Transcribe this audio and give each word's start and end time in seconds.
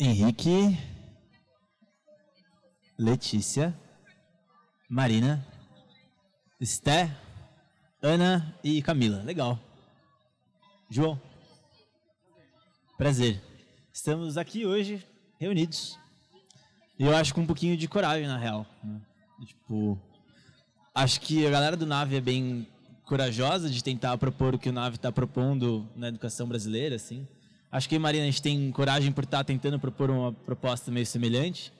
Henrique, 0.00 0.78
Letícia, 2.96 3.76
Marina, 4.88 5.44
Esté, 6.60 7.10
Ana 8.00 8.56
e 8.62 8.80
Camila. 8.80 9.24
Legal. 9.24 9.58
João. 10.88 11.20
Prazer. 12.96 13.42
Estamos 13.92 14.38
aqui 14.38 14.64
hoje 14.64 15.04
reunidos. 15.40 15.98
E 16.96 17.02
eu 17.04 17.16
acho 17.16 17.34
com 17.34 17.40
um 17.40 17.46
pouquinho 17.46 17.76
de 17.76 17.88
coragem, 17.88 18.28
na 18.28 18.38
real. 18.38 18.64
né? 18.84 19.00
Tipo, 19.44 20.00
acho 20.94 21.20
que 21.20 21.44
a 21.44 21.50
galera 21.50 21.76
do 21.76 21.86
Nave 21.86 22.14
é 22.14 22.20
bem 22.20 22.68
corajosa 23.04 23.68
de 23.68 23.82
tentar 23.82 24.16
propor 24.16 24.54
o 24.54 24.58
que 24.60 24.68
o 24.68 24.72
Nave 24.72 24.94
está 24.94 25.10
propondo 25.10 25.88
na 25.96 26.06
educação 26.06 26.46
brasileira, 26.46 26.94
assim. 26.94 27.26
Acho 27.70 27.88
que 27.88 27.96
eu 27.96 28.00
Marina 28.00 28.24
a 28.24 28.26
gente 28.26 28.40
tem 28.40 28.70
coragem 28.72 29.12
por 29.12 29.24
estar 29.24 29.44
tentando 29.44 29.78
propor 29.78 30.10
uma 30.10 30.32
proposta 30.32 30.90
meio 30.90 31.04
semelhante. 31.04 31.70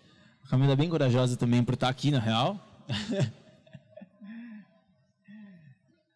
A 0.44 0.48
Camila 0.48 0.72
é 0.74 0.76
bem 0.76 0.88
corajosa 0.88 1.36
também 1.36 1.64
por 1.64 1.74
estar 1.74 1.88
aqui, 1.88 2.10
na 2.10 2.18
real. 2.18 2.62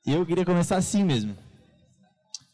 e 0.06 0.12
eu 0.12 0.26
queria 0.26 0.44
começar 0.44 0.76
assim 0.76 1.02
mesmo. 1.02 1.36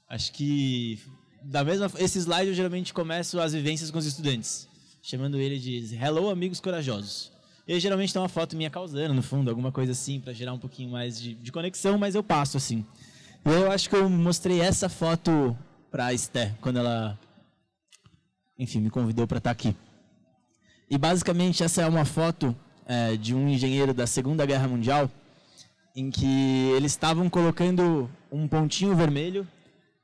Acho 0.09 0.33
que 0.33 1.01
da 1.43 1.65
mesma 1.65 1.91
esse 1.99 2.19
slide 2.19 2.49
eu 2.49 2.55
geralmente 2.55 2.95
começo 2.95 3.41
as 3.41 3.53
vivências 3.53 3.91
com 3.91 3.99
os 3.99 4.07
estudantes, 4.07 4.69
chamando 5.03 5.39
ele 5.39 5.59
de 5.59 5.95
Hello 5.97 6.31
amigos 6.31 6.61
corajosos. 6.61 7.33
E 7.67 7.79
geralmente 7.81 8.13
tem 8.13 8.23
uma 8.23 8.29
foto 8.29 8.57
minha 8.57 8.71
causando 8.71 9.13
no 9.13 9.23
fundo, 9.23 9.51
alguma 9.51 9.73
coisa 9.73 9.93
assim 9.93 10.21
para 10.21 10.33
gerar 10.33 10.53
um 10.53 10.59
pouquinho 10.59 10.91
mais 10.91 11.21
de, 11.21 11.35
de 11.35 11.53
conexão, 11.53 11.99
mas 11.99 12.15
eu 12.15 12.23
passo 12.23 12.57
assim. 12.57 12.87
E 13.45 13.51
eu 13.51 13.71
acho 13.71 13.91
que 13.91 13.97
eu 13.97 14.09
mostrei 14.09 14.61
essa 14.61 14.89
foto 14.89 15.57
para 15.91 16.13
Esté 16.13 16.55
quando 16.61 16.79
ela 16.79 17.19
enfim, 18.59 18.81
me 18.81 18.91
convidou 18.91 19.27
para 19.27 19.39
estar 19.39 19.51
aqui. 19.51 19.75
E 20.91 20.99
basicamente 20.99 21.63
essa 21.63 21.83
é 21.83 21.87
uma 21.87 22.05
foto 22.05 22.57
é, 22.85 23.17
de 23.17 23.35
um 23.35 23.49
engenheiro 23.49 23.95
da 23.95 24.07
Segunda 24.07 24.45
Guerra 24.45 24.67
Mundial 24.67 25.11
em 25.95 26.11
que 26.11 26.71
eles 26.77 26.93
estavam 26.93 27.29
colocando 27.31 28.11
um 28.31 28.49
pontinho 28.49 28.97
vermelho 28.97 29.47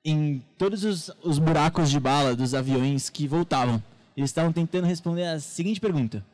em 0.05 0.43
todos 0.59 0.85
os, 0.85 1.11
os 1.23 1.39
buracos 1.39 1.91
de 1.91 1.99
bala 1.99 2.37
dos 2.37 2.55
aviões 2.55 3.09
que 3.09 3.27
voltavam. 3.27 3.83
Eles 4.17 4.31
estavam 4.31 4.53
tentando 4.53 4.87
responder 4.87 5.25
a 5.25 5.41
seguinte 5.41 5.81
pergunta: 5.81 6.25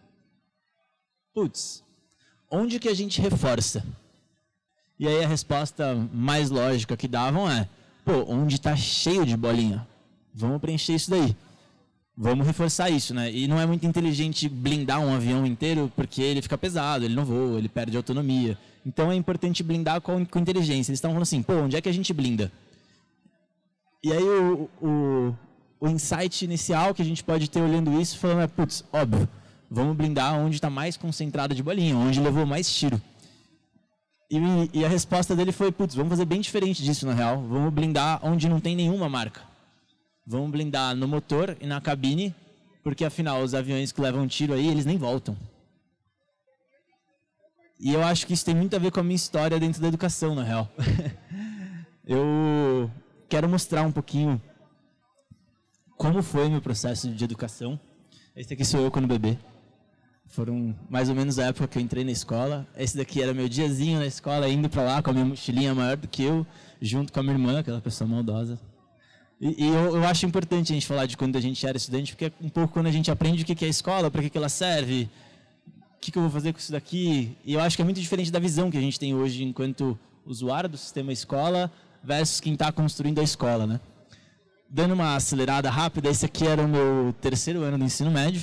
Putz, 1.32 1.82
onde 2.50 2.78
que 2.78 2.88
a 2.88 2.94
gente 2.94 3.20
reforça? 3.20 3.84
E 4.98 5.06
aí 5.06 5.24
a 5.24 5.28
resposta 5.28 5.94
mais 6.12 6.50
lógica 6.50 6.96
que 6.96 7.08
davam 7.08 7.50
é: 7.50 7.68
Pô, 8.10 8.24
onde 8.26 8.56
está 8.56 8.74
cheio 8.74 9.24
de 9.24 9.36
bolinha? 9.36 9.86
Vamos 10.34 10.60
preencher 10.60 10.94
isso 10.94 11.08
daí. 11.08 11.36
Vamos 12.16 12.44
reforçar 12.44 12.90
isso, 12.90 13.14
né? 13.14 13.30
E 13.30 13.46
não 13.46 13.60
é 13.60 13.64
muito 13.64 13.86
inteligente 13.86 14.48
blindar 14.48 15.00
um 15.00 15.14
avião 15.14 15.46
inteiro 15.46 15.92
porque 15.94 16.20
ele 16.20 16.42
fica 16.42 16.58
pesado, 16.58 17.04
ele 17.04 17.14
não 17.14 17.24
voa, 17.24 17.56
ele 17.56 17.68
perde 17.68 17.96
autonomia. 17.96 18.58
Então 18.84 19.12
é 19.12 19.14
importante 19.14 19.62
blindar 19.62 20.00
com, 20.00 20.26
com 20.26 20.40
inteligência. 20.40 20.90
Eles 20.90 20.98
estavam 20.98 21.14
falando 21.14 21.22
assim: 21.22 21.40
pô, 21.40 21.52
onde 21.52 21.76
é 21.76 21.80
que 21.80 21.88
a 21.88 21.92
gente 21.92 22.12
blinda? 22.12 22.50
E 24.02 24.12
aí 24.12 24.24
o, 24.24 24.68
o, 24.82 25.34
o 25.78 25.88
insight 25.88 26.44
inicial 26.44 26.92
que 26.92 27.02
a 27.02 27.04
gente 27.04 27.22
pode 27.22 27.48
ter 27.48 27.62
olhando 27.62 28.00
isso, 28.00 28.18
falando 28.18 28.40
é, 28.40 28.48
putz, 28.48 28.82
óbvio, 28.92 29.28
vamos 29.70 29.96
blindar 29.96 30.36
onde 30.36 30.56
está 30.56 30.68
mais 30.68 30.96
concentrado 30.96 31.54
de 31.54 31.62
bolinha, 31.62 31.96
onde 31.96 32.18
levou 32.18 32.44
mais 32.44 32.74
tiro. 32.74 33.00
E, 34.30 34.38
e 34.72 34.84
a 34.84 34.88
resposta 34.88 35.34
dele 35.34 35.50
foi, 35.50 35.72
putz, 35.72 35.94
vamos 35.94 36.10
fazer 36.10 36.24
bem 36.24 36.40
diferente 36.40 36.84
disso 36.84 37.04
na 37.04 37.12
real, 37.12 37.42
vamos 37.42 37.72
blindar 37.72 38.20
onde 38.22 38.48
não 38.48 38.60
tem 38.60 38.76
nenhuma 38.76 39.08
marca. 39.08 39.42
Vamos 40.24 40.50
blindar 40.52 40.94
no 40.94 41.08
motor 41.08 41.56
e 41.60 41.66
na 41.66 41.80
cabine, 41.80 42.32
porque 42.84 43.04
afinal 43.04 43.42
os 43.42 43.54
aviões 43.54 43.90
que 43.90 44.00
levam 44.00 44.28
tiro 44.28 44.52
aí, 44.52 44.68
eles 44.68 44.86
nem 44.86 44.96
voltam. 44.96 45.36
E 47.80 47.92
eu 47.92 48.04
acho 48.04 48.26
que 48.26 48.34
isso 48.34 48.44
tem 48.44 48.54
muito 48.54 48.76
a 48.76 48.78
ver 48.78 48.92
com 48.92 49.00
a 49.00 49.02
minha 49.02 49.16
história 49.16 49.58
dentro 49.58 49.80
da 49.80 49.88
educação, 49.88 50.34
na 50.34 50.44
real. 50.44 50.70
eu 52.06 52.88
quero 53.28 53.48
mostrar 53.48 53.82
um 53.82 53.90
pouquinho 53.90 54.40
como 55.96 56.22
foi 56.22 56.48
meu 56.48 56.60
processo 56.60 57.10
de 57.10 57.24
educação. 57.24 57.80
Esse 58.36 58.54
aqui 58.54 58.64
sou 58.64 58.80
eu 58.80 58.90
quando 58.90 59.08
bebê. 59.08 59.36
Foram 60.30 60.76
mais 60.88 61.08
ou 61.08 61.14
menos 61.14 61.40
a 61.40 61.46
época 61.46 61.66
que 61.66 61.76
eu 61.76 61.82
entrei 61.82 62.04
na 62.04 62.12
escola. 62.12 62.64
Esse 62.76 62.96
daqui 62.96 63.20
era 63.20 63.34
meu 63.34 63.48
diazinho 63.48 63.98
na 63.98 64.06
escola, 64.06 64.48
indo 64.48 64.70
para 64.70 64.84
lá 64.84 65.02
com 65.02 65.10
a 65.10 65.12
minha 65.12 65.24
mochilinha 65.24 65.74
maior 65.74 65.96
do 65.96 66.06
que 66.06 66.22
eu, 66.22 66.46
junto 66.80 67.12
com 67.12 67.18
a 67.18 67.22
minha 67.24 67.34
irmã, 67.34 67.58
aquela 67.58 67.80
pessoa 67.80 68.08
maldosa. 68.08 68.56
E, 69.40 69.64
e 69.64 69.68
eu, 69.68 69.96
eu, 69.96 70.04
acho 70.04 70.24
importante 70.24 70.70
a 70.70 70.74
gente 70.74 70.86
falar 70.86 71.06
de 71.06 71.16
quando 71.16 71.34
a 71.34 71.40
gente 71.40 71.66
era 71.66 71.76
estudante, 71.76 72.12
porque 72.12 72.26
é 72.26 72.32
um 72.40 72.48
pouco 72.48 72.72
quando 72.72 72.86
a 72.86 72.92
gente 72.92 73.10
aprende 73.10 73.42
o 73.42 73.46
que 73.46 73.64
é 73.64 73.66
a 73.66 73.70
escola, 73.70 74.08
para 74.08 74.22
que, 74.22 74.38
ela 74.38 74.48
serve, 74.48 75.10
o 75.66 76.00
que, 76.00 76.12
que 76.12 76.18
eu 76.18 76.22
vou 76.22 76.30
fazer 76.30 76.52
com 76.52 76.60
isso 76.60 76.70
daqui. 76.70 77.36
E 77.44 77.54
eu 77.54 77.60
acho 77.60 77.74
que 77.74 77.82
é 77.82 77.84
muito 77.84 78.00
diferente 78.00 78.30
da 78.30 78.38
visão 78.38 78.70
que 78.70 78.78
a 78.78 78.80
gente 78.80 79.00
tem 79.00 79.12
hoje 79.12 79.42
enquanto 79.42 79.98
usuário 80.24 80.68
do 80.68 80.76
sistema 80.76 81.12
escola 81.12 81.72
versus 82.04 82.38
quem 82.38 82.52
está 82.52 82.70
construindo 82.70 83.18
a 83.18 83.24
escola, 83.24 83.66
né? 83.66 83.80
Dando 84.68 84.94
uma 84.94 85.16
acelerada 85.16 85.68
rápida, 85.68 86.08
esse 86.08 86.24
aqui 86.24 86.46
era 86.46 86.62
o 86.62 86.68
meu 86.68 87.12
terceiro 87.20 87.62
ano 87.62 87.78
do 87.78 87.84
ensino 87.84 88.12
médio. 88.12 88.42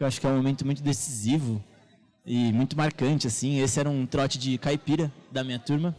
Eu 0.00 0.06
acho 0.06 0.18
que 0.18 0.26
é 0.26 0.30
um 0.30 0.36
momento 0.36 0.64
muito 0.64 0.82
decisivo 0.82 1.62
e 2.24 2.50
muito 2.54 2.74
marcante, 2.74 3.26
assim. 3.26 3.60
Esse 3.60 3.78
era 3.78 3.90
um 3.90 4.06
trote 4.06 4.38
de 4.38 4.56
caipira 4.56 5.12
da 5.30 5.44
minha 5.44 5.58
turma. 5.58 5.94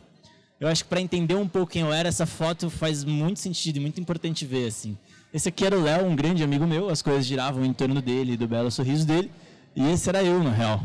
Eu 0.60 0.68
acho 0.68 0.84
que 0.84 0.90
para 0.90 1.00
entender 1.00 1.36
um 1.36 1.48
pouco 1.48 1.72
quem 1.72 1.84
eu 1.84 1.94
era, 1.94 2.10
essa 2.10 2.26
foto 2.26 2.68
faz 2.68 3.04
muito 3.04 3.40
sentido 3.40 3.78
e 3.78 3.80
muito 3.80 4.02
importante 4.02 4.44
ver, 4.44 4.68
assim. 4.68 4.98
Esse 5.32 5.50
aqui 5.50 5.64
era 5.64 5.78
o 5.78 5.84
Léo, 5.84 6.08
um 6.08 6.16
grande 6.16 6.44
amigo 6.44 6.66
meu, 6.66 6.90
as 6.90 7.04
coisas 7.04 7.28
giravam 7.28 7.64
em 7.64 7.72
torno 7.74 8.02
dele, 8.02 8.36
do 8.36 8.48
belo 8.48 8.72
sorriso 8.72 9.06
dele. 9.06 9.32
E 9.76 9.88
esse 9.92 10.10
era 10.10 10.24
eu, 10.24 10.44
na 10.44 10.52
real. 10.52 10.84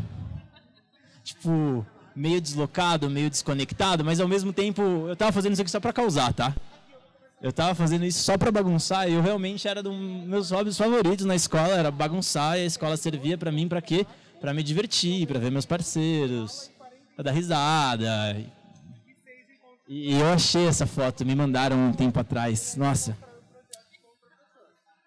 Tipo, 1.23 1.83
meio 2.15 2.39
deslocado, 2.39 3.09
meio 3.09 3.31
desconectado, 3.31 4.05
mas 4.05 4.19
ao 4.19 4.27
mesmo 4.27 4.53
tempo 4.53 4.81
eu 5.07 5.15
tava 5.15 5.31
fazendo 5.31 5.53
isso 5.53 5.61
aqui 5.63 5.71
só 5.71 5.79
para 5.79 5.91
causar, 5.91 6.33
tá? 6.33 6.55
Eu 7.39 7.51
tava 7.51 7.75
fazendo 7.75 8.03
isso 8.03 8.23
só 8.23 8.35
para 8.37 8.51
bagunçar, 8.51 9.07
e 9.07 9.13
eu 9.13 9.21
realmente 9.21 9.67
era 9.67 9.83
dos 9.83 9.95
meus 9.95 10.49
hobbies 10.49 10.75
favoritos 10.75 11.25
na 11.25 11.35
escola, 11.35 11.73
era 11.75 11.91
bagunçar, 11.91 12.57
e 12.57 12.61
a 12.61 12.65
escola 12.65 12.97
servia 12.97 13.37
para 13.37 13.51
mim 13.51 13.67
para 13.67 13.81
quê? 13.81 14.07
Para 14.41 14.53
me 14.53 14.63
divertir, 14.63 15.27
para 15.27 15.39
ver 15.39 15.51
meus 15.51 15.65
parceiros, 15.65 16.71
para 17.15 17.25
dar 17.25 17.31
risada. 17.31 18.07
E 19.87 20.19
eu 20.19 20.33
achei 20.33 20.67
essa 20.67 20.87
foto, 20.87 21.23
me 21.23 21.35
mandaram 21.35 21.77
um 21.77 21.93
tempo 21.93 22.19
atrás. 22.19 22.75
Nossa. 22.75 23.15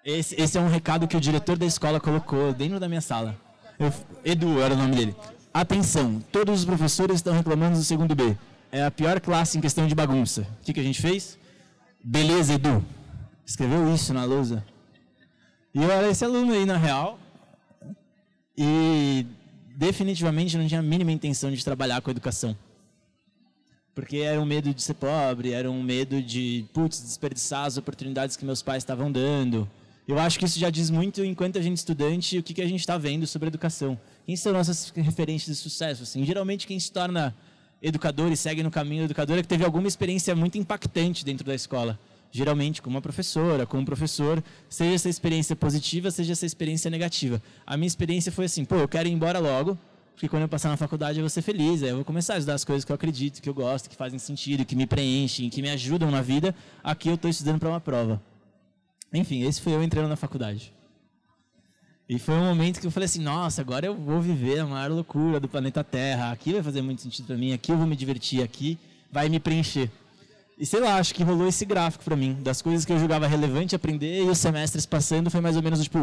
Esse, 0.05 0.41
esse 0.41 0.57
é 0.57 0.61
um 0.61 0.69
recado 0.69 1.09
que 1.09 1.17
o 1.17 1.21
diretor 1.21 1.59
da 1.59 1.67
escola 1.67 2.01
colocou 2.01 2.53
dentro 2.53 2.79
da 2.79 2.89
minha 2.89 3.01
sala. 3.01 3.37
Eu, 3.79 3.93
Edu 4.25 4.61
era 4.61 4.75
o 4.75 4.77
nome 4.77 4.95
dele. 4.95 5.17
Atenção, 5.53 6.21
todos 6.31 6.61
os 6.61 6.65
professores 6.65 7.17
estão 7.17 7.35
reclamando 7.35 7.77
do 7.77 7.85
segundo 7.85 8.15
B. 8.15 8.37
É 8.71 8.85
a 8.85 8.91
pior 8.91 9.21
classe 9.21 9.59
em 9.59 9.61
questão 9.61 9.87
de 9.87 9.95
bagunça. 9.97 10.47
O 10.61 10.65
que, 10.65 10.73
que 10.73 10.81
a 10.81 10.85
gente 10.85 11.03
fez? 11.03 11.40
Beleza, 12.03 12.55
Edu. 12.55 12.85
Escreveu 13.45 13.95
isso 13.95 14.15
na 14.15 14.25
lousa. 14.25 14.65
E 15.75 15.83
eu 15.83 15.91
era 15.91 16.09
esse 16.09 16.25
aluno 16.25 16.53
aí, 16.53 16.65
na 16.65 16.77
real. 16.77 17.19
E 18.57 19.27
definitivamente 19.77 20.57
não 20.57 20.67
tinha 20.67 20.81
a 20.81 20.83
mínima 20.83 21.13
intenção 21.13 21.51
de 21.51 21.63
trabalhar 21.65 22.01
com 22.01 22.11
educação. 22.11 22.57
Porque 23.95 24.19
era 24.19 24.41
um 24.41 24.47
medo 24.47 24.73
de 24.73 24.83
ser 24.83 24.95
pobre, 24.95 25.53
era 25.53 25.71
um 25.71 25.83
medo 25.83 26.23
de, 26.23 26.65
putz, 26.73 27.03
desperdiçar 27.03 27.67
as 27.67 27.77
oportunidades 27.77 28.37
que 28.37 28.45
meus 28.45 28.63
pais 28.63 28.83
estavam 28.83 29.13
dando. 29.13 29.69
Eu 30.09 30.19
acho 30.19 30.39
que 30.39 30.45
isso 30.45 30.59
já 30.59 30.71
diz 30.71 30.91
muito, 30.91 31.23
enquanto 31.23 31.59
a 31.59 31.63
gente 31.63 31.77
estudante, 31.77 32.39
o 32.39 32.43
que, 32.43 32.55
que 32.55 32.63
a 32.63 32.67
gente 32.67 32.81
está 32.81 32.97
vendo 32.97 33.27
sobre 33.27 33.49
educação. 33.49 33.99
Quem 34.25 34.37
são 34.37 34.53
nossas 34.53 34.91
referências 34.91 35.57
de 35.57 35.63
sucesso? 35.63 36.03
Assim, 36.03 36.25
geralmente 36.25 36.67
quem 36.67 36.81
se 36.81 36.91
torna 36.91 37.35
educador 37.83 38.31
e 38.31 38.37
segue 38.37 38.63
no 38.63 38.71
caminho 38.71 39.05
educador 39.05 39.39
é 39.39 39.43
que 39.43 39.49
teve 39.49 39.65
alguma 39.65 39.89
experiência 39.89 40.35
muito 40.35 40.59
impactante 40.59 41.25
dentro 41.25 41.47
da 41.47 41.55
escola. 41.55 41.99
Geralmente 42.33 42.81
com 42.81 42.89
uma 42.89 43.01
professora, 43.01 43.67
com 43.67 43.79
um 43.79 43.85
professor, 43.85 44.43
seja 44.69 44.95
essa 44.95 45.09
experiência 45.09 45.57
positiva, 45.57 46.11
seja 46.11 46.33
essa 46.33 46.47
experiência 46.47 46.91
negativa. 46.91 47.43
A 47.67 47.77
minha 47.77 47.89
experiência 47.89 48.31
foi 48.31 48.45
assim, 48.45 48.65
pô, 48.65 48.77
eu 48.77 48.87
quero 48.87 49.09
ir 49.09 49.13
embora 49.13 49.39
logo, 49.41 49.77
porque 50.15 50.29
quando 50.29 50.43
eu 50.43 50.49
passar 50.49 50.69
na 50.69 50.77
faculdade 50.77 51.19
eu 51.19 51.23
vou 51.23 51.31
ser 51.31 51.43
feliz, 51.43 51.83
aí 51.83 51.89
eu 51.89 51.97
vou 51.97 52.05
começar 52.05 52.35
a 52.35 52.39
estudar 52.39 52.55
as 52.55 52.65
coisas 52.65 52.85
que 52.85 52.93
eu 52.93 52.95
acredito, 52.95 53.43
que 53.43 53.49
eu 53.49 53.55
gosto, 53.55 53.89
que 53.89 53.97
fazem 53.97 54.19
sentido, 54.19 54.65
que 54.65 54.77
me 54.77 54.87
preenchem, 54.87 55.51
que 55.51 55.61
me 55.61 55.71
ajudam 55.71 56.11
na 56.11 56.21
vida. 56.21 56.55
Aqui 56.85 57.09
eu 57.09 57.15
estou 57.15 57.31
estudando 57.31 57.59
para 57.59 57.69
uma 57.69 57.81
prova. 57.81 58.23
Enfim, 59.13 59.43
esse 59.43 59.61
foi 59.61 59.73
eu 59.73 59.83
entrando 59.83 60.09
na 60.09 60.17
faculdade. 60.17 60.73
E 62.11 62.19
foi 62.19 62.35
um 62.35 62.45
momento 62.45 62.81
que 62.81 62.87
eu 62.89 62.91
falei 62.91 63.05
assim, 63.05 63.23
nossa, 63.23 63.61
agora 63.61 63.87
eu 63.87 63.95
vou 63.95 64.21
viver 64.21 64.59
a 64.59 64.67
maior 64.67 64.91
loucura 64.91 65.39
do 65.39 65.47
planeta 65.47 65.85
Terra. 65.85 66.33
Aqui 66.33 66.53
vai 66.53 66.61
fazer 66.61 66.83
muito 66.83 67.01
sentido 67.01 67.27
para 67.27 67.37
mim, 67.37 67.53
aqui 67.53 67.71
eu 67.71 67.77
vou 67.77 67.87
me 67.87 67.95
divertir, 67.95 68.43
aqui 68.43 68.77
vai 69.13 69.29
me 69.29 69.39
preencher. 69.39 69.89
E 70.59 70.67
sei 70.67 70.81
lá, 70.81 70.97
acho 70.97 71.15
que 71.15 71.23
rolou 71.23 71.47
esse 71.47 71.65
gráfico 71.65 72.03
para 72.03 72.17
mim, 72.17 72.35
das 72.43 72.61
coisas 72.61 72.85
que 72.85 72.93
eu 72.93 72.99
julgava 72.99 73.29
relevante 73.29 73.77
aprender 73.77 74.25
e 74.25 74.29
os 74.29 74.39
semestres 74.39 74.85
passando 74.85 75.31
foi 75.31 75.41
mais 75.41 75.55
ou 75.55 75.63
menos 75.63 75.81
tipo... 75.85 76.01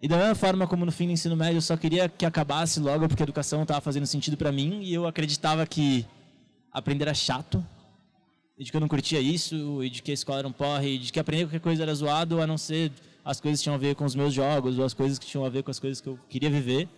E 0.00 0.08
da 0.08 0.16
mesma 0.16 0.34
forma 0.34 0.66
como 0.66 0.86
no 0.86 0.92
fim 0.92 1.08
do 1.08 1.12
ensino 1.12 1.36
médio 1.36 1.58
eu 1.58 1.62
só 1.62 1.76
queria 1.76 2.08
que 2.08 2.24
acabasse 2.24 2.80
logo 2.80 3.06
porque 3.06 3.22
a 3.22 3.26
educação 3.26 3.64
estava 3.64 3.82
fazendo 3.82 4.06
sentido 4.06 4.34
para 4.34 4.50
mim 4.50 4.80
e 4.80 4.94
eu 4.94 5.06
acreditava 5.06 5.66
que 5.66 6.06
aprender 6.72 7.04
era 7.04 7.12
chato, 7.12 7.62
e 8.58 8.64
de 8.64 8.70
que 8.70 8.76
eu 8.76 8.80
não 8.80 8.88
curtia 8.88 9.20
isso, 9.20 9.82
e 9.82 9.90
de 9.90 10.02
que 10.02 10.10
a 10.10 10.14
escola 10.14 10.40
era 10.40 10.48
um 10.48 10.52
porre, 10.52 10.94
e 10.94 10.98
de 10.98 11.12
que 11.12 11.18
aprender 11.18 11.44
qualquer 11.44 11.60
coisa 11.60 11.82
era 11.82 11.94
zoado, 11.94 12.40
a 12.40 12.46
não 12.46 12.58
ser 12.58 12.92
as 13.24 13.40
coisas 13.40 13.60
que 13.60 13.64
tinham 13.64 13.74
a 13.74 13.78
ver 13.78 13.94
com 13.94 14.04
os 14.04 14.14
meus 14.14 14.34
jogos, 14.34 14.78
ou 14.78 14.84
as 14.84 14.94
coisas 14.94 15.18
que 15.18 15.26
tinham 15.26 15.44
a 15.44 15.48
ver 15.48 15.62
com 15.62 15.70
as 15.70 15.78
coisas 15.78 16.00
que 16.00 16.08
eu 16.08 16.18
queria 16.28 16.50
viver, 16.50 16.88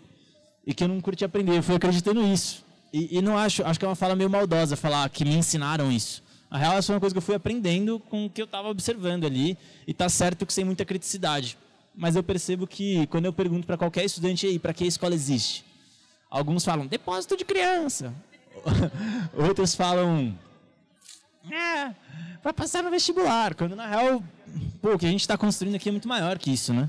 e 0.67 0.73
que 0.75 0.83
eu 0.83 0.89
não 0.89 1.01
curtia 1.01 1.27
aprender. 1.27 1.59
Eu 1.59 1.63
fui 1.63 1.75
acreditando 1.75 2.23
nisso. 2.23 2.65
E, 2.93 3.19
e 3.19 3.23
não 3.23 3.37
acho, 3.37 3.65
acho 3.65 3.79
que 3.79 3.85
é 3.85 3.89
uma 3.89 3.97
fala 3.97 4.15
meio 4.15 4.31
maldosa 4.31 4.77
falar 4.77 5.09
que 5.11 5.25
me 5.25 5.35
ensinaram 5.35 5.91
isso. 5.91 6.23
A 6.51 6.59
real, 6.59 6.75
essa 6.75 6.87
foi 6.87 6.95
uma 6.95 7.01
coisa 7.01 7.13
que 7.15 7.19
eu 7.19 7.23
fui 7.23 7.35
aprendendo 7.35 7.99
com 7.99 8.27
o 8.27 8.31
que 8.31 8.41
eu 8.41 8.45
estava 8.45 8.69
observando 8.69 9.25
ali, 9.25 9.59
e 9.87 9.93
tá 9.93 10.09
certo 10.09 10.47
que 10.47 10.53
sem 10.53 10.65
muita 10.65 10.85
criticidade. 10.85 11.59
Mas 11.95 12.17
eu 12.17 12.23
percebo 12.23 12.67
que 12.67 13.07
quando 13.09 13.27
eu 13.27 13.33
pergunto 13.33 13.67
para 13.67 13.77
qualquer 13.77 14.05
estudante 14.05 14.47
aí, 14.47 14.59
para 14.59 14.73
que 14.73 14.85
a 14.85 14.87
escola 14.87 15.15
existe? 15.15 15.65
Alguns 16.31 16.65
falam 16.65 16.87
depósito 16.87 17.37
de 17.37 17.45
criança. 17.45 18.13
Outros 19.37 19.75
falam 19.75 20.37
é, 21.51 21.95
vai 22.43 22.53
passar 22.53 22.83
no 22.83 22.91
vestibular, 22.91 23.55
quando 23.55 23.75
na 23.77 23.87
real, 23.87 24.23
pô, 24.81 24.95
o 24.95 24.99
que 24.99 25.07
a 25.07 25.11
gente 25.11 25.21
está 25.21 25.37
construindo 25.37 25.75
aqui 25.75 25.89
é 25.89 25.93
muito 25.93 26.09
maior 26.09 26.39
que 26.39 26.53
isso, 26.53 26.73
né? 26.73 26.89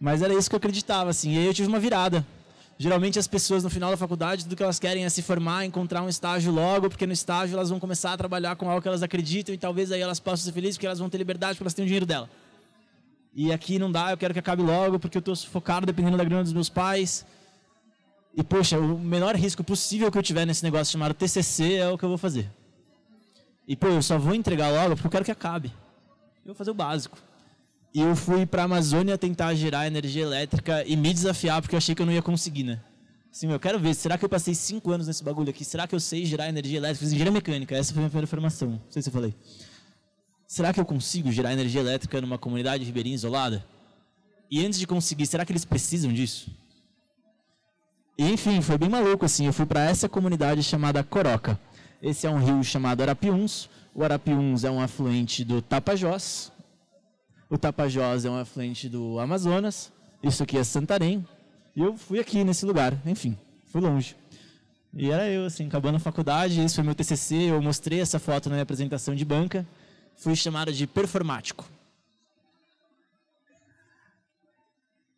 Mas 0.00 0.20
era 0.22 0.34
isso 0.34 0.48
que 0.50 0.54
eu 0.54 0.58
acreditava, 0.58 1.10
assim, 1.10 1.34
e 1.34 1.38
aí 1.38 1.46
eu 1.46 1.54
tive 1.54 1.68
uma 1.68 1.78
virada. 1.78 2.26
Geralmente 2.78 3.18
as 3.18 3.28
pessoas 3.28 3.62
no 3.62 3.70
final 3.70 3.90
da 3.90 3.96
faculdade, 3.96 4.42
tudo 4.42 4.56
que 4.56 4.62
elas 4.62 4.78
querem 4.78 5.04
é 5.04 5.08
se 5.08 5.22
formar, 5.22 5.64
encontrar 5.64 6.02
um 6.02 6.08
estágio 6.08 6.50
logo, 6.50 6.88
porque 6.88 7.06
no 7.06 7.12
estágio 7.12 7.54
elas 7.54 7.70
vão 7.70 7.78
começar 7.78 8.12
a 8.12 8.16
trabalhar 8.16 8.56
com 8.56 8.68
algo 8.68 8.82
que 8.82 8.88
elas 8.88 9.02
acreditam 9.02 9.54
e 9.54 9.58
talvez 9.58 9.92
aí 9.92 10.00
elas 10.00 10.18
possam 10.18 10.44
ser 10.44 10.52
felizes 10.52 10.76
porque 10.76 10.86
elas 10.86 10.98
vão 10.98 11.08
ter 11.08 11.18
liberdade, 11.18 11.54
porque 11.54 11.62
elas 11.62 11.74
têm 11.74 11.84
o 11.84 11.86
dinheiro 11.86 12.06
dela. 12.06 12.28
E 13.34 13.52
aqui 13.52 13.78
não 13.78 13.90
dá, 13.90 14.10
eu 14.10 14.16
quero 14.16 14.34
que 14.34 14.40
acabe 14.40 14.62
logo, 14.62 14.98
porque 14.98 15.16
eu 15.16 15.20
estou 15.20 15.36
sufocado 15.36 15.86
dependendo 15.86 16.16
da 16.16 16.24
grana 16.24 16.42
dos 16.42 16.52
meus 16.52 16.68
pais. 16.68 17.24
E, 18.34 18.42
poxa, 18.42 18.78
o 18.78 18.98
menor 18.98 19.36
risco 19.36 19.62
possível 19.62 20.10
que 20.10 20.18
eu 20.18 20.22
tiver 20.22 20.44
nesse 20.44 20.64
negócio 20.64 20.90
chamado 20.90 21.14
TCC 21.14 21.74
é 21.74 21.88
o 21.88 21.96
que 21.96 22.04
eu 22.04 22.08
vou 22.08 22.18
fazer. 22.18 22.50
E, 23.72 23.76
pô, 23.76 23.86
eu 23.86 24.02
só 24.02 24.18
vou 24.18 24.34
entregar 24.34 24.68
logo 24.68 24.96
porque 24.96 25.06
eu 25.06 25.10
quero 25.10 25.24
que 25.24 25.30
acabe. 25.30 25.68
Eu 26.44 26.48
vou 26.48 26.54
fazer 26.54 26.70
o 26.70 26.74
básico. 26.74 27.16
E 27.94 28.02
eu 28.02 28.14
fui 28.14 28.44
para 28.44 28.60
a 28.60 28.64
Amazônia 28.66 29.16
tentar 29.16 29.54
gerar 29.54 29.86
energia 29.86 30.24
elétrica 30.24 30.84
e 30.86 30.94
me 30.94 31.10
desafiar 31.10 31.62
porque 31.62 31.74
eu 31.74 31.78
achei 31.78 31.94
que 31.94 32.02
eu 32.02 32.04
não 32.04 32.12
ia 32.12 32.20
conseguir, 32.20 32.64
né? 32.64 32.80
Assim, 33.32 33.50
eu 33.50 33.58
quero 33.58 33.78
ver, 33.78 33.94
será 33.94 34.18
que 34.18 34.24
eu 34.26 34.28
passei 34.28 34.54
cinco 34.54 34.90
anos 34.90 35.06
nesse 35.06 35.24
bagulho 35.24 35.48
aqui? 35.48 35.64
Será 35.64 35.86
que 35.86 35.94
eu 35.94 36.00
sei 36.00 36.26
gerar 36.26 36.50
energia 36.50 36.76
elétrica? 36.76 37.06
Engenharia 37.06 37.32
mecânica, 37.32 37.74
essa 37.74 37.94
foi 37.94 38.00
a 38.00 38.02
minha 38.02 38.10
primeira 38.10 38.26
formação. 38.26 38.72
Não 38.72 38.80
sei 38.90 39.00
se 39.00 39.08
eu 39.08 39.12
falei. 39.14 39.34
Será 40.46 40.70
que 40.74 40.78
eu 40.78 40.84
consigo 40.84 41.32
gerar 41.32 41.54
energia 41.54 41.80
elétrica 41.80 42.20
numa 42.20 42.36
comunidade 42.36 42.84
ribeirinha 42.84 43.14
isolada? 43.14 43.64
E 44.50 44.62
antes 44.66 44.78
de 44.78 44.86
conseguir, 44.86 45.24
será 45.24 45.46
que 45.46 45.52
eles 45.52 45.64
precisam 45.64 46.12
disso? 46.12 46.50
E, 48.18 48.30
enfim, 48.30 48.60
foi 48.60 48.76
bem 48.76 48.90
maluco, 48.90 49.24
assim. 49.24 49.46
Eu 49.46 49.52
fui 49.54 49.64
para 49.64 49.80
essa 49.80 50.10
comunidade 50.10 50.62
chamada 50.62 51.02
Coroca. 51.02 51.58
Esse 52.02 52.26
é 52.26 52.30
um 52.30 52.44
rio 52.44 52.64
chamado 52.64 53.00
Arapiuns. 53.00 53.70
O 53.94 54.02
Arapiuns 54.02 54.64
é 54.64 54.70
um 54.70 54.80
afluente 54.80 55.44
do 55.44 55.62
Tapajós. 55.62 56.50
O 57.48 57.56
Tapajós 57.56 58.24
é 58.24 58.30
um 58.30 58.36
afluente 58.36 58.88
do 58.88 59.20
Amazonas. 59.20 59.92
Isso 60.20 60.42
aqui 60.42 60.58
é 60.58 60.64
Santarém. 60.64 61.24
E 61.76 61.80
eu 61.80 61.96
fui 61.96 62.18
aqui 62.18 62.42
nesse 62.42 62.66
lugar. 62.66 63.00
Enfim, 63.06 63.38
fui 63.66 63.80
longe. 63.80 64.16
E 64.92 65.12
era 65.12 65.28
eu, 65.28 65.46
assim, 65.46 65.68
acabando 65.68 65.94
a 65.94 66.00
faculdade. 66.00 66.60
Esse 66.60 66.74
foi 66.74 66.82
meu 66.82 66.94
TCC. 66.94 67.52
Eu 67.52 67.62
mostrei 67.62 68.00
essa 68.00 68.18
foto 68.18 68.48
na 68.48 68.56
minha 68.56 68.64
apresentação 68.64 69.14
de 69.14 69.24
banca. 69.24 69.64
Fui 70.16 70.34
chamado 70.34 70.72
de 70.72 70.88
performático. 70.88 71.64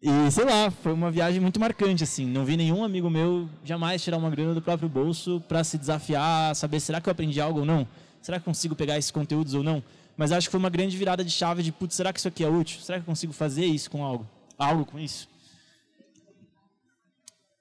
E 0.07 0.31
sei 0.31 0.45
lá, 0.45 0.71
foi 0.71 0.93
uma 0.93 1.11
viagem 1.11 1.41
muito 1.41 1.59
marcante 1.59 2.05
assim. 2.05 2.27
Não 2.27 2.45
vi 2.45 2.59
nenhum 2.59 2.85
amigo 2.85 3.09
meu 3.09 3.49
jamais 3.65 4.05
tirar 4.05 4.19
uma 4.19 4.29
grana 4.29 4.53
do 4.53 4.61
próprio 4.61 4.87
bolso 4.87 5.43
para 5.49 5.65
se 5.65 5.79
desafiar, 5.79 6.55
saber 6.55 6.79
será 6.79 7.01
que 7.01 7.09
eu 7.09 7.11
aprendi 7.11 7.41
algo 7.41 7.61
ou 7.61 7.65
não? 7.65 7.89
Será 8.21 8.39
que 8.39 8.45
consigo 8.45 8.77
pegar 8.77 8.99
esses 8.99 9.11
conteúdos 9.11 9.55
ou 9.55 9.63
não? 9.63 9.83
Mas 10.15 10.31
acho 10.31 10.49
que 10.49 10.51
foi 10.51 10.61
uma 10.61 10.69
grande 10.69 10.95
virada 10.95 11.25
de 11.25 11.31
chave 11.31 11.63
de 11.63 11.73
putz, 11.73 11.95
será 11.95 12.13
que 12.13 12.19
isso 12.19 12.29
aqui 12.29 12.45
é 12.45 12.49
útil? 12.51 12.83
Será 12.83 12.99
que 12.99 13.03
eu 13.03 13.07
consigo 13.07 13.33
fazer 13.33 13.65
isso 13.65 13.91
com 13.91 14.05
algo? 14.05 14.29
Algo 14.59 14.85
com 14.85 14.99
isso? 14.99 15.27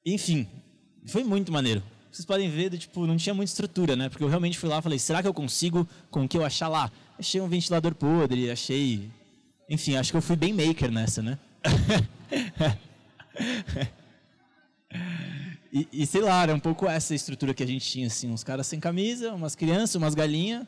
Enfim, 0.05 0.45
foi 1.05 1.23
muito 1.23 1.49
maneiro. 1.49 1.81
Vocês 2.11 2.25
podem 2.25 2.49
ver, 2.49 2.77
tipo, 2.77 3.07
não 3.07 3.15
tinha 3.15 3.33
muita 3.33 3.51
estrutura, 3.51 3.95
né? 3.95 4.09
Porque 4.09 4.23
eu 4.23 4.27
realmente 4.27 4.59
fui 4.59 4.67
lá 4.67 4.79
e 4.79 4.81
falei, 4.81 4.99
será 4.99 5.21
que 5.21 5.29
eu 5.29 5.33
consigo 5.33 5.87
com 6.11 6.25
o 6.25 6.27
que 6.27 6.37
eu 6.37 6.43
achar 6.43 6.67
lá? 6.67 6.91
Achei 7.17 7.39
um 7.39 7.47
ventilador 7.47 7.95
podre, 7.95 8.51
achei. 8.51 9.09
Enfim, 9.69 9.95
acho 9.95 10.11
que 10.11 10.17
eu 10.17 10.21
fui 10.21 10.35
bem 10.35 10.51
maker 10.51 10.91
nessa, 10.91 11.21
né? 11.21 11.39
e, 15.71 15.87
e, 15.91 16.05
sei 16.05 16.21
lá, 16.21 16.43
era 16.43 16.53
um 16.53 16.59
pouco 16.59 16.87
essa 16.87 17.15
estrutura 17.15 17.53
que 17.53 17.63
a 17.63 17.67
gente 17.67 17.89
tinha, 17.89 18.07
assim, 18.07 18.29
uns 18.29 18.43
caras 18.43 18.67
sem 18.67 18.79
camisa, 18.79 19.33
umas 19.33 19.55
crianças, 19.55 19.95
umas 19.95 20.15
galinhas, 20.15 20.65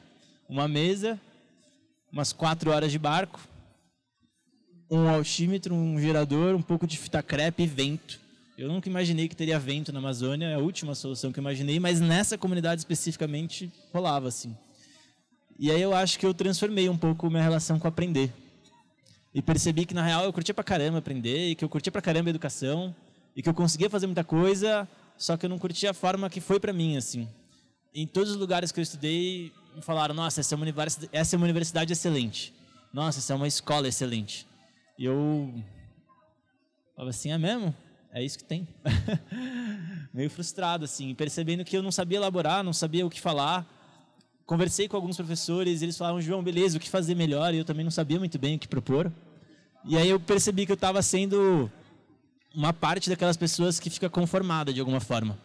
uma 0.48 0.68
mesa, 0.68 1.20
umas 2.12 2.32
quatro 2.32 2.72
horas 2.72 2.92
de 2.92 3.00
barco, 3.00 3.40
um 4.90 5.08
altímetro, 5.08 5.74
um 5.74 6.00
gerador, 6.00 6.56
um 6.56 6.62
pouco 6.62 6.86
de 6.86 6.98
fita 6.98 7.22
crepe 7.22 7.64
e 7.64 7.68
vento. 7.68 8.20
Eu 8.58 8.70
nunca 8.70 8.88
imaginei 8.88 9.28
que 9.28 9.36
teria 9.36 9.60
vento 9.60 9.92
na 9.92 10.00
Amazônia, 10.00 10.48
é 10.48 10.56
a 10.56 10.60
última 10.60 10.96
solução 10.96 11.32
que 11.32 11.40
eu 11.40 11.42
imaginei, 11.42 11.80
mas 11.80 12.00
nessa 12.00 12.38
comunidade 12.38 12.80
especificamente 12.80 13.72
rolava 13.94 14.30
assim. 14.30 14.56
E 15.60 15.72
aí 15.72 15.82
eu 15.82 15.94
acho 15.94 16.20
que 16.20 16.26
eu 16.26 16.34
transformei 16.34 16.88
um 16.88 16.98
pouco 16.98 17.30
minha 17.30 17.44
relação 17.44 17.80
com 17.80 17.88
aprender. 17.88 18.32
E 19.36 19.42
percebi 19.42 19.86
que, 19.86 19.94
na 19.94 20.02
real, 20.02 20.24
eu 20.24 20.32
curtia 20.32 20.54
pra 20.54 20.64
caramba 20.64 21.00
aprender, 21.00 21.50
e 21.50 21.56
que 21.56 21.66
eu 21.66 21.68
curtia 21.68 21.92
pra 21.92 22.02
caramba 22.02 22.30
a 22.30 22.32
educação, 22.32 22.96
e 23.36 23.44
que 23.44 23.50
eu 23.50 23.54
conseguia 23.54 23.90
fazer 23.90 24.08
muita 24.08 24.24
coisa, 24.24 24.88
só 25.18 25.36
que 25.36 25.46
eu 25.46 25.50
não 25.50 25.60
curtia 25.60 25.92
a 25.92 25.94
forma 25.94 26.30
que 26.30 26.40
foi 26.40 26.58
para 26.58 26.72
mim, 26.72 26.96
assim. 26.96 27.28
Em 27.94 28.08
todos 28.08 28.32
os 28.32 28.38
lugares 28.38 28.72
que 28.72 28.80
eu 28.80 28.82
estudei, 28.82 29.52
me 29.76 29.82
falaram, 29.82 30.16
nossa, 30.16 30.40
essa 30.40 30.54
é 30.54 30.56
uma 30.56 30.62
universidade, 30.62 31.10
essa 31.12 31.36
é 31.36 31.38
uma 31.38 31.44
universidade 31.44 31.92
excelente. 31.92 32.54
Nossa, 32.94 33.20
essa 33.20 33.34
é 33.34 33.36
uma 33.36 33.46
escola 33.46 33.90
excelente. 33.90 34.48
E 34.98 35.04
eu 35.04 35.54
falava 36.96 37.10
assim, 37.10 37.30
é 37.30 37.38
mesmo? 37.38 37.76
É 38.14 38.24
isso 38.24 38.38
que 38.38 38.46
tem. 38.46 38.66
Meio 40.14 40.30
frustrado, 40.30 40.86
assim, 40.86 41.14
percebendo 41.14 41.66
que 41.66 41.76
eu 41.76 41.84
não 41.84 41.92
sabia 41.92 42.20
elaborar, 42.20 42.64
não 42.64 42.72
sabia 42.72 43.06
o 43.06 43.10
que 43.10 43.20
falar. 43.20 43.68
Conversei 44.46 44.88
com 44.88 44.96
alguns 44.96 45.18
professores, 45.18 45.82
eles 45.82 45.98
falavam, 45.98 46.22
João, 46.22 46.42
beleza, 46.42 46.78
o 46.78 46.80
que 46.80 46.90
fazer 46.90 47.16
melhor? 47.16 47.54
E 47.54 47.58
eu 47.58 47.66
também 47.66 47.84
não 47.84 47.92
sabia 47.92 48.18
muito 48.18 48.40
bem 48.40 48.56
o 48.56 48.60
que 48.60 48.68
propor. 48.70 49.12
E 49.88 49.98
aí 49.98 50.10
eu 50.10 50.20
percebi 50.20 50.66
que 50.66 50.72
eu 50.72 50.76
estava 50.76 51.02
sendo 51.02 51.72
uma 52.54 52.74
parte 52.74 53.10
daquelas 53.10 53.38
pessoas 53.38 53.80
que 53.80 53.90
fica 53.90 54.10
conformada 54.10 54.74
de 54.74 54.80
alguma 54.80 55.00
forma. 55.00 55.38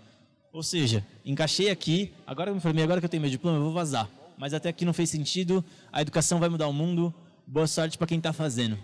Ou 0.52 0.62
seja, 0.62 1.06
encaixei 1.24 1.70
aqui, 1.70 2.12
agora 2.26 2.50
que 2.50 2.54
me 2.54 2.60
formei, 2.60 2.82
agora 2.82 3.00
que 3.00 3.04
eu 3.04 3.10
tenho 3.10 3.20
meu 3.20 3.30
diploma, 3.30 3.58
eu 3.58 3.62
vou 3.62 3.72
vazar. 3.72 4.08
Mas 4.38 4.54
até 4.54 4.70
aqui 4.70 4.84
não 4.84 4.94
fez 4.94 5.10
sentido, 5.10 5.62
a 5.92 6.00
educação 6.00 6.40
vai 6.40 6.48
mudar 6.48 6.66
o 6.68 6.72
mundo, 6.72 7.14
boa 7.46 7.66
sorte 7.66 7.98
para 7.98 8.06
quem 8.06 8.16
está 8.18 8.32
fazendo. 8.32 8.78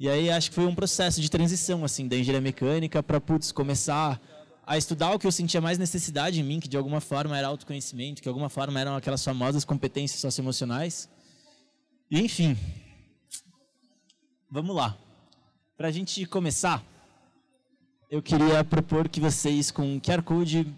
E 0.00 0.08
aí 0.08 0.30
acho 0.30 0.50
que 0.50 0.56
foi 0.56 0.66
um 0.66 0.74
processo 0.74 1.20
de 1.20 1.30
transição 1.30 1.84
assim 1.84 2.08
da 2.08 2.16
engenharia 2.16 2.40
mecânica 2.40 3.02
para 3.02 3.20
putz 3.20 3.52
começar 3.52 4.20
a 4.66 4.76
estudar 4.76 5.12
o 5.12 5.18
que 5.18 5.26
eu 5.26 5.32
sentia 5.32 5.60
mais 5.60 5.78
necessidade 5.78 6.40
em 6.40 6.42
mim, 6.42 6.60
que 6.60 6.68
de 6.68 6.76
alguma 6.76 7.00
forma 7.00 7.38
era 7.38 7.46
autoconhecimento, 7.46 8.16
que 8.16 8.24
de 8.24 8.28
alguma 8.28 8.48
forma 8.48 8.78
eram 8.80 8.96
aquelas 8.96 9.24
famosas 9.24 9.64
competências 9.64 10.20
socioemocionais. 10.20 11.08
E 12.10 12.20
enfim, 12.20 12.56
Vamos 14.50 14.74
lá. 14.74 14.96
Para 15.76 15.88
a 15.88 15.90
gente 15.90 16.24
começar, 16.24 16.82
eu 18.10 18.22
queria 18.22 18.64
propor 18.64 19.06
que 19.06 19.20
vocês 19.20 19.70
com 19.70 20.00
QR 20.00 20.22
Code 20.22 20.74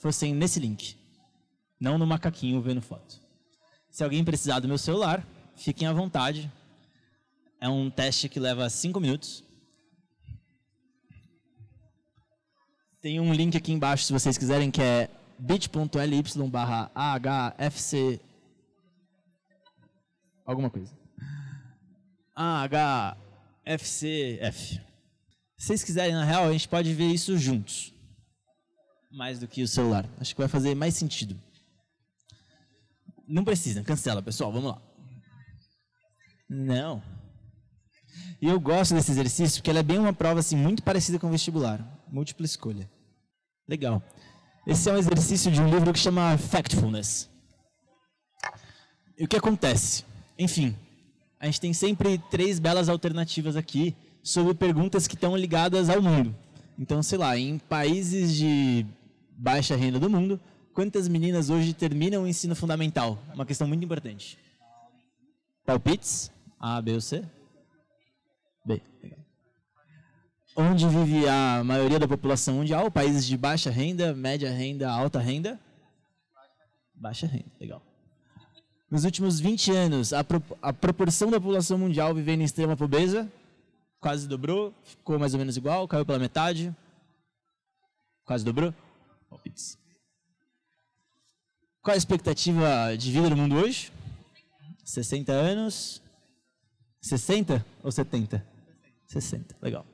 fossem 0.00 0.34
nesse 0.34 0.58
link, 0.58 0.96
não 1.78 1.98
no 1.98 2.06
macaquinho 2.06 2.62
vendo 2.62 2.80
foto. 2.80 3.20
Se 3.90 4.02
alguém 4.02 4.24
precisar 4.24 4.60
do 4.60 4.68
meu 4.68 4.78
celular, 4.78 5.22
fiquem 5.54 5.86
à 5.86 5.92
vontade. 5.92 6.50
É 7.60 7.68
um 7.68 7.90
teste 7.90 8.26
que 8.26 8.40
leva 8.40 8.70
5 8.70 8.98
minutos. 8.98 9.44
Tem 13.02 13.20
um 13.20 13.34
link 13.34 13.54
aqui 13.54 13.70
embaixo, 13.70 14.04
se 14.04 14.14
vocês 14.14 14.38
quiserem, 14.38 14.70
que 14.70 14.80
é 14.80 15.10
bit.ly 15.38 16.22
barra 16.50 16.90
ahfc 16.94 18.18
alguma 20.46 20.70
coisa. 20.70 21.03
AHFCF. 22.36 23.74
Se 25.56 25.66
vocês 25.68 25.84
quiserem, 25.84 26.14
na 26.14 26.24
real, 26.24 26.44
a 26.46 26.52
gente 26.52 26.68
pode 26.68 26.92
ver 26.92 27.06
isso 27.06 27.38
juntos. 27.38 27.94
Mais 29.10 29.38
do 29.38 29.46
que 29.46 29.62
o 29.62 29.68
celular. 29.68 30.08
Acho 30.18 30.34
que 30.34 30.40
vai 30.40 30.48
fazer 30.48 30.74
mais 30.74 30.94
sentido. 30.94 31.40
Não 33.26 33.44
precisa, 33.44 33.82
cancela, 33.82 34.20
pessoal. 34.20 34.52
Vamos 34.52 34.70
lá. 34.72 34.82
Não. 36.50 37.02
E 38.42 38.46
eu 38.46 38.60
gosto 38.60 38.94
desse 38.94 39.10
exercício 39.10 39.58
porque 39.58 39.70
ele 39.70 39.78
é 39.78 39.82
bem 39.82 39.98
uma 39.98 40.12
prova 40.12 40.40
assim, 40.40 40.56
muito 40.56 40.82
parecida 40.82 41.18
com 41.18 41.28
o 41.28 41.30
vestibular. 41.30 41.80
Múltipla 42.08 42.44
escolha. 42.44 42.90
Legal. 43.66 44.02
Esse 44.66 44.90
é 44.90 44.92
um 44.92 44.98
exercício 44.98 45.50
de 45.50 45.60
um 45.60 45.70
livro 45.70 45.92
que 45.92 45.98
chama 45.98 46.36
Factfulness. 46.36 47.30
E 49.16 49.24
o 49.24 49.28
que 49.28 49.36
acontece? 49.36 50.04
Enfim, 50.38 50.76
a 51.38 51.46
gente 51.46 51.60
tem 51.60 51.72
sempre 51.72 52.18
três 52.30 52.58
belas 52.58 52.88
alternativas 52.88 53.56
aqui 53.56 53.94
sobre 54.22 54.54
perguntas 54.54 55.06
que 55.06 55.14
estão 55.14 55.36
ligadas 55.36 55.90
ao 55.90 56.00
mundo. 56.00 56.34
Então, 56.78 57.02
sei 57.02 57.18
lá, 57.18 57.36
em 57.38 57.58
países 57.58 58.34
de 58.34 58.86
baixa 59.36 59.76
renda 59.76 59.98
do 60.00 60.10
mundo, 60.10 60.40
quantas 60.72 61.06
meninas 61.06 61.50
hoje 61.50 61.72
terminam 61.72 62.22
o 62.22 62.26
ensino 62.26 62.56
fundamental? 62.56 63.18
Uma 63.34 63.46
questão 63.46 63.68
muito 63.68 63.84
importante. 63.84 64.38
Palpites? 65.64 66.32
A, 66.58 66.80
B 66.80 66.94
ou 66.94 67.00
C? 67.00 67.24
B. 68.64 68.80
Onde 70.56 70.86
vive 70.88 71.28
a 71.28 71.62
maioria 71.64 71.98
da 71.98 72.06
população 72.06 72.54
mundial? 72.54 72.90
Países 72.90 73.26
de 73.26 73.36
baixa 73.36 73.70
renda, 73.70 74.14
média 74.14 74.50
renda, 74.50 74.90
alta 74.90 75.18
renda? 75.18 75.58
Baixa 76.94 77.26
renda, 77.26 77.50
legal. 77.60 77.82
Nos 78.94 79.04
últimos 79.04 79.40
20 79.40 79.72
anos, 79.72 80.12
a, 80.12 80.22
pro, 80.22 80.40
a 80.62 80.72
proporção 80.72 81.28
da 81.28 81.40
população 81.40 81.76
mundial 81.76 82.14
vivendo 82.14 82.42
em 82.42 82.44
extrema 82.44 82.76
pobreza 82.76 83.28
quase 83.98 84.28
dobrou, 84.28 84.72
ficou 84.84 85.18
mais 85.18 85.34
ou 85.34 85.40
menos 85.40 85.56
igual, 85.56 85.88
caiu 85.88 86.06
pela 86.06 86.20
metade. 86.20 86.72
Quase 88.24 88.44
dobrou? 88.44 88.72
Qual 91.82 91.92
a 91.92 91.96
expectativa 91.96 92.96
de 92.96 93.10
vida 93.10 93.28
no 93.28 93.36
mundo 93.36 93.56
hoje? 93.56 93.90
60 94.84 95.32
anos. 95.32 96.00
60 97.00 97.66
ou 97.82 97.90
70? 97.90 98.46
60, 99.08 99.56
legal. 99.60 99.84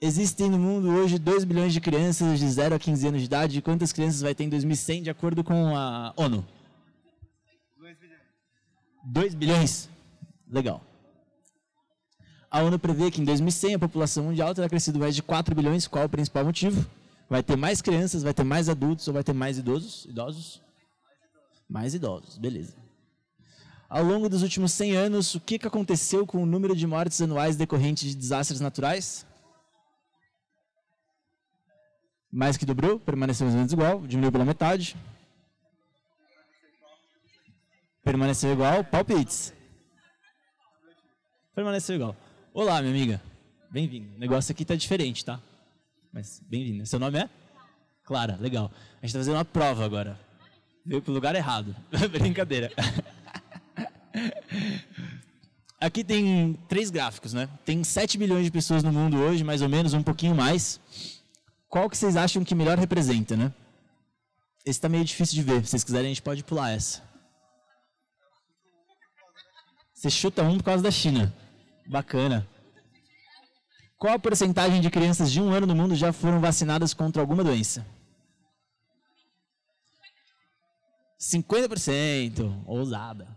Existem 0.00 0.48
no 0.48 0.58
mundo 0.58 0.88
hoje 0.88 1.18
2 1.18 1.44
bilhões 1.44 1.74
de 1.74 1.80
crianças 1.82 2.38
de 2.38 2.48
0 2.48 2.76
a 2.76 2.78
15 2.78 3.06
anos 3.06 3.20
de 3.20 3.26
idade. 3.26 3.60
Quantas 3.60 3.92
crianças 3.92 4.22
vai 4.22 4.34
ter 4.34 4.44
em 4.44 4.48
2100, 4.48 5.02
de 5.02 5.10
acordo 5.10 5.44
com 5.44 5.76
a 5.76 6.14
ONU? 6.16 6.42
2 9.04 9.34
bilhões. 9.34 9.34
2 9.34 9.34
bilhões? 9.34 9.88
Legal. 10.48 10.82
A 12.50 12.62
ONU 12.62 12.78
prevê 12.78 13.10
que 13.10 13.20
em 13.20 13.24
2100 13.24 13.74
a 13.74 13.78
população 13.78 14.24
mundial 14.24 14.52
terá 14.54 14.68
crescido 14.68 14.98
mais 14.98 15.14
de 15.14 15.22
4 15.22 15.54
bilhões. 15.54 15.86
Qual 15.86 16.04
o 16.04 16.08
principal 16.08 16.44
motivo? 16.44 16.84
Vai 17.28 17.44
ter 17.44 17.56
mais 17.56 17.80
crianças, 17.80 18.24
vai 18.24 18.34
ter 18.34 18.42
mais 18.42 18.68
adultos 18.68 19.06
ou 19.06 19.14
vai 19.14 19.22
ter 19.22 19.32
mais 19.32 19.56
idosos? 19.56 20.04
Idosos? 20.06 20.60
Mais 21.68 21.94
idosos, 21.94 22.36
beleza. 22.36 22.74
Ao 23.88 24.02
longo 24.02 24.28
dos 24.28 24.42
últimos 24.42 24.72
100 24.72 24.96
anos, 24.96 25.34
o 25.36 25.40
que, 25.40 25.58
que 25.58 25.66
aconteceu 25.66 26.26
com 26.26 26.42
o 26.42 26.46
número 26.46 26.74
de 26.74 26.86
mortes 26.88 27.20
anuais 27.20 27.54
decorrentes 27.54 28.08
de 28.08 28.16
desastres 28.16 28.60
naturais? 28.60 29.24
Mais 32.32 32.56
que 32.56 32.66
dobrou, 32.66 32.98
permaneceu 32.98 33.44
mais 33.44 33.54
ou 33.54 33.58
menos 33.58 33.72
igual, 33.72 34.06
diminuiu 34.06 34.32
pela 34.32 34.44
metade. 34.44 34.96
Permaneceu 38.02 38.52
igual, 38.52 38.82
palpites. 38.82 39.52
Permaneceu 41.54 41.96
igual. 41.96 42.16
Olá, 42.54 42.80
minha 42.80 42.94
amiga. 42.94 43.20
Bem-vindo. 43.70 44.16
O 44.16 44.18
negócio 44.18 44.50
aqui 44.52 44.64
tá 44.64 44.74
diferente, 44.74 45.22
tá? 45.22 45.38
Mas 46.10 46.40
bem-vindo. 46.48 46.86
Seu 46.86 46.98
nome 46.98 47.18
é? 47.18 47.28
Clara, 48.04 48.38
legal. 48.40 48.72
A 49.02 49.06
gente 49.06 49.12
tá 49.12 49.18
fazendo 49.18 49.34
uma 49.34 49.44
prova 49.44 49.84
agora. 49.84 50.18
Veio 50.84 51.02
pro 51.02 51.12
lugar 51.12 51.34
errado. 51.34 51.76
Brincadeira. 52.10 52.72
Aqui 55.78 56.02
tem 56.02 56.58
três 56.68 56.90
gráficos, 56.90 57.34
né? 57.34 57.48
Tem 57.64 57.84
7 57.84 58.16
bilhões 58.16 58.44
de 58.44 58.50
pessoas 58.50 58.82
no 58.82 58.92
mundo 58.92 59.18
hoje, 59.18 59.44
mais 59.44 59.60
ou 59.62 59.68
menos, 59.68 59.92
um 59.94 60.02
pouquinho 60.02 60.34
mais. 60.34 60.80
Qual 61.68 61.88
que 61.88 61.96
vocês 61.96 62.16
acham 62.16 62.44
que 62.44 62.54
melhor 62.54 62.78
representa, 62.78 63.36
né? 63.36 63.52
Esse 64.64 64.78
está 64.78 64.88
meio 64.88 65.04
difícil 65.04 65.34
de 65.34 65.42
ver. 65.42 65.64
Se 65.64 65.70
vocês 65.70 65.84
quiserem, 65.84 66.06
a 66.06 66.10
gente 66.10 66.22
pode 66.22 66.42
pular 66.44 66.70
essa. 66.70 67.09
Você 70.00 70.08
chuta 70.08 70.42
um 70.42 70.56
por 70.56 70.64
causa 70.64 70.82
da 70.82 70.90
China. 70.90 71.30
Bacana. 71.86 72.48
Qual 73.98 74.14
a 74.14 74.18
porcentagem 74.18 74.80
de 74.80 74.88
crianças 74.88 75.30
de 75.30 75.42
um 75.42 75.52
ano 75.52 75.66
no 75.66 75.76
mundo 75.76 75.94
já 75.94 76.10
foram 76.10 76.40
vacinadas 76.40 76.94
contra 76.94 77.20
alguma 77.20 77.44
doença? 77.44 77.86
50%. 81.20 82.62
Ousada. 82.64 83.28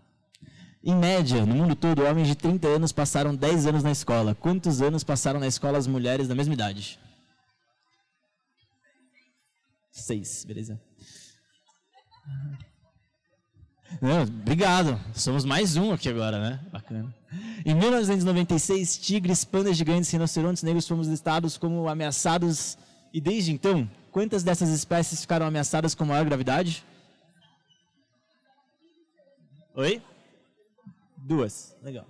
Em 0.82 0.96
média, 0.96 1.46
no 1.46 1.54
mundo 1.54 1.76
todo, 1.76 2.06
homens 2.06 2.30
de 2.30 2.36
30 2.36 2.66
anos 2.66 2.94
passaram 2.94 3.36
10 3.36 3.68
anos 3.68 3.84
na 3.84 3.92
escola. 3.92 4.34
Quantos 4.34 4.82
anos 4.82 5.04
passaram 5.04 5.42
na 5.42 5.48
escola 5.48 5.78
as 5.78 5.86
mulheres 5.86 6.30
da 6.30 6.36
mesma 6.36 6.54
idade? 6.54 6.98
Seis, 9.92 10.46
beleza. 10.46 10.82
Não, 14.02 14.24
obrigado. 14.24 15.00
Somos 15.14 15.46
mais 15.46 15.76
um 15.76 15.92
aqui 15.92 16.10
agora, 16.10 16.40
né? 16.40 16.60
Bacana. 16.72 17.14
Em 17.66 17.74
1996, 17.74 18.98
tigres, 18.98 19.44
pandas 19.44 19.78
gigantes, 19.78 20.12
rinocerontes 20.12 20.64
negros 20.64 20.88
fomos 20.88 21.08
listados 21.08 21.58
como 21.58 21.88
ameaçados. 21.88 22.78
E 23.14 23.22
desde 23.22 23.52
então, 23.52 23.90
quantas 24.12 24.44
dessas 24.44 24.70
espécies 24.70 25.22
ficaram 25.22 25.46
ameaçadas 25.46 25.96
com 25.96 26.06
maior 26.06 26.26
gravidade? 26.26 26.84
Oi? 29.76 30.02
Duas. 31.18 31.76
Legal. 31.82 32.06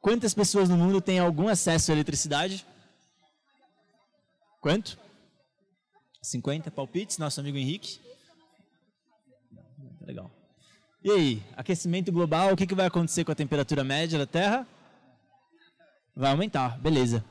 Quantas 0.00 0.34
pessoas 0.34 0.68
no 0.68 0.76
mundo 0.76 1.00
têm 1.00 1.18
algum 1.18 1.48
acesso 1.48 1.90
à 1.90 1.94
eletricidade? 1.94 2.66
Quanto? 4.60 4.98
50 6.22 6.70
palpites, 6.70 7.18
nosso 7.18 7.40
amigo 7.40 7.56
Henrique. 7.56 8.00
Legal. 10.10 10.28
E 11.04 11.10
aí, 11.10 11.42
aquecimento 11.56 12.10
global, 12.10 12.52
o 12.52 12.56
que, 12.56 12.66
que 12.66 12.74
vai 12.74 12.86
acontecer 12.86 13.24
com 13.24 13.30
a 13.30 13.34
temperatura 13.34 13.84
média 13.84 14.18
da 14.18 14.26
Terra? 14.26 14.66
Vai 16.16 16.32
aumentar, 16.32 16.78
beleza. 16.80 17.24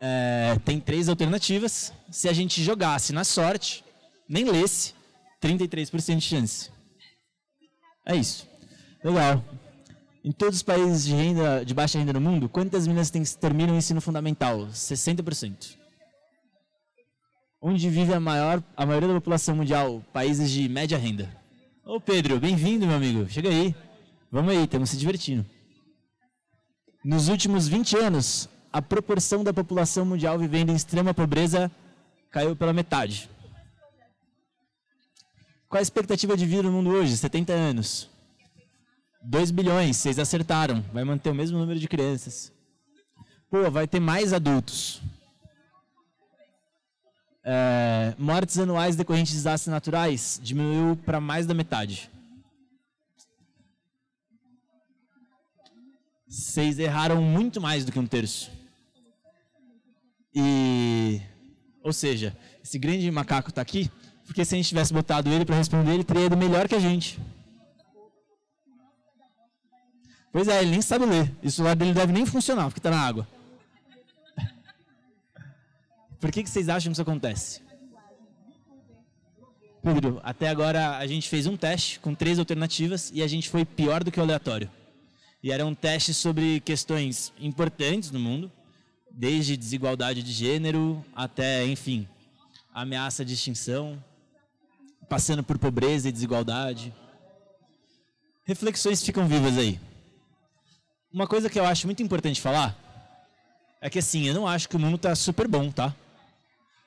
É, 0.00 0.58
tem 0.64 0.80
três 0.80 1.08
alternativas. 1.08 1.92
Se 2.10 2.28
a 2.28 2.32
gente 2.32 2.62
jogasse 2.62 3.12
na 3.12 3.24
sorte, 3.24 3.84
nem 4.26 4.44
lesse, 4.44 4.94
33% 5.42 6.16
de 6.16 6.20
chance. 6.22 6.70
É 8.06 8.16
isso. 8.16 8.48
Legal. 9.04 9.44
Em 10.24 10.32
todos 10.32 10.56
os 10.56 10.62
países 10.62 11.04
de, 11.04 11.14
renda, 11.14 11.62
de 11.62 11.74
baixa 11.74 11.98
renda 11.98 12.14
no 12.14 12.20
mundo, 12.20 12.48
quantas 12.48 12.86
meninas 12.86 13.10
terminam 13.36 13.74
o 13.74 13.78
ensino 13.78 14.00
fundamental? 14.00 14.66
60%. 14.68 15.77
Onde 17.60 17.90
vive 17.90 18.14
a, 18.14 18.20
maior, 18.20 18.62
a 18.76 18.86
maioria 18.86 19.08
da 19.08 19.14
população 19.14 19.56
mundial? 19.56 20.00
Países 20.12 20.48
de 20.48 20.68
média 20.68 20.96
renda. 20.96 21.28
Ô 21.84 22.00
Pedro, 22.00 22.38
bem-vindo, 22.38 22.86
meu 22.86 22.94
amigo. 22.94 23.28
Chega 23.28 23.48
aí. 23.48 23.74
Vamos 24.30 24.52
aí, 24.52 24.62
estamos 24.62 24.90
se 24.90 24.96
divertindo. 24.96 25.44
Nos 27.04 27.28
últimos 27.28 27.66
20 27.66 27.96
anos, 27.96 28.48
a 28.72 28.80
proporção 28.80 29.42
da 29.42 29.52
população 29.52 30.04
mundial 30.04 30.38
vivendo 30.38 30.70
em 30.70 30.76
extrema 30.76 31.12
pobreza 31.12 31.68
caiu 32.30 32.54
pela 32.54 32.72
metade. 32.72 33.28
Qual 35.68 35.80
a 35.80 35.82
expectativa 35.82 36.36
de 36.36 36.46
vida 36.46 36.62
no 36.62 36.70
mundo 36.70 36.90
hoje? 36.90 37.16
70 37.16 37.52
anos. 37.52 38.08
2 39.24 39.50
bilhões, 39.50 39.96
vocês 39.96 40.20
acertaram. 40.20 40.84
Vai 40.92 41.02
manter 41.02 41.30
o 41.30 41.34
mesmo 41.34 41.58
número 41.58 41.80
de 41.80 41.88
crianças. 41.88 42.52
Pô, 43.50 43.68
vai 43.68 43.88
ter 43.88 43.98
mais 43.98 44.32
adultos 44.32 45.02
é, 47.50 48.14
mortes 48.18 48.58
anuais 48.58 48.94
decorrentes 48.94 49.32
de 49.32 49.38
desastres 49.38 49.72
naturais 49.72 50.38
diminuiu 50.42 50.96
para 50.96 51.18
mais 51.18 51.46
da 51.46 51.54
metade. 51.54 52.10
Vocês 56.28 56.78
erraram 56.78 57.22
muito 57.22 57.58
mais 57.58 57.86
do 57.86 57.90
que 57.90 57.98
um 57.98 58.06
terço. 58.06 58.50
E, 60.34 61.22
ou 61.82 61.90
seja, 61.90 62.36
esse 62.62 62.78
grande 62.78 63.10
macaco 63.10 63.48
está 63.48 63.62
aqui 63.62 63.90
porque 64.26 64.44
se 64.44 64.54
a 64.54 64.58
gente 64.58 64.68
tivesse 64.68 64.92
botado 64.92 65.30
ele 65.30 65.46
para 65.46 65.56
responder, 65.56 65.94
ele 65.94 66.04
teria 66.04 66.26
ido 66.26 66.36
melhor 66.36 66.68
que 66.68 66.74
a 66.74 66.78
gente. 66.78 67.18
Pois 70.30 70.48
é, 70.48 70.60
ele 70.60 70.72
nem 70.72 70.82
sabe 70.82 71.06
ler. 71.06 71.34
Isso 71.42 71.62
lá 71.62 71.72
dele 71.72 71.94
deve 71.94 72.12
nem 72.12 72.26
funcionar, 72.26 72.64
porque 72.66 72.78
está 72.78 72.90
na 72.90 73.00
água. 73.00 73.26
Por 76.20 76.32
que, 76.32 76.42
que 76.42 76.50
vocês 76.50 76.68
acham 76.68 76.90
que 76.90 76.94
isso 76.94 77.02
acontece? 77.02 77.60
Pedro, 79.82 80.20
até 80.24 80.48
agora 80.48 80.98
a 80.98 81.06
gente 81.06 81.28
fez 81.28 81.46
um 81.46 81.56
teste 81.56 82.00
com 82.00 82.14
três 82.14 82.38
alternativas 82.38 83.10
e 83.14 83.22
a 83.22 83.26
gente 83.26 83.48
foi 83.48 83.64
pior 83.64 84.02
do 84.02 84.10
que 84.10 84.18
o 84.18 84.22
aleatório. 84.22 84.70
E 85.42 85.52
era 85.52 85.64
um 85.64 85.74
teste 85.74 86.12
sobre 86.12 86.60
questões 86.60 87.32
importantes 87.38 88.10
no 88.10 88.18
mundo, 88.18 88.50
desde 89.10 89.56
desigualdade 89.56 90.22
de 90.22 90.32
gênero 90.32 91.04
até, 91.14 91.64
enfim, 91.64 92.08
ameaça 92.74 93.24
de 93.24 93.34
extinção, 93.34 94.02
passando 95.08 95.44
por 95.44 95.56
pobreza 95.58 96.08
e 96.08 96.12
desigualdade. 96.12 96.92
Reflexões 98.44 99.02
ficam 99.02 99.28
vivas 99.28 99.56
aí. 99.56 99.78
Uma 101.12 101.28
coisa 101.28 101.48
que 101.48 101.58
eu 101.58 101.64
acho 101.64 101.86
muito 101.86 102.02
importante 102.02 102.40
falar 102.40 102.76
é 103.80 103.88
que 103.88 104.00
assim, 104.00 104.26
eu 104.26 104.34
não 104.34 104.46
acho 104.46 104.68
que 104.68 104.76
o 104.76 104.78
mundo 104.78 104.96
está 104.96 105.14
super 105.14 105.46
bom, 105.46 105.70
tá? 105.70 105.94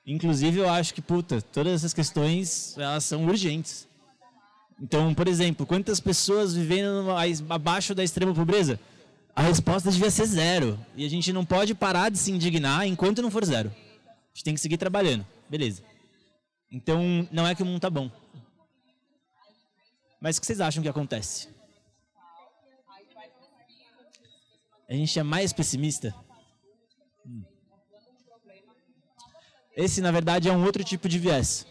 Inclusive, 0.06 0.60
eu 0.60 0.70
acho 0.70 0.94
que, 0.94 1.02
puta, 1.02 1.42
todas 1.42 1.74
essas 1.74 1.94
questões, 1.94 2.76
elas 2.78 3.04
são 3.04 3.26
urgentes. 3.26 3.88
Então, 4.82 5.14
por 5.14 5.28
exemplo, 5.28 5.66
quantas 5.66 6.00
pessoas 6.00 6.56
vivendo 6.56 7.06
abaixo 7.50 7.94
da 7.94 8.04
extrema 8.04 8.34
pobreza? 8.34 8.80
A 9.36 9.44
resposta 9.44 9.92
devia 9.92 10.10
ser 10.10 10.26
zero. 10.26 10.80
E 10.96 11.06
a 11.06 11.10
gente 11.10 11.32
não 11.32 11.46
pode 11.46 11.76
parar 11.76 12.10
de 12.10 12.18
se 12.18 12.32
indignar 12.32 12.88
enquanto 12.88 13.22
não 13.22 13.30
for 13.30 13.46
zero. 13.46 13.70
A 13.70 14.34
gente 14.34 14.44
tem 14.44 14.54
que 14.56 14.60
seguir 14.60 14.78
trabalhando. 14.78 15.26
Beleza. 15.48 15.84
Então, 16.72 17.28
não 17.32 17.46
é 17.46 17.54
que 17.54 17.62
o 17.62 17.66
mundo 17.66 17.80
tá 17.80 17.90
bom. 17.90 18.10
Mas 20.20 20.38
o 20.38 20.42
que 20.42 20.48
vocês 20.48 20.60
acham 20.62 20.82
que 20.82 20.90
acontece? 20.90 21.48
A 24.90 24.94
gente 24.94 25.18
é 25.18 25.24
mais 25.24 25.54
pessimista? 25.54 26.14
Esse, 29.76 30.02
na 30.02 30.12
verdade, 30.12 30.50
é 30.50 30.52
um 30.52 30.66
outro 30.66 30.84
tipo 30.84 31.08
de 31.08 31.18
viés. 31.18 31.66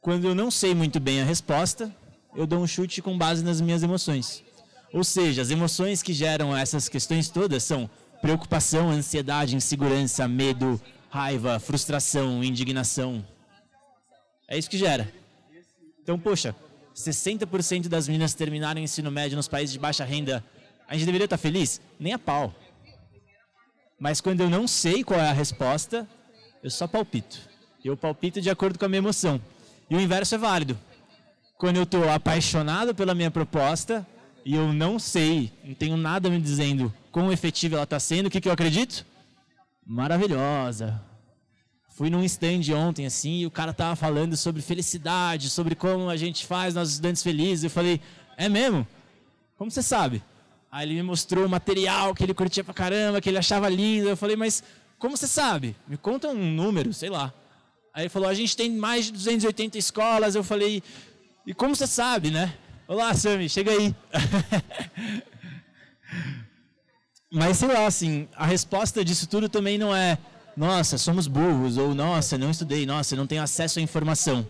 Quando 0.00 0.26
eu 0.26 0.34
não 0.34 0.50
sei 0.50 0.74
muito 0.74 1.00
bem 1.00 1.20
a 1.20 1.24
resposta, 1.24 1.94
eu 2.34 2.46
dou 2.46 2.60
um 2.60 2.66
chute 2.66 3.00
com 3.00 3.16
base 3.16 3.44
nas 3.44 3.60
minhas 3.60 3.82
emoções. 3.82 4.44
Ou 4.92 5.04
seja, 5.04 5.40
as 5.42 5.50
emoções 5.50 6.02
que 6.02 6.12
geram 6.12 6.56
essas 6.56 6.88
questões 6.88 7.28
todas 7.28 7.62
são 7.62 7.88
preocupação, 8.20 8.90
ansiedade, 8.90 9.56
insegurança, 9.56 10.26
medo, 10.28 10.80
raiva, 11.08 11.58
frustração, 11.58 12.44
indignação. 12.44 13.24
É 14.46 14.58
isso 14.58 14.68
que 14.68 14.78
gera. 14.78 15.12
Então, 16.02 16.18
poxa, 16.18 16.54
60% 16.94 17.88
das 17.88 18.08
meninas 18.08 18.34
terminarem 18.34 18.82
o 18.82 18.84
ensino 18.84 19.10
médio 19.10 19.36
nos 19.36 19.48
países 19.48 19.72
de 19.72 19.78
baixa 19.78 20.04
renda, 20.04 20.44
a 20.88 20.94
gente 20.94 21.06
deveria 21.06 21.24
estar 21.24 21.38
feliz? 21.38 21.80
Nem 21.98 22.12
a 22.12 22.18
pau. 22.18 22.54
Mas 23.98 24.20
quando 24.20 24.40
eu 24.40 24.50
não 24.50 24.66
sei 24.66 25.04
qual 25.04 25.20
é 25.20 25.28
a 25.28 25.32
resposta, 25.32 26.08
eu 26.62 26.70
só 26.70 26.86
palpito. 26.86 27.38
Eu 27.84 27.96
palpito 27.96 28.40
de 28.40 28.50
acordo 28.50 28.78
com 28.78 28.84
a 28.84 28.88
minha 28.88 28.98
emoção. 28.98 29.40
E 29.88 29.96
o 29.96 30.00
inverso 30.00 30.34
é 30.34 30.38
válido. 30.38 30.78
Quando 31.56 31.76
eu 31.76 31.82
estou 31.82 32.08
apaixonado 32.08 32.94
pela 32.94 33.14
minha 33.14 33.30
proposta 33.30 34.06
e 34.44 34.54
eu 34.54 34.72
não 34.72 34.98
sei, 34.98 35.52
não 35.64 35.74
tenho 35.74 35.96
nada 35.96 36.30
me 36.30 36.40
dizendo 36.40 36.92
quão 37.10 37.32
efetiva 37.32 37.76
ela 37.76 37.84
está 37.84 37.98
sendo, 37.98 38.26
o 38.26 38.30
que, 38.30 38.40
que 38.40 38.48
eu 38.48 38.52
acredito? 38.52 39.04
Maravilhosa. 39.86 41.02
Fui 41.88 42.08
num 42.08 42.24
stand 42.24 42.62
ontem, 42.74 43.04
assim, 43.04 43.40
e 43.40 43.46
o 43.46 43.50
cara 43.50 43.74
tava 43.74 43.94
falando 43.96 44.36
sobre 44.36 44.62
felicidade, 44.62 45.50
sobre 45.50 45.74
como 45.74 46.08
a 46.08 46.16
gente 46.16 46.46
faz 46.46 46.74
nossos 46.74 46.94
estudantes 46.94 47.22
felizes. 47.22 47.64
Eu 47.64 47.70
falei, 47.70 48.00
é 48.36 48.48
mesmo? 48.48 48.86
Como 49.58 49.70
você 49.70 49.82
sabe? 49.82 50.22
Aí 50.72 50.86
ele 50.86 50.94
me 50.94 51.02
mostrou 51.02 51.44
o 51.44 51.48
material 51.48 52.14
que 52.14 52.22
ele 52.22 52.32
curtia 52.32 52.64
pra 52.64 52.72
caramba, 52.72 53.20
que 53.20 53.28
ele 53.28 53.36
achava 53.36 53.68
lindo. 53.68 54.08
Eu 54.08 54.16
falei, 54.16 54.36
mas 54.36 54.62
como 55.00 55.16
você 55.16 55.26
sabe? 55.26 55.74
Me 55.88 55.96
conta 55.96 56.28
um 56.28 56.52
número, 56.52 56.92
sei 56.92 57.08
lá. 57.08 57.32
Aí 57.92 58.02
ele 58.02 58.10
falou, 58.10 58.28
a 58.28 58.34
gente 58.34 58.54
tem 58.56 58.70
mais 58.70 59.06
de 59.06 59.12
280 59.12 59.78
escolas. 59.78 60.34
Eu 60.34 60.44
falei, 60.44 60.82
e 61.46 61.54
como 61.54 61.74
você 61.74 61.86
sabe, 61.86 62.30
né? 62.30 62.54
Olá, 62.86 63.14
Sami, 63.14 63.48
chega 63.48 63.72
aí. 63.72 63.94
Mas 67.32 67.56
sei 67.56 67.68
lá, 67.68 67.86
assim, 67.86 68.28
a 68.36 68.44
resposta 68.44 69.04
disso 69.04 69.26
tudo 69.26 69.48
também 69.48 69.78
não 69.78 69.94
é, 69.94 70.18
nossa, 70.56 70.98
somos 70.98 71.26
burros, 71.26 71.78
ou 71.78 71.94
nossa, 71.94 72.36
não 72.36 72.50
estudei, 72.50 72.84
nossa, 72.84 73.16
não 73.16 73.26
tenho 73.26 73.42
acesso 73.42 73.78
à 73.78 73.82
informação. 73.82 74.46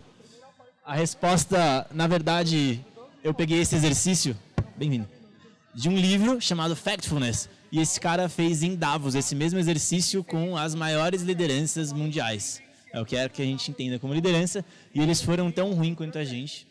A 0.83 0.95
resposta, 0.95 1.87
na 1.91 2.07
verdade, 2.07 2.83
eu 3.23 3.33
peguei 3.33 3.59
esse 3.61 3.75
exercício, 3.75 4.35
bem-vindo, 4.75 5.07
de 5.73 5.87
um 5.87 5.95
livro 5.95 6.41
chamado 6.41 6.75
Factfulness. 6.75 7.47
E 7.71 7.79
esse 7.79 7.99
cara 7.99 8.27
fez 8.27 8.63
em 8.63 8.75
Davos 8.75 9.15
esse 9.15 9.33
mesmo 9.33 9.57
exercício 9.57 10.23
com 10.23 10.57
as 10.57 10.75
maiores 10.75 11.21
lideranças 11.21 11.93
mundiais. 11.93 12.61
É 12.91 12.99
o 12.99 13.05
que 13.05 13.15
é 13.15 13.29
que 13.29 13.41
a 13.41 13.45
gente 13.45 13.71
entenda 13.71 13.97
como 13.97 14.13
liderança. 14.13 14.65
E 14.93 14.99
eles 14.99 15.21
foram 15.21 15.49
tão 15.49 15.73
ruins 15.73 15.95
quanto 15.95 16.17
a 16.17 16.23
gente, 16.25 16.67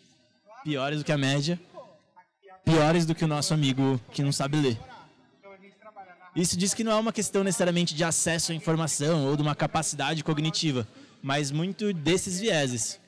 piores 0.62 0.98
do 0.98 1.04
que 1.04 1.12
a 1.12 1.16
média, 1.16 1.58
piores 2.64 3.06
do 3.06 3.14
que 3.14 3.24
o 3.24 3.28
nosso 3.28 3.54
amigo 3.54 3.98
que 4.12 4.22
não 4.22 4.30
sabe 4.30 4.58
ler. 4.58 4.78
Isso 6.36 6.56
diz 6.56 6.74
que 6.74 6.84
não 6.84 6.92
é 6.92 6.96
uma 6.96 7.12
questão 7.12 7.42
necessariamente 7.42 7.94
de 7.94 8.04
acesso 8.04 8.52
à 8.52 8.54
informação 8.54 9.26
ou 9.26 9.36
de 9.36 9.42
uma 9.42 9.54
capacidade 9.54 10.22
cognitiva, 10.22 10.86
mas 11.22 11.50
muito 11.50 11.92
desses 11.92 12.38
vieses. 12.38 13.00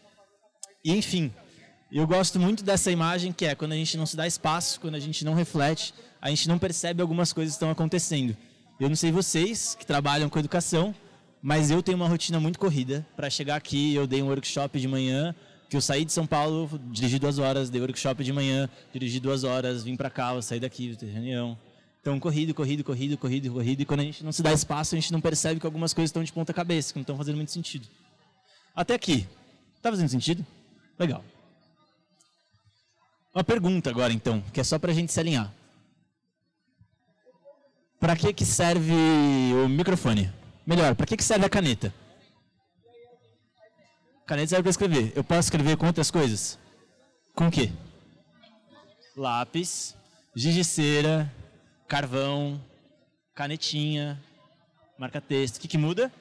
E 0.85 0.93
enfim, 0.93 1.33
eu 1.91 2.07
gosto 2.07 2.41
muito 2.41 2.65
dessa 2.65 2.91
imagem 2.91 3.33
que 3.33 3.45
é 3.45 3.55
quando 3.55 3.73
a 3.73 3.77
gente 3.77 3.97
não 3.97 4.07
se 4.07 4.17
dá 4.17 4.27
espaço, 4.27 4.81
quando 4.81 4.95
a 4.95 5.01
gente 5.01 5.25
não 5.25 5.35
reflete, 5.35 5.95
a 6.23 6.31
gente 6.31 6.49
não 6.49 6.57
percebe 6.57 7.03
algumas 7.03 7.33
coisas 7.33 7.55
que 7.55 7.57
estão 7.57 7.71
acontecendo. 7.71 8.37
Eu 8.79 8.89
não 8.89 8.95
sei 8.95 9.11
vocês 9.11 9.75
que 9.75 9.85
trabalham 9.85 10.29
com 10.29 10.39
educação, 10.39 10.95
mas 11.43 11.69
eu 11.69 11.83
tenho 11.83 11.97
uma 11.97 12.09
rotina 12.09 12.39
muito 12.39 12.61
corrida 12.61 13.05
para 13.17 13.29
chegar 13.29 13.57
aqui. 13.57 13.93
Eu 13.93 14.07
dei 14.07 14.23
um 14.23 14.29
workshop 14.29 14.79
de 14.79 14.87
manhã, 14.87 15.35
que 15.69 15.77
eu 15.77 15.81
saí 15.81 16.05
de 16.05 16.13
São 16.13 16.25
Paulo, 16.25 16.71
dirigi 16.93 17.19
duas 17.19 17.41
horas, 17.41 17.69
dei 17.69 17.81
workshop 17.81 18.23
de 18.23 18.33
manhã, 18.33 18.71
dirigi 18.93 19.19
duas 19.19 19.43
horas, 19.43 19.83
vim 19.83 19.97
para 19.97 20.09
cá, 20.09 20.41
saí 20.41 20.61
daqui, 20.61 20.95
ter 20.97 21.07
reunião. 21.07 21.59
Então, 22.01 22.21
corrido, 22.21 22.55
corrido, 22.55 22.85
corrido, 22.85 23.19
corrido, 23.19 23.53
corrido. 23.53 23.81
E 23.83 23.85
quando 23.85 24.01
a 24.01 24.05
gente 24.05 24.23
não 24.23 24.31
se 24.31 24.45
dá 24.45 24.53
espaço, 24.53 24.95
a 24.95 24.99
gente 25.01 25.13
não 25.13 25.21
percebe 25.21 25.59
que 25.59 25.67
algumas 25.67 25.93
coisas 25.93 26.11
estão 26.11 26.23
de 26.23 26.33
ponta 26.33 26.55
cabeça, 26.55 26.93
que 26.93 27.01
não 27.01 27.03
estão 27.03 27.17
fazendo 27.17 27.37
muito 27.37 27.51
sentido. 27.51 27.89
Até 28.77 28.95
aqui. 28.95 29.27
Está 29.77 29.91
fazendo 29.91 30.09
sentido? 30.09 30.47
Legal. 30.97 31.25
Uma 33.35 33.43
pergunta 33.43 33.91
agora, 33.91 34.13
então, 34.13 34.41
que 34.53 34.61
é 34.61 34.65
só 34.65 34.79
para 34.79 34.93
a 34.93 34.95
gente 34.95 35.13
se 35.13 35.19
alinhar. 35.19 35.53
Para 38.03 38.17
que, 38.17 38.33
que 38.33 38.45
serve 38.45 38.93
o 39.65 39.69
microfone? 39.69 40.29
Melhor, 40.67 40.93
para 40.97 41.07
que, 41.07 41.17
que 41.17 41.23
serve 41.23 41.47
a 41.47 41.49
caneta? 41.49 41.95
Caneta 44.27 44.49
serve 44.49 44.65
para 44.65 44.71
escrever. 44.71 45.13
Eu 45.15 45.23
posso 45.23 45.43
escrever 45.43 45.77
com 45.77 45.87
outras 45.87 46.11
coisas? 46.11 46.59
Com 47.33 47.47
o 47.47 47.51
quê? 47.51 47.71
Lápis, 49.17 49.95
cera, 50.65 51.33
carvão, 51.87 52.61
canetinha, 53.37 54.21
marca-texto. 54.99 55.59
O 55.59 55.61
que, 55.61 55.69
que 55.69 55.79
muda? 55.79 56.13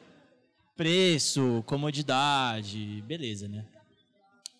Preço, 0.77 1.63
comodidade, 1.65 3.01
beleza, 3.07 3.47
né? 3.47 3.65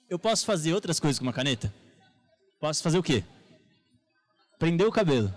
Eu 0.09 0.17
posso 0.17 0.43
fazer 0.43 0.73
outras 0.73 0.99
coisas 0.99 1.19
com 1.19 1.25
uma 1.25 1.33
caneta? 1.33 1.71
Posso 2.59 2.81
fazer 2.81 2.97
o 2.97 3.03
quê? 3.03 3.23
Prender 4.57 4.87
o 4.87 4.91
cabelo. 4.91 5.31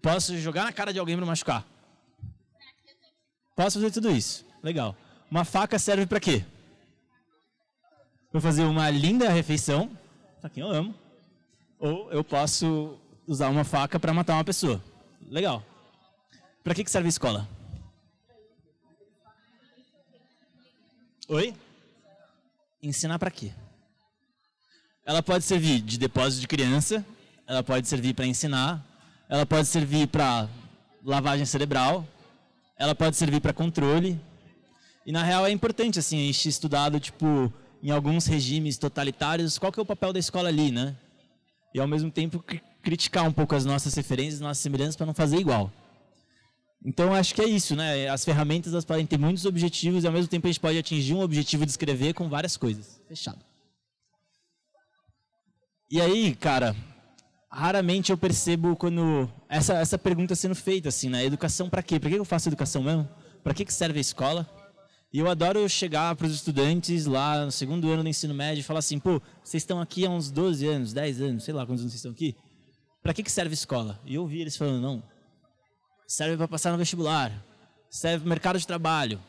Posso 0.00 0.36
jogar 0.38 0.64
na 0.64 0.72
cara 0.72 0.92
de 0.92 0.98
alguém 0.98 1.16
para 1.16 1.26
machucar. 1.26 1.66
Posso 3.54 3.78
fazer 3.78 3.90
tudo 3.90 4.10
isso. 4.10 4.44
Legal. 4.62 4.96
Uma 5.30 5.44
faca 5.44 5.78
serve 5.78 6.06
para 6.06 6.20
quê? 6.20 6.44
Para 8.30 8.40
fazer 8.40 8.64
uma 8.64 8.88
linda 8.90 9.28
refeição, 9.28 9.90
para 10.40 10.50
quem 10.50 10.62
eu 10.62 10.70
amo. 10.70 10.94
Ou 11.78 12.10
eu 12.10 12.24
posso 12.24 12.98
usar 13.26 13.48
uma 13.48 13.64
faca 13.64 13.98
para 14.00 14.14
matar 14.14 14.34
uma 14.34 14.44
pessoa. 14.44 14.82
Legal. 15.28 15.64
Para 16.62 16.74
que, 16.74 16.84
que 16.84 16.90
serve 16.90 17.08
a 17.08 17.10
escola? 17.10 17.48
Oi? 21.28 21.54
Ensinar 22.82 23.18
para 23.18 23.30
quê? 23.30 23.52
Ela 25.04 25.22
pode 25.22 25.44
servir 25.44 25.80
de 25.80 25.98
depósito 25.98 26.40
de 26.40 26.48
criança, 26.48 27.04
ela 27.46 27.62
pode 27.62 27.88
servir 27.88 28.14
para 28.14 28.26
ensinar, 28.26 28.84
ela 29.32 29.46
pode 29.46 29.66
servir 29.66 30.08
para 30.08 30.46
lavagem 31.02 31.46
cerebral, 31.46 32.06
ela 32.78 32.94
pode 32.94 33.16
servir 33.16 33.40
para 33.40 33.54
controle. 33.54 34.20
E 35.06 35.10
na 35.10 35.22
real 35.22 35.46
é 35.46 35.50
importante 35.50 35.98
assim 35.98 36.20
a 36.20 36.26
gente 36.26 36.50
estudado 36.50 37.00
tipo 37.00 37.50
em 37.82 37.90
alguns 37.90 38.26
regimes 38.26 38.76
totalitários 38.76 39.58
qual 39.58 39.72
que 39.72 39.80
é 39.80 39.82
o 39.82 39.86
papel 39.86 40.12
da 40.12 40.18
escola 40.18 40.50
ali, 40.50 40.70
né? 40.70 40.94
E 41.74 41.80
ao 41.80 41.88
mesmo 41.88 42.10
tempo 42.10 42.44
criticar 42.82 43.26
um 43.26 43.32
pouco 43.32 43.54
as 43.54 43.64
nossas 43.64 43.94
referências, 43.94 44.38
nossas 44.38 44.58
semelhanças 44.58 44.96
para 44.96 45.06
não 45.06 45.14
fazer 45.14 45.38
igual. 45.38 45.72
Então 46.84 47.14
acho 47.14 47.34
que 47.34 47.40
é 47.40 47.46
isso, 47.46 47.74
né? 47.74 48.10
As 48.10 48.26
ferramentas 48.26 48.74
elas 48.74 48.84
podem 48.84 49.06
ter 49.06 49.16
muitos 49.16 49.46
objetivos 49.46 50.04
e 50.04 50.06
ao 50.06 50.12
mesmo 50.12 50.28
tempo 50.28 50.46
a 50.46 50.50
gente 50.50 50.60
pode 50.60 50.76
atingir 50.76 51.14
um 51.14 51.22
objetivo 51.22 51.64
de 51.64 51.70
escrever 51.70 52.12
com 52.12 52.28
várias 52.28 52.58
coisas. 52.58 53.00
Fechado. 53.08 53.42
E 55.90 56.02
aí, 56.02 56.34
cara, 56.34 56.76
raramente 57.52 58.10
eu 58.10 58.16
percebo 58.16 58.74
quando 58.74 59.30
essa 59.48 59.74
essa 59.74 59.98
pergunta 59.98 60.34
sendo 60.34 60.54
feita 60.54 60.88
assim, 60.88 61.10
né? 61.10 61.24
Educação 61.24 61.68
para 61.68 61.82
quê? 61.82 62.00
Para 62.00 62.10
que 62.10 62.16
eu 62.16 62.24
faço 62.24 62.48
educação 62.48 62.82
mesmo? 62.82 63.08
Para 63.44 63.52
que 63.52 63.64
que 63.64 63.72
serve 63.72 63.98
a 63.98 64.00
escola? 64.00 64.48
E 65.12 65.18
eu 65.18 65.28
adoro 65.28 65.68
chegar 65.68 66.16
para 66.16 66.26
os 66.26 66.34
estudantes 66.34 67.04
lá 67.04 67.44
no 67.44 67.52
segundo 67.52 67.90
ano 67.90 68.02
do 68.02 68.08
ensino 68.08 68.32
médio 68.32 68.60
e 68.60 68.64
falar 68.64 68.78
assim, 68.78 68.98
pô, 68.98 69.20
vocês 69.44 69.62
estão 69.62 69.78
aqui 69.78 70.06
há 70.06 70.10
uns 70.10 70.30
12 70.30 70.66
anos, 70.66 70.94
10 70.94 71.20
anos, 71.20 71.44
sei 71.44 71.52
lá 71.52 71.66
quantos 71.66 71.82
anos 71.82 71.92
vocês 71.92 71.98
estão 71.98 72.12
aqui. 72.12 72.34
Para 73.02 73.12
que, 73.12 73.22
que 73.22 73.30
serve 73.30 73.52
escola? 73.52 74.00
E 74.06 74.14
eu 74.14 74.22
ouvi 74.22 74.40
eles 74.40 74.56
falando, 74.56 74.80
não, 74.80 75.02
serve 76.08 76.38
para 76.38 76.48
passar 76.48 76.72
no 76.72 76.78
vestibular, 76.78 77.30
serve 77.90 78.20
para 78.20 78.26
o 78.26 78.28
mercado 78.30 78.58
de 78.58 78.66
trabalho. 78.66 79.20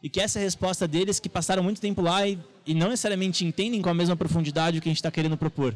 E 0.00 0.08
que 0.08 0.20
essa 0.20 0.38
é 0.38 0.42
a 0.42 0.44
resposta 0.44 0.86
deles 0.86 1.18
que 1.18 1.28
passaram 1.28 1.62
muito 1.62 1.80
tempo 1.80 2.00
lá 2.00 2.24
e, 2.24 2.38
e 2.64 2.72
não 2.72 2.90
necessariamente 2.90 3.44
entendem 3.44 3.82
com 3.82 3.88
a 3.88 3.94
mesma 3.94 4.14
profundidade 4.14 4.78
o 4.78 4.80
que 4.80 4.88
a 4.88 4.90
gente 4.90 4.98
está 4.98 5.10
querendo 5.10 5.36
propor. 5.36 5.74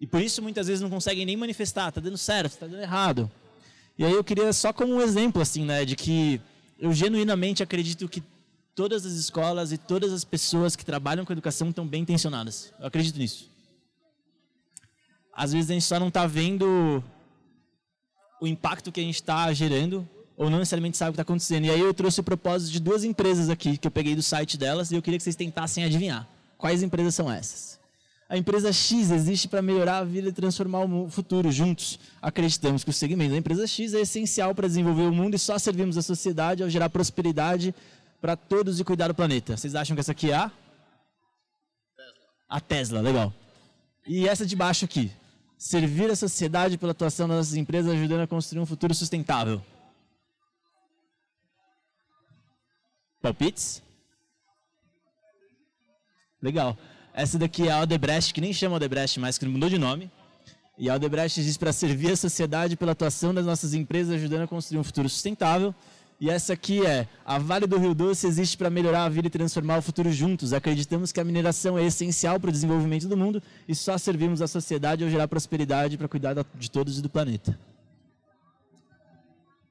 E 0.00 0.06
por 0.06 0.20
isso 0.20 0.42
muitas 0.42 0.66
vezes 0.66 0.80
não 0.80 0.90
conseguem 0.90 1.26
nem 1.26 1.36
manifestar, 1.36 1.88
está 1.88 2.00
dando 2.00 2.18
certo, 2.18 2.52
está 2.52 2.66
dando 2.66 2.80
errado. 2.80 3.30
E 3.98 4.04
aí 4.04 4.12
eu 4.12 4.22
queria 4.22 4.52
só 4.52 4.72
como 4.72 4.94
um 4.94 5.00
exemplo 5.00 5.42
assim, 5.42 5.64
né, 5.64 5.84
de 5.84 5.96
que 5.96 6.40
eu 6.78 6.92
genuinamente 6.92 7.62
acredito 7.62 8.08
que 8.08 8.22
todas 8.74 9.04
as 9.04 9.14
escolas 9.14 9.72
e 9.72 9.78
todas 9.78 10.12
as 10.12 10.24
pessoas 10.24 10.76
que 10.76 10.84
trabalham 10.84 11.24
com 11.24 11.32
educação 11.32 11.70
estão 11.70 11.86
bem 11.86 12.02
intencionadas. 12.02 12.72
Eu 12.78 12.86
acredito 12.86 13.18
nisso 13.18 13.50
às 15.38 15.52
vezes 15.52 15.70
a 15.70 15.74
gente 15.74 15.84
só 15.84 16.00
não 16.00 16.08
está 16.08 16.26
vendo 16.26 17.02
o 18.40 18.46
impacto 18.46 18.90
que 18.90 18.98
a 18.98 19.02
gente 19.04 19.14
está 19.14 19.52
gerando 19.52 20.06
ou 20.36 20.50
não 20.50 20.58
necessariamente 20.58 20.96
sabe 20.96 21.10
o 21.10 21.12
que 21.12 21.14
está 21.14 21.22
acontecendo. 21.22 21.66
E 21.66 21.70
aí 21.70 21.78
eu 21.78 21.94
trouxe 21.94 22.18
o 22.18 22.24
propósito 22.24 22.72
de 22.72 22.80
duas 22.80 23.04
empresas 23.04 23.48
aqui 23.48 23.78
que 23.78 23.86
eu 23.86 23.90
peguei 23.90 24.16
do 24.16 24.22
site 24.22 24.58
delas 24.58 24.90
e 24.90 24.96
eu 24.96 25.02
queria 25.02 25.16
que 25.16 25.22
vocês 25.22 25.36
tentassem 25.36 25.84
adivinhar. 25.84 26.28
Quais 26.56 26.82
empresas 26.82 27.14
são 27.14 27.30
essas? 27.30 27.77
A 28.28 28.36
empresa 28.36 28.70
X 28.70 29.10
existe 29.10 29.48
para 29.48 29.62
melhorar 29.62 29.98
a 29.98 30.04
vida 30.04 30.28
e 30.28 30.32
transformar 30.32 30.84
o 30.84 31.08
futuro. 31.08 31.50
Juntos, 31.50 31.98
acreditamos 32.20 32.84
que 32.84 32.90
o 32.90 32.92
segmento 32.92 33.30
da 33.30 33.38
empresa 33.38 33.66
X 33.66 33.94
é 33.94 34.00
essencial 34.00 34.54
para 34.54 34.68
desenvolver 34.68 35.04
o 35.04 35.12
mundo 35.12 35.34
e 35.34 35.38
só 35.38 35.58
servimos 35.58 35.96
a 35.96 36.02
sociedade 36.02 36.62
ao 36.62 36.68
gerar 36.68 36.90
prosperidade 36.90 37.74
para 38.20 38.36
todos 38.36 38.78
e 38.78 38.84
cuidar 38.84 39.08
do 39.08 39.14
planeta. 39.14 39.56
Vocês 39.56 39.74
acham 39.74 39.96
que 39.96 40.00
essa 40.00 40.12
aqui 40.12 40.30
é 40.30 40.34
a? 40.34 40.52
Tesla. 41.96 42.22
A 42.50 42.60
Tesla, 42.60 43.00
legal. 43.00 43.32
E 44.06 44.28
essa 44.28 44.44
de 44.44 44.54
baixo 44.54 44.84
aqui? 44.84 45.10
Servir 45.56 46.10
a 46.10 46.16
sociedade 46.16 46.76
pela 46.76 46.92
atuação 46.92 47.26
das 47.26 47.38
nossas 47.38 47.56
empresas, 47.56 47.92
ajudando 47.92 48.20
a 48.20 48.26
construir 48.26 48.60
um 48.60 48.66
futuro 48.66 48.94
sustentável. 48.94 49.62
Palpites? 53.22 53.82
Legal. 56.42 56.76
Essa 57.14 57.38
daqui 57.38 57.68
é 57.68 57.72
a 57.72 57.76
Aldebrecht, 57.76 58.32
que 58.32 58.40
nem 58.40 58.52
chama 58.52 58.76
Aldebrecht 58.76 59.18
mais, 59.18 59.38
que 59.38 59.46
mudou 59.46 59.68
de 59.68 59.78
nome. 59.78 60.10
E 60.78 60.88
a 60.88 60.92
Aldebrecht 60.92 61.40
existe 61.40 61.58
para 61.58 61.72
servir 61.72 62.12
a 62.12 62.16
sociedade 62.16 62.76
pela 62.76 62.92
atuação 62.92 63.34
das 63.34 63.44
nossas 63.44 63.74
empresas, 63.74 64.14
ajudando 64.14 64.42
a 64.42 64.46
construir 64.46 64.78
um 64.78 64.84
futuro 64.84 65.08
sustentável. 65.08 65.74
E 66.20 66.30
essa 66.30 66.52
aqui 66.52 66.84
é 66.84 67.06
a 67.24 67.38
Vale 67.38 67.66
do 67.66 67.78
Rio 67.78 67.94
Doce 67.94 68.26
existe 68.26 68.56
para 68.56 68.68
melhorar 68.68 69.04
a 69.04 69.08
vida 69.08 69.28
e 69.28 69.30
transformar 69.30 69.78
o 69.78 69.82
futuro 69.82 70.10
juntos. 70.12 70.52
Acreditamos 70.52 71.12
que 71.12 71.20
a 71.20 71.24
mineração 71.24 71.78
é 71.78 71.84
essencial 71.84 72.40
para 72.40 72.48
o 72.48 72.52
desenvolvimento 72.52 73.06
do 73.06 73.16
mundo 73.16 73.40
e 73.68 73.74
só 73.74 73.96
servimos 73.96 74.42
a 74.42 74.48
sociedade 74.48 75.04
ao 75.04 75.10
gerar 75.10 75.28
prosperidade 75.28 75.96
para 75.96 76.08
cuidar 76.08 76.34
de 76.34 76.70
todos 76.70 76.98
e 76.98 77.02
do 77.02 77.08
planeta. 77.08 77.58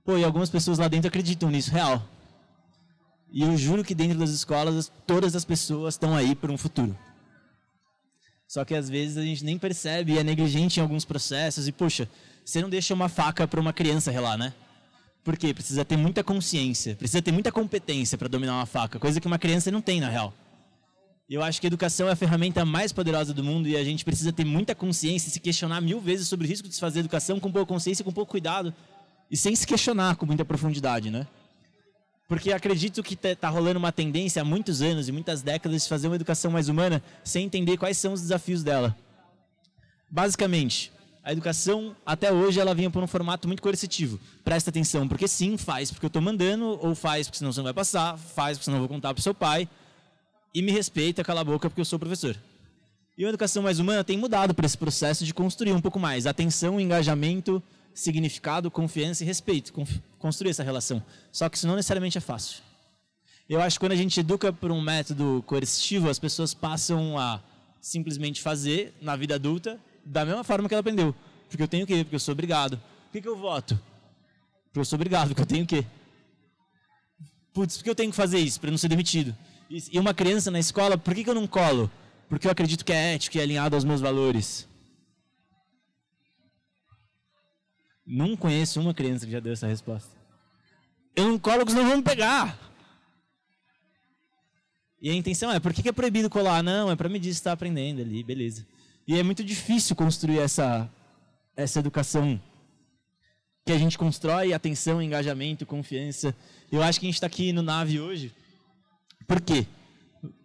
Pô, 0.06 0.17
e 0.17 0.23
algumas 0.23 0.50
pessoas 0.50 0.78
lá 0.78 0.88
dentro 0.88 1.10
acreditam 1.10 1.50
nisso, 1.50 1.69
real. 1.69 2.02
E 3.30 3.43
eu 3.43 3.58
juro 3.58 3.84
que 3.84 3.93
dentro 3.93 4.17
das 4.17 4.30
escolas 4.30 4.89
todas 5.06 5.36
as 5.36 5.43
pessoas 5.43 5.95
estão 5.95 6.15
aí 6.15 6.34
para 6.34 6.50
um 6.50 6.58
futuro. 6.58 6.97
Só 8.48 8.64
que 8.64 8.74
às 8.74 8.90
vezes 8.90 9.18
a 9.18 9.24
gente 9.24 9.44
nem 9.44 9.58
percebe 9.58 10.14
e 10.14 10.18
é 10.18 10.24
negligente 10.24 10.80
em 10.80 10.84
alguns 10.84 11.04
processos. 11.04 11.68
E, 11.68 11.72
puxa, 11.72 12.08
você 12.46 12.62
não 12.62 12.70
deixa 12.70 12.94
uma 12.94 13.10
faca 13.10 13.48
para 13.48 13.60
uma 13.60 13.74
criança 13.74 14.10
relar, 14.10 14.38
né? 14.38 14.54
Porque 15.24 15.54
precisa 15.54 15.84
ter 15.84 15.98
muita 15.98 16.24
consciência, 16.24 16.96
precisa 16.96 17.22
ter 17.22 17.34
muita 17.34 17.52
competência 17.52 18.18
para 18.18 18.30
dominar 18.30 18.54
uma 18.54 18.66
faca, 18.66 18.98
coisa 18.98 19.20
que 19.20 19.28
uma 19.28 19.38
criança 19.38 19.70
não 19.70 19.82
tem, 19.82 20.00
na 20.00 20.08
real. 20.08 20.34
Eu 21.30 21.44
acho 21.44 21.60
que 21.60 21.68
a 21.68 21.70
educação 21.70 22.08
é 22.08 22.14
a 22.14 22.16
ferramenta 22.16 22.64
mais 22.64 22.94
poderosa 22.94 23.34
do 23.34 23.44
mundo 23.44 23.68
e 23.68 23.76
a 23.76 23.84
gente 23.84 24.06
precisa 24.06 24.32
ter 24.32 24.46
muita 24.46 24.74
consciência 24.74 25.28
e 25.28 25.32
se 25.32 25.42
questionar 25.42 25.82
mil 25.82 26.00
vezes 26.00 26.30
sobre 26.30 26.48
o 26.48 26.50
risco 26.50 26.70
de 26.70 26.74
se 26.74 26.80
fazer 26.80 27.02
educação 27.02 27.38
com 27.38 27.52
pouca 27.52 27.68
consciência, 27.68 28.06
com 28.06 28.14
pouco 28.14 28.32
cuidado 28.32 28.74
e 29.30 29.36
sem 29.36 29.54
se 29.54 29.68
questionar 29.68 30.16
com 30.16 30.26
muita 30.26 30.46
profundidade, 30.46 31.12
né? 31.12 31.28
Porque 32.28 32.52
acredito 32.52 33.02
que 33.02 33.13
está 33.13 33.50
rolando 33.50 33.80
uma 33.80 33.92
tendência 33.92 34.42
há 34.42 34.46
muitos 34.46 34.82
anos 34.82 35.08
e 35.08 35.12
muitas 35.12 35.42
décadas 35.42 35.84
de 35.84 35.90
fazer 35.90 36.08
uma 36.08 36.16
educação 36.16 36.52
mais 36.52 36.68
humana 36.68 37.02
sem 37.24 37.46
entender 37.46 37.78
quais 37.78 37.98
são 37.98 38.13
os 38.13 38.22
desafios 38.22 38.63
dela. 38.63 38.96
Basicamente, 40.10 40.92
a 41.24 41.32
educação 41.32 41.96
até 42.06 42.32
hoje 42.32 42.60
ela 42.60 42.74
vinha 42.74 42.90
por 42.90 43.04
um 43.04 43.08
formato 43.08 43.48
muito 43.48 43.62
coercitivo. 43.62 44.20
Presta 44.44 44.70
atenção, 44.70 45.08
porque 45.08 45.28
sim, 45.28 45.58
faz 45.58 45.92
porque 45.92 46.06
eu 46.06 46.10
estou 46.10 46.22
mandando, 46.22 46.80
ou 46.82 46.96
faz 46.96 47.28
porque 47.28 47.38
senão 47.38 47.52
você 47.52 47.60
não 47.60 47.66
vai 47.66 47.74
passar, 47.74 48.18
faz 48.18 48.58
porque 48.58 48.66
senão 48.66 48.78
eu 48.78 48.82
vou 48.82 48.90
contar 48.90 49.13
para 49.13 49.20
o 49.20 49.24
seu 49.24 49.34
pai, 49.34 49.68
e 50.54 50.62
me 50.62 50.72
respeita, 50.72 51.24
cala 51.24 51.42
a 51.42 51.44
boca 51.44 51.70
porque 51.70 51.82
eu 51.82 51.86
sou 51.86 52.00
professor. 52.00 52.36
E 53.18 53.26
a 53.26 53.30
educação 53.30 53.63
mais 53.63 53.80
humana 53.80 54.04
tem 54.04 54.18
mudado 54.18 54.54
para 54.54 54.66
esse 54.66 54.78
processo 54.78 55.26
de 55.26 55.34
construir 55.34 55.74
um 55.74 55.82
pouco 55.82 56.00
mais 56.00 56.26
atenção, 56.26 56.80
engajamento, 56.80 57.62
significado, 57.98 58.70
confiança 58.70 59.24
e 59.24 59.26
respeito, 59.26 59.74
construir 60.20 60.52
essa 60.52 60.62
relação. 60.62 61.04
Só 61.32 61.50
que 61.50 61.58
isso 61.58 61.68
não 61.68 61.76
necessariamente 61.76 62.16
é 62.16 62.22
fácil. 62.22 62.62
Eu 63.50 63.60
acho 63.60 63.78
que 63.78 63.80
quando 63.80 63.94
a 63.94 63.96
gente 63.96 64.20
educa 64.20 64.54
por 64.54 64.72
um 64.72 64.80
método 64.80 65.44
coercitivo, 65.48 66.08
as 66.08 66.20
pessoas 66.20 66.54
passam 66.54 67.18
a 67.18 67.42
simplesmente 67.82 68.40
fazer 68.40 68.94
na 69.02 69.16
vida 69.16 69.34
adulta 69.36 69.80
da 70.06 70.24
mesma 70.24 70.44
forma 70.44 70.68
que 70.68 70.76
ela 70.76 70.82
aprendeu. 70.82 71.16
Porque 71.50 71.64
eu 71.64 71.68
tenho 71.68 71.86
o 71.86 71.88
quê? 71.88 72.04
Porque 72.04 72.16
eu 72.16 72.20
sou 72.20 72.34
obrigado. 72.34 72.78
Por 72.78 73.14
que, 73.14 73.22
que 73.22 73.28
eu 73.28 73.36
voto? 73.36 73.80
Porque 74.66 74.80
eu 74.80 74.86
sou 74.86 74.98
obrigado, 74.98 75.30
porque 75.30 75.42
eu 75.42 75.46
tenho 75.46 75.64
o 75.64 75.68
quê? 75.68 75.84
Putz, 77.52 77.78
por 77.78 77.84
que 77.84 77.90
eu 77.90 77.96
tenho 77.96 78.12
que 78.12 78.16
fazer 78.16 78.38
isso? 78.38 78.60
Para 78.60 78.70
não 78.70 78.78
ser 78.78 78.90
demitido. 78.90 79.36
E 79.70 79.98
uma 79.98 80.14
criança 80.14 80.52
na 80.52 80.60
escola, 80.60 81.00
por 81.00 81.16
que, 81.16 81.24
que 81.24 81.30
eu 81.30 81.36
não 81.36 81.48
colo? 81.48 81.90
Porque 82.30 82.46
eu 82.46 82.52
acredito 82.52 82.86
que 82.86 82.94
é 82.94 83.16
ético 83.16 83.38
e 83.38 83.40
é 83.40 83.44
alinhado 83.44 83.76
aos 83.76 83.84
meus 83.84 84.02
valores. 84.02 84.66
Não 88.08 88.38
conheço 88.38 88.80
uma 88.80 88.93
criança 88.93 89.26
que 89.26 89.32
já 89.34 89.41
deu 89.41 89.52
essa 89.52 89.67
resposta. 89.67 90.10
Eu 91.13 91.28
não 91.28 91.89
vão 91.89 92.02
pegar. 92.02 92.58
E 95.02 95.10
a 95.10 95.13
intenção 95.13 95.52
é, 95.52 95.60
por 95.60 95.74
que 95.74 95.89
é 95.89 95.91
proibido 95.91 96.30
colar? 96.30 96.63
Não, 96.63 96.89
é 96.89 96.96
para 96.96 97.10
medir 97.10 97.34
se 97.34 97.39
está 97.39 97.52
aprendendo 97.52 98.02
ali, 98.02 98.24
beleza. 98.24 98.65
E 99.06 99.20
é 99.20 99.24
muito 99.24 99.43
difícil 99.43 99.96
construir 99.96 100.39
essa, 100.39 100.89
essa 101.56 101.80
educação 101.80 102.41
que 103.65 103.74
a 103.74 103.78
gente 103.78 103.98
constrói, 103.98 104.54
atenção, 104.54 105.02
engajamento, 105.02 105.65
confiança. 105.65 106.34
Eu 106.72 106.82
acho 106.82 107.00
que 107.00 107.06
a 107.06 107.10
gente 107.10 107.15
está 107.15 107.28
aqui 107.28 107.52
no 107.52 107.62
Nave 107.62 108.00
hoje. 108.00 108.34
Por 109.28 109.41
quê? 109.41 109.67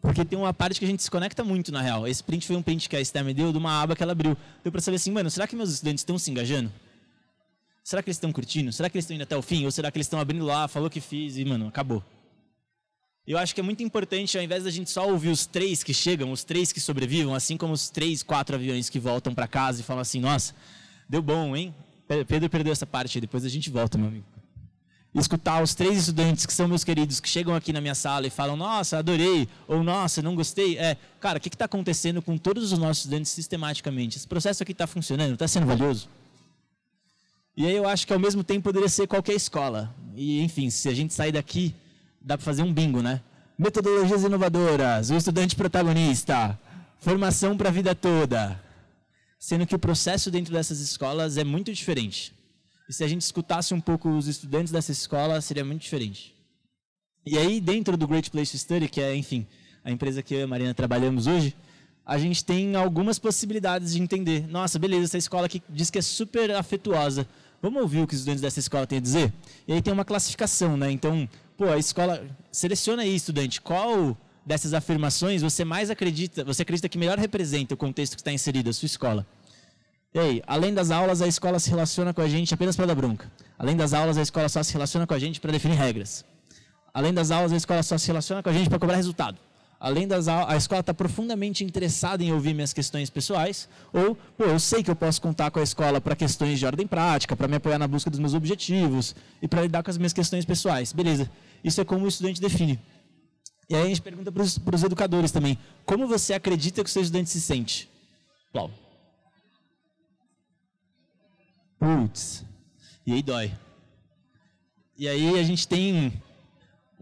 Porque 0.01 0.25
tem 0.25 0.39
uma 0.39 0.53
parte 0.53 0.81
que 0.81 0.85
a 0.85 0.89
gente 0.89 1.03
se 1.03 1.11
conecta 1.11 1.45
muito, 1.45 1.71
na 1.71 1.81
real. 1.81 2.07
Esse 2.09 2.23
print 2.23 2.47
foi 2.47 2.57
um 2.57 2.63
print 2.63 2.89
que 2.89 2.97
a 2.97 3.01
Esther 3.01 3.25
me 3.25 3.33
deu 3.33 3.53
de 3.53 3.59
uma 3.59 3.81
aba 3.81 3.95
que 3.95 4.03
ela 4.03 4.13
abriu. 4.13 4.37
Deu 4.63 4.73
para 4.73 4.81
saber 4.81 4.97
assim, 4.97 5.13
mano, 5.13 5.31
será 5.31 5.47
que 5.47 5.55
meus 5.55 5.71
estudantes 5.71 6.03
estão 6.03 6.19
se 6.19 6.31
engajando? 6.31 6.71
Será 7.85 8.03
que 8.03 8.09
eles 8.09 8.17
estão 8.17 8.33
curtindo? 8.33 8.73
Será 8.73 8.89
que 8.89 8.97
eles 8.97 9.05
estão 9.05 9.15
indo 9.15 9.23
até 9.23 9.37
o 9.37 9.43
fim? 9.43 9.65
Ou 9.65 9.71
será 9.71 9.91
que 9.91 9.99
eles 9.99 10.07
estão 10.07 10.21
abrindo 10.21 10.45
lá, 10.45 10.69
falou 10.69 10.89
que 10.89 11.01
fiz 11.01 11.37
e, 11.37 11.45
mano, 11.45 11.67
acabou? 11.67 12.03
Eu 13.27 13.39
acho 13.39 13.55
que 13.55 13.61
é 13.61 13.63
muito 13.63 13.83
importante, 13.83 14.37
ao 14.37 14.43
invés 14.43 14.65
da 14.65 14.71
gente 14.71 14.91
só 14.91 15.09
ouvir 15.09 15.29
os 15.29 15.47
três 15.47 15.85
que 15.85 15.95
chegam, 15.95 16.33
os 16.33 16.43
três 16.43 16.73
que 16.73 16.81
sobrevivam, 16.81 17.35
assim 17.35 17.57
como 17.57 17.73
os 17.73 17.89
três, 17.89 18.23
quatro 18.23 18.57
aviões 18.57 18.89
que 18.89 18.99
voltam 18.99 19.33
para 19.33 19.47
casa 19.47 19.81
e 19.81 19.85
falam 19.85 20.01
assim: 20.01 20.21
nossa, 20.21 20.55
deu 21.09 21.23
bom, 21.23 21.55
hein? 21.55 21.73
Pedro 22.27 22.51
perdeu 22.51 22.73
essa 22.73 22.85
parte, 22.85 23.21
depois 23.21 23.45
a 23.45 23.49
gente 23.49 23.71
volta, 23.71 23.97
meu 23.97 24.09
amigo. 24.09 24.27
Escutar 25.15 25.63
os 25.63 25.75
três 25.75 25.99
estudantes 25.99 26.47
que 26.47 26.53
são 26.53 26.67
meus 26.67 26.83
queridos, 26.83 27.21
que 27.21 27.29
chegam 27.29 27.55
aqui 27.55 27.73
na 27.73 27.81
minha 27.81 27.95
sala 27.95 28.27
e 28.27 28.31
falam: 28.31 28.57
nossa, 28.57 28.99
adorei, 28.99 29.49
ou 29.69 29.85
nossa, 29.85 30.21
não 30.21 30.35
gostei. 30.35 30.77
É, 30.77 30.97
cara, 31.21 31.39
o 31.39 31.41
que 31.41 31.49
está 31.49 31.67
acontecendo 31.67 32.21
com 32.21 32.37
todos 32.37 32.73
os 32.73 32.79
nossos 32.79 33.05
estudantes 33.05 33.31
sistematicamente? 33.31 34.17
Esse 34.17 34.27
processo 34.27 34.65
aqui 34.65 34.73
está 34.73 34.87
funcionando? 34.87 35.35
Está 35.35 35.47
sendo 35.47 35.67
valioso? 35.67 36.09
E 37.57 37.67
aí 37.67 37.77
eu 37.77 37.87
acho 37.87 38.07
que 38.07 38.13
ao 38.13 38.19
mesmo 38.19 38.43
tempo 38.43 38.65
poderia 38.65 38.89
ser 38.89 39.07
qualquer 39.07 39.35
escola. 39.35 39.95
E 40.15 40.41
enfim, 40.41 40.71
se 40.71 40.89
a 40.89 40.95
gente 40.95 41.13
sair 41.13 41.33
daqui, 41.33 41.75
dá 42.21 42.37
para 42.39 42.45
fazer 42.45 42.63
um 42.63 42.73
bingo, 42.73 43.03
né? 43.03 43.21
Metodologias 43.59 44.23
inovadoras, 44.25 45.11
o 45.11 45.15
estudante 45.15 45.55
protagonista, 45.55 46.59
formação 46.99 47.57
para 47.57 47.69
a 47.69 47.73
vida 47.73 47.95
toda. 47.95 48.61
Sendo 49.39 49.67
que 49.67 49.75
o 49.75 49.79
processo 49.79 50.31
dentro 50.31 50.53
dessas 50.53 50.81
escolas 50.81 51.37
é 51.37 51.45
muito 51.45 51.73
diferente. 51.73 52.33
E 52.89 52.93
se 52.93 53.05
a 53.05 53.09
gente 53.09 53.23
escutasse 53.23 53.75
um 53.75 53.81
pouco 53.81 54.09
os 54.09 54.27
estudantes 54.27 54.73
dessa 54.73 54.93
escola, 54.93 55.41
seria 55.41 55.65
muito 55.65 55.83
diferente. 55.83 56.35
E 57.25 57.39
aí, 57.39 57.61
dentro 57.61 57.97
do 57.97 58.07
Great 58.07 58.31
Place 58.31 58.53
to 58.53 58.59
Study, 58.59 58.89
que 58.89 59.01
é, 59.01 59.15
enfim, 59.15 59.47
a 59.85 59.91
empresa 59.91 60.23
que 60.23 60.35
eu 60.35 60.41
e 60.41 60.43
a 60.43 60.47
Marina 60.47 60.75
trabalhamos 60.75 61.27
hoje, 61.27 61.55
a 62.13 62.19
gente 62.19 62.45
tem 62.45 62.77
algumas 62.77 63.19
possibilidades 63.19 63.95
de 63.95 64.03
entender. 64.03 64.47
Nossa, 64.47 64.79
beleza, 64.79 65.05
essa 65.05 65.17
escola 65.17 65.47
aqui 65.47 65.63
diz 65.67 65.89
que 65.89 65.99
é 65.99 66.03
super 66.03 66.51
afetuosa. 66.51 67.27
Vamos 67.63 67.81
ouvir 67.81 68.03
o 68.03 68.07
que 68.07 68.13
os 68.13 68.21
estudantes 68.21 68.43
dessa 68.43 68.61
escola 68.61 68.87
têm 68.87 68.99
a 68.99 69.01
dizer? 69.01 69.33
E 69.67 69.73
aí 69.73 69.81
tem 69.81 69.91
uma 69.91 70.05
classificação, 70.05 70.77
né? 70.77 70.91
Então, 70.91 71.27
pô, 71.57 71.65
a 71.71 71.79
escola 71.79 72.23
seleciona 72.51 73.01
aí, 73.01 73.17
estudante, 73.17 73.63
qual 73.63 74.15
dessas 74.45 74.75
afirmações 74.75 75.41
você 75.41 75.65
mais 75.65 75.89
acredita, 75.89 76.45
você 76.45 76.61
acredita 76.61 76.87
que 76.87 76.99
melhor 76.99 77.19
representa 77.19 77.73
o 77.73 77.79
contexto 77.79 78.15
que 78.15 78.21
está 78.21 78.31
inserido 78.31 78.69
a 78.69 78.75
sua 78.75 78.85
escola? 78.85 79.27
E 80.13 80.19
aí, 80.19 80.43
além 80.47 80.75
das 80.75 80.91
aulas, 80.91 81.23
a 81.23 81.27
escola 81.27 81.59
se 81.59 81.71
relaciona 81.71 82.13
com 82.13 82.21
a 82.21 82.29
gente 82.29 82.53
apenas 82.53 82.77
para 82.77 82.85
dar 82.85 82.95
bronca. 82.95 83.33
Além 83.59 83.75
das 83.75 83.95
aulas, 83.95 84.19
a 84.19 84.23
escola 84.23 84.51
só 84.51 84.63
se 84.63 84.71
relaciona 84.75 85.07
com 85.07 85.15
a 85.15 85.19
gente 85.19 85.41
para 85.41 85.51
definir 85.51 85.77
regras. 85.77 86.27
Além 86.93 87.15
das 87.15 87.31
aulas, 87.31 87.53
a 87.53 87.57
escola 87.57 87.83
só 87.83 87.97
se 87.97 88.07
relaciona 88.07 88.43
com 88.43 88.51
a 88.51 88.53
gente 88.53 88.69
para 88.69 88.79
cobrar 88.79 88.97
resultado 88.97 89.39
além 89.83 90.07
das 90.07 90.29
a 90.29 90.57
escola 90.57 90.79
está 90.79 90.95
profundamente 90.95 91.65
interessada 91.65 92.23
em 92.23 92.33
ouvir 92.33 92.55
minhas 92.55 92.73
questões 92.73 93.11
pessoais, 93.11 93.69
ou, 93.93 94.15
pô, 94.15 94.45
eu 94.45 94.61
sei 94.61 94.81
que 94.81 94.89
eu 94.89 94.95
posso 94.95 95.21
contar 95.21 95.51
com 95.51 95.59
a 95.59 95.63
escola 95.63 96.01
para 96.01 96.15
questões 96.15 96.61
de 96.61 96.65
ordem 96.65 96.87
prática, 96.87 97.35
para 97.35 97.49
me 97.49 97.57
apoiar 97.57 97.81
na 97.81 97.89
busca 97.89 98.09
dos 98.09 98.21
meus 98.21 98.33
objetivos 98.33 99.13
e 99.43 99.49
para 99.49 99.63
lidar 99.63 99.83
com 99.83 99.91
as 99.91 99.99
minhas 99.99 100.13
questões 100.13 100.45
pessoais. 100.45 100.93
Beleza. 100.93 101.29
Isso 101.65 101.81
é 101.81 101.85
como 101.85 102.05
o 102.05 102.09
estudante 102.09 102.41
define. 102.41 102.79
E 103.69 103.75
aí 103.75 103.83
a 103.83 103.89
gente 103.89 104.01
pergunta 104.01 104.31
para 104.31 104.43
os 104.77 104.85
educadores 104.85 105.33
também, 105.33 105.59
como 105.85 106.07
você 106.07 106.33
acredita 106.33 106.85
que 106.85 106.89
o 106.89 106.93
seu 106.93 107.03
estudante 107.03 107.31
se 107.31 107.41
sente? 107.41 107.91
Bom. 108.55 108.71
Putz. 111.81 112.45
E 113.05 113.15
aí 113.15 113.23
dói. 113.23 113.53
E 114.97 115.09
aí 115.09 115.41
a 115.41 115.43
gente 115.43 115.67
tem 115.67 116.13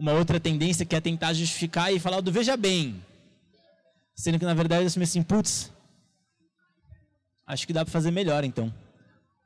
uma 0.00 0.12
outra 0.12 0.40
tendência 0.40 0.86
que 0.86 0.96
é 0.96 1.00
tentar 1.00 1.34
justificar 1.34 1.92
e 1.92 2.00
falar 2.00 2.22
do 2.22 2.32
veja 2.32 2.56
bem. 2.56 3.04
Sendo 4.16 4.38
que 4.38 4.46
na 4.46 4.54
verdade 4.54 4.82
eu 4.82 4.86
assumi 4.86 5.04
assim, 5.04 5.22
putz, 5.22 5.70
acho 7.46 7.66
que 7.66 7.72
dá 7.74 7.84
para 7.84 7.92
fazer 7.92 8.10
melhor 8.10 8.42
então. 8.42 8.72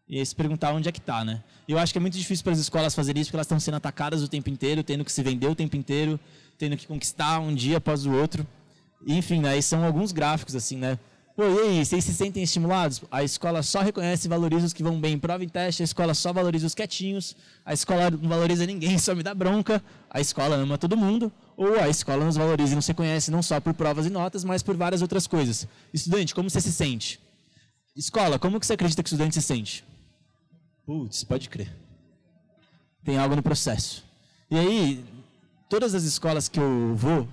E 0.08 0.24
se 0.24 0.34
perguntar 0.34 0.72
onde 0.72 0.88
é 0.88 0.92
que 0.92 1.00
está, 1.00 1.24
né? 1.24 1.42
Eu 1.66 1.76
acho 1.76 1.92
que 1.92 1.98
é 1.98 2.00
muito 2.00 2.16
difícil 2.16 2.44
para 2.44 2.52
as 2.52 2.60
escolas 2.60 2.94
fazerem 2.94 3.20
isso, 3.20 3.30
porque 3.30 3.36
elas 3.36 3.46
estão 3.46 3.58
sendo 3.58 3.78
atacadas 3.78 4.22
o 4.22 4.28
tempo 4.28 4.48
inteiro, 4.48 4.84
tendo 4.84 5.04
que 5.04 5.10
se 5.10 5.22
vender 5.24 5.48
o 5.48 5.56
tempo 5.56 5.76
inteiro, 5.76 6.20
tendo 6.56 6.76
que 6.76 6.86
conquistar 6.86 7.40
um 7.40 7.52
dia 7.52 7.78
após 7.78 8.06
o 8.06 8.12
outro. 8.12 8.46
Enfim, 9.04 9.40
né, 9.40 9.50
aí 9.50 9.62
são 9.62 9.82
alguns 9.84 10.12
gráficos 10.12 10.54
assim, 10.54 10.76
né? 10.76 10.98
Pô, 11.36 11.42
e 11.42 11.58
aí, 11.58 11.84
vocês 11.84 12.04
se 12.04 12.14
sentem 12.14 12.44
estimulados? 12.44 13.02
A 13.10 13.24
escola 13.24 13.60
só 13.60 13.80
reconhece 13.80 14.28
e 14.28 14.30
valoriza 14.30 14.66
os 14.66 14.72
que 14.72 14.84
vão 14.84 15.00
bem 15.00 15.14
em 15.14 15.18
prova 15.18 15.42
e 15.42 15.50
teste, 15.50 15.82
a 15.82 15.84
escola 15.84 16.14
só 16.14 16.32
valoriza 16.32 16.64
os 16.64 16.76
quietinhos, 16.76 17.34
a 17.64 17.72
escola 17.72 18.08
não 18.08 18.28
valoriza 18.28 18.64
ninguém, 18.64 18.96
só 19.00 19.16
me 19.16 19.22
dá 19.24 19.34
bronca, 19.34 19.82
a 20.08 20.20
escola 20.20 20.54
ama 20.54 20.78
todo 20.78 20.96
mundo, 20.96 21.32
ou 21.56 21.74
a 21.80 21.88
escola 21.88 22.24
nos 22.24 22.36
valoriza 22.36 22.74
e 22.74 22.76
nos 22.76 22.86
reconhece 22.86 23.32
não 23.32 23.42
só 23.42 23.58
por 23.58 23.74
provas 23.74 24.06
e 24.06 24.10
notas, 24.10 24.44
mas 24.44 24.62
por 24.62 24.76
várias 24.76 25.02
outras 25.02 25.26
coisas. 25.26 25.66
Estudante, 25.92 26.32
como 26.36 26.48
você 26.48 26.60
se 26.60 26.72
sente? 26.72 27.18
Escola, 27.96 28.38
como 28.38 28.60
que 28.60 28.66
você 28.66 28.74
acredita 28.74 29.02
que 29.02 29.08
o 29.08 29.10
estudante 29.10 29.34
se 29.34 29.42
sente? 29.42 29.84
Putz, 30.86 31.24
pode 31.24 31.48
crer. 31.48 31.74
Tem 33.02 33.18
algo 33.18 33.34
no 33.34 33.42
processo. 33.42 34.04
E 34.48 34.56
aí, 34.56 35.04
todas 35.68 35.96
as 35.96 36.04
escolas 36.04 36.48
que 36.48 36.60
eu 36.60 36.94
vou, 36.94 37.26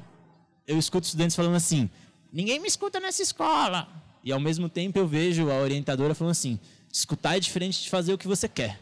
eu 0.68 0.80
escuto 0.80 1.06
estudantes 1.06 1.36
falando 1.36 1.56
assim: 1.56 1.90
ninguém 2.32 2.60
me 2.60 2.68
escuta 2.68 3.00
nessa 3.00 3.22
escola. 3.22 3.88
E 4.24 4.32
ao 4.32 4.40
mesmo 4.40 4.70
tempo 4.70 5.00
eu 5.00 5.08
vejo 5.08 5.50
a 5.50 5.56
orientadora 5.56 6.14
falando 6.14 6.32
assim: 6.32 6.60
escutar 6.92 7.38
é 7.38 7.40
diferente 7.40 7.82
de 7.82 7.90
fazer 7.90 8.14
o 8.14 8.18
que 8.18 8.28
você 8.28 8.48
quer. 8.48 8.80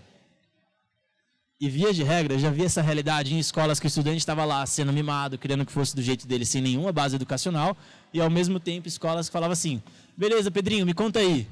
E 1.61 1.69
via 1.69 1.93
de 1.93 2.03
regra, 2.03 2.39
já 2.39 2.49
vi 2.49 2.63
essa 2.63 2.81
realidade 2.81 3.33
em 3.33 3.39
escolas 3.39 3.81
que 3.81 3.85
o 3.85 3.89
estudante 3.89 4.19
estava 4.19 4.45
lá 4.45 4.65
sendo 4.65 4.93
mimado, 4.93 5.37
querendo 5.37 5.65
que 5.65 5.73
fosse 5.73 5.93
do 5.93 6.01
jeito 6.01 6.25
dele, 6.25 6.45
sem 6.45 6.61
nenhuma 6.61 6.93
base 6.93 7.17
educacional, 7.17 7.75
e 8.13 8.21
ao 8.21 8.29
mesmo 8.29 8.61
tempo 8.61 8.87
escolas 8.87 9.27
que 9.27 9.33
falavam 9.33 9.53
assim: 9.53 9.81
beleza, 10.15 10.49
Pedrinho, 10.49 10.85
me 10.85 10.93
conta 10.93 11.19
aí. 11.19 11.47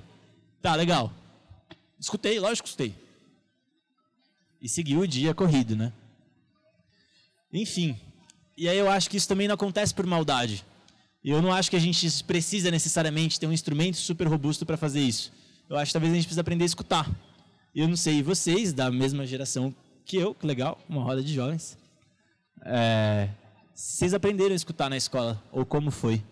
Tá, 0.61 0.75
legal. 0.75 1.11
Escutei, 1.99 2.39
lógico 2.39 2.67
escutei. 2.67 2.95
E 4.61 4.69
seguiu 4.69 5.01
o 5.01 5.07
dia 5.07 5.33
corrido, 5.33 5.75
né? 5.75 5.91
Enfim. 7.51 7.99
E 8.55 8.67
aí 8.67 8.77
eu 8.77 8.89
acho 8.89 9.09
que 9.09 9.17
isso 9.17 9.27
também 9.27 9.47
não 9.47 9.55
acontece 9.55 9.93
por 9.93 10.05
maldade. 10.05 10.65
Eu 11.29 11.41
não 11.41 11.51
acho 11.51 11.69
que 11.69 11.75
a 11.75 11.79
gente 11.79 12.23
precisa 12.23 12.71
necessariamente 12.71 13.37
ter 13.37 13.47
um 13.47 13.51
instrumento 13.51 13.97
super 13.97 14.27
robusto 14.27 14.65
para 14.65 14.77
fazer 14.77 15.01
isso. 15.01 15.33
Eu 15.69 15.75
acho 15.75 15.89
que 15.89 15.93
talvez 15.93 16.13
a 16.13 16.15
gente 16.15 16.23
precisa 16.23 16.39
aprender 16.39 16.63
a 16.63 16.65
escutar. 16.65 17.11
Eu 17.75 17.85
não 17.85 17.97
sei 17.97 18.23
vocês, 18.23 18.71
da 18.71 18.89
mesma 18.89 19.25
geração 19.25 19.75
que 20.05 20.15
eu, 20.15 20.33
que 20.33 20.47
legal, 20.47 20.79
uma 20.87 21.03
roda 21.03 21.21
de 21.21 21.33
jovens. 21.33 21.77
É, 22.65 23.27
vocês 23.75 24.13
aprenderam 24.13 24.53
a 24.53 24.55
escutar 24.55 24.89
na 24.89 24.95
escola, 24.95 25.43
ou 25.51 25.65
como 25.65 25.91
foi? 25.91 26.23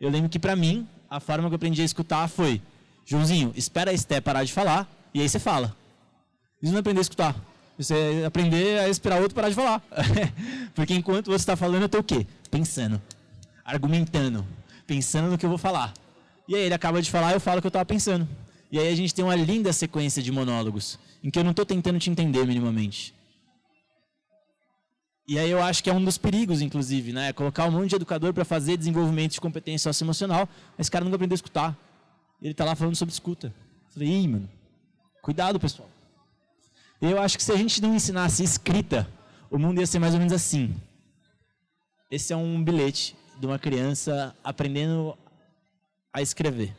Eu 0.00 0.10
lembro 0.10 0.28
que 0.28 0.40
para 0.40 0.56
mim, 0.56 0.84
a 1.08 1.20
forma 1.20 1.48
que 1.48 1.54
eu 1.54 1.56
aprendi 1.56 1.82
a 1.82 1.84
escutar 1.84 2.28
foi: 2.28 2.60
Joãozinho, 3.06 3.52
espera 3.54 3.92
a 3.92 3.94
Esté 3.94 4.20
parar 4.20 4.42
de 4.42 4.52
falar, 4.52 4.88
e 5.14 5.20
aí 5.20 5.28
você 5.28 5.38
fala. 5.38 5.76
Isso 6.60 6.72
não 6.72 6.78
é 6.78 6.80
aprender 6.80 6.98
a 6.98 7.02
escutar. 7.02 7.36
Você 7.78 8.24
aprender 8.26 8.80
a 8.80 8.88
esperar 8.88 9.20
outro 9.20 9.34
parar 9.34 9.48
de 9.48 9.54
falar. 9.54 9.80
Porque 10.74 10.92
enquanto 10.92 11.26
você 11.26 11.36
está 11.36 11.54
falando, 11.54 11.82
eu 11.82 11.86
estou 11.86 12.00
o 12.00 12.04
quê? 12.04 12.26
Pensando. 12.50 13.00
Argumentando. 13.64 14.46
Pensando 14.86 15.30
no 15.30 15.38
que 15.38 15.46
eu 15.46 15.50
vou 15.50 15.58
falar. 15.58 15.94
E 16.46 16.54
aí 16.54 16.62
ele 16.62 16.74
acaba 16.74 17.00
de 17.00 17.10
falar, 17.10 17.32
eu 17.32 17.40
falo 17.40 17.58
o 17.58 17.60
que 17.60 17.66
eu 17.66 17.70
estava 17.70 17.84
pensando. 17.84 18.28
E 18.70 18.78
aí 18.78 18.88
a 18.88 18.94
gente 18.96 19.14
tem 19.14 19.24
uma 19.24 19.34
linda 19.34 19.72
sequência 19.72 20.22
de 20.22 20.30
monólogos, 20.30 20.98
em 21.22 21.30
que 21.30 21.38
eu 21.38 21.44
não 21.44 21.52
estou 21.52 21.64
tentando 21.64 21.98
te 21.98 22.10
entender 22.10 22.44
minimamente. 22.44 23.14
E 25.26 25.38
aí 25.38 25.50
eu 25.50 25.62
acho 25.62 25.82
que 25.82 25.88
é 25.88 25.92
um 25.92 26.04
dos 26.04 26.18
perigos, 26.18 26.60
inclusive, 26.60 27.12
né? 27.12 27.32
Colocar 27.32 27.66
um 27.66 27.70
monte 27.70 27.90
de 27.90 27.96
educador 27.96 28.34
para 28.34 28.44
fazer 28.44 28.76
desenvolvimento 28.76 29.32
de 29.32 29.40
competência 29.40 29.90
socioemocional, 29.90 30.46
mas 30.76 30.84
esse 30.84 30.90
cara 30.90 31.04
nunca 31.04 31.16
aprendeu 31.16 31.34
a 31.34 31.36
escutar. 31.36 31.78
Ele 32.42 32.50
está 32.50 32.64
lá 32.64 32.74
falando 32.74 32.94
sobre 32.94 33.12
escuta. 33.12 33.46
Eu 33.46 33.92
falei, 33.94 34.08
ih, 34.08 34.28
mano, 34.28 34.50
cuidado, 35.22 35.58
pessoal. 35.58 35.88
Eu 37.00 37.20
acho 37.22 37.38
que 37.38 37.42
se 37.42 37.52
a 37.52 37.56
gente 37.56 37.80
não 37.80 37.94
ensinasse 37.94 38.42
escrita, 38.42 39.08
o 39.50 39.58
mundo 39.58 39.80
ia 39.80 39.86
ser 39.86 39.98
mais 39.98 40.12
ou 40.12 40.18
menos 40.18 40.32
assim. 40.32 40.74
Esse 42.10 42.32
é 42.32 42.36
um 42.36 42.62
bilhete 42.62 43.16
de 43.38 43.46
uma 43.46 43.58
criança 43.58 44.36
aprendendo 44.42 45.16
a 46.12 46.22
escrever. 46.22 46.74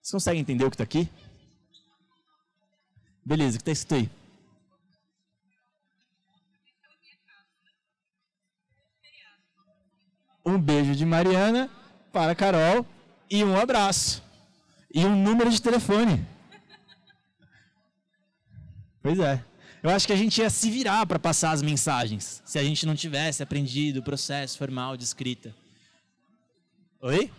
Vocês 0.00 0.12
conseguem 0.12 0.40
entender 0.40 0.64
o 0.64 0.70
que 0.70 0.74
está 0.74 0.84
aqui? 0.84 1.08
Beleza, 3.24 3.56
o 3.56 3.62
que 3.62 3.70
está 3.70 3.72
escrito 3.72 3.94
aí? 3.94 4.22
Um 10.44 10.60
beijo 10.60 10.96
de 10.96 11.06
Mariana 11.06 11.70
para 12.12 12.34
Carol 12.34 12.84
e 13.30 13.44
um 13.44 13.56
abraço. 13.56 14.22
E 14.92 15.04
um 15.04 15.14
número 15.14 15.50
de 15.50 15.62
telefone. 15.62 16.26
Pois 19.00 19.18
é. 19.18 19.44
Eu 19.82 19.90
acho 19.90 20.06
que 20.06 20.12
a 20.12 20.16
gente 20.16 20.40
ia 20.40 20.48
se 20.48 20.70
virar 20.70 21.04
para 21.06 21.18
passar 21.18 21.50
as 21.50 21.60
mensagens, 21.60 22.40
se 22.44 22.58
a 22.58 22.62
gente 22.62 22.86
não 22.86 22.94
tivesse 22.94 23.42
aprendido 23.42 23.98
o 23.98 24.02
processo 24.02 24.56
formal 24.56 24.96
de 24.96 25.02
escrita. 25.02 25.52
Oi? 27.00 27.30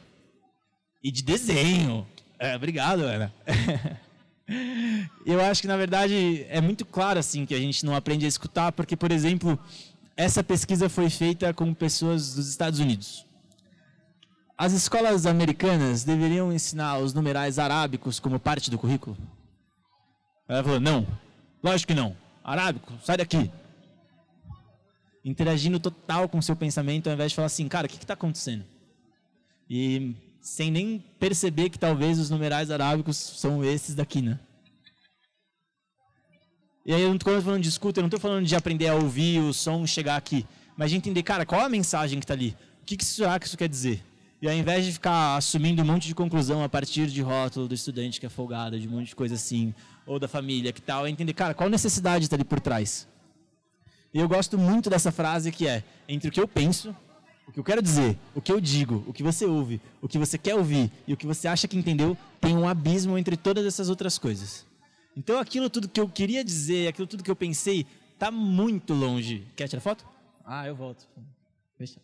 E 1.01 1.09
de 1.09 1.23
desenho. 1.23 2.05
É, 2.37 2.53
obrigado, 2.55 3.01
Ana. 3.01 3.33
Eu 5.25 5.39
acho 5.41 5.61
que, 5.61 5.67
na 5.69 5.77
verdade, 5.77 6.45
é 6.49 6.59
muito 6.59 6.85
claro 6.85 7.17
assim 7.17 7.45
que 7.45 7.55
a 7.55 7.59
gente 7.59 7.85
não 7.85 7.95
aprende 7.95 8.25
a 8.25 8.27
escutar, 8.27 8.73
porque, 8.73 8.97
por 8.97 9.09
exemplo, 9.09 9.57
essa 10.17 10.43
pesquisa 10.43 10.89
foi 10.89 11.09
feita 11.09 11.53
com 11.53 11.73
pessoas 11.73 12.35
dos 12.35 12.49
Estados 12.49 12.79
Unidos. 12.79 13.25
As 14.57 14.73
escolas 14.73 15.25
americanas 15.25 16.03
deveriam 16.03 16.51
ensinar 16.51 16.97
os 16.97 17.13
numerais 17.13 17.57
arábicos 17.57 18.19
como 18.19 18.37
parte 18.37 18.69
do 18.69 18.77
currículo? 18.77 19.17
Ela 20.47 20.61
falou, 20.61 20.79
não, 20.79 21.07
Lógico 21.63 21.93
que 21.93 21.99
não. 21.99 22.13
Arábico, 22.43 22.93
sai 23.03 23.17
daqui. 23.17 23.49
Interagindo 25.23 25.79
total 25.79 26.27
com 26.27 26.37
o 26.37 26.43
seu 26.43 26.55
pensamento, 26.55 27.07
ao 27.07 27.13
invés 27.13 27.31
de 27.31 27.35
falar 27.35 27.45
assim, 27.45 27.67
cara, 27.69 27.87
o 27.87 27.89
que 27.89 27.95
está 27.95 28.13
acontecendo? 28.13 28.65
E 29.69 30.13
sem 30.41 30.69
nem 30.69 30.99
perceber 31.17 31.69
que 31.69 31.79
talvez 31.79 32.19
os 32.19 32.29
numerais 32.29 32.69
arábicos 32.69 33.15
são 33.15 33.63
esses 33.63 33.95
daqui, 33.95 34.21
né? 34.21 34.37
E 36.85 36.93
aí, 36.93 37.01
eu 37.01 37.07
não 37.07 37.15
estou 37.15 37.41
falando 37.41 37.63
de 37.63 37.69
escuta, 37.69 37.99
eu 37.99 38.01
não 38.01 38.09
estou 38.09 38.19
falando 38.19 38.45
de 38.45 38.55
aprender 38.57 38.89
a 38.89 38.95
ouvir 38.95 39.39
o 39.39 39.53
som 39.53 39.87
chegar 39.87 40.17
aqui, 40.17 40.45
mas 40.75 40.91
de 40.91 40.97
entender, 40.97 41.23
cara, 41.23 41.45
qual 41.45 41.61
a 41.61 41.69
mensagem 41.69 42.19
que 42.19 42.25
está 42.25 42.33
ali? 42.33 42.57
O 42.81 42.85
que 42.85 43.03
será 43.05 43.39
que 43.39 43.47
isso 43.47 43.57
quer 43.57 43.69
dizer? 43.69 44.03
E 44.43 44.49
ao 44.49 44.53
invés 44.53 44.83
de 44.83 44.91
ficar 44.91 45.37
assumindo 45.37 45.81
um 45.81 45.85
monte 45.85 46.05
de 46.05 46.13
conclusão 46.13 46.61
a 46.61 46.67
partir 46.67 47.07
de 47.07 47.21
rótulo 47.21 47.65
do 47.65 47.73
estudante 47.73 48.19
que 48.19 48.25
é 48.25 48.29
folgado, 48.29 48.77
de 48.77 48.89
um 48.89 48.91
monte 48.91 49.07
de 49.07 49.15
coisa 49.15 49.35
assim, 49.35 49.73
ou 50.05 50.19
da 50.19 50.27
família 50.27 50.73
que 50.73 50.81
tal, 50.81 51.07
é 51.07 51.09
entender, 51.09 51.31
cara, 51.31 51.53
qual 51.53 51.69
necessidade 51.69 52.25
está 52.25 52.35
ali 52.35 52.43
por 52.43 52.59
trás. 52.59 53.07
E 54.13 54.19
eu 54.19 54.27
gosto 54.27 54.57
muito 54.57 54.89
dessa 54.89 55.13
frase 55.13 55.49
que 55.49 55.65
é, 55.65 55.81
entre 56.09 56.27
o 56.27 56.31
que 56.31 56.41
eu 56.41 56.45
penso, 56.45 56.93
o 57.47 57.53
que 57.53 57.59
eu 57.61 57.63
quero 57.63 57.81
dizer, 57.81 58.19
o 58.35 58.41
que 58.41 58.51
eu 58.51 58.59
digo, 58.59 59.01
o 59.07 59.13
que 59.13 59.23
você 59.23 59.45
ouve, 59.45 59.79
o 60.01 60.09
que 60.09 60.17
você 60.17 60.37
quer 60.37 60.55
ouvir 60.55 60.91
e 61.07 61.13
o 61.13 61.17
que 61.17 61.25
você 61.25 61.47
acha 61.47 61.65
que 61.65 61.77
entendeu, 61.77 62.17
tem 62.41 62.53
um 62.53 62.67
abismo 62.67 63.17
entre 63.17 63.37
todas 63.37 63.65
essas 63.65 63.87
outras 63.87 64.17
coisas. 64.17 64.65
Então 65.15 65.39
aquilo 65.39 65.69
tudo 65.69 65.87
que 65.87 66.01
eu 66.01 66.09
queria 66.09 66.43
dizer, 66.43 66.89
aquilo 66.89 67.07
tudo 67.07 67.23
que 67.23 67.31
eu 67.31 67.35
pensei, 67.37 67.87
está 68.13 68.29
muito 68.29 68.93
longe. 68.93 69.47
Quer 69.55 69.69
tirar 69.69 69.79
foto? 69.79 70.05
Ah, 70.43 70.67
eu 70.67 70.75
volto. 70.75 71.07
Deixa. 71.79 71.97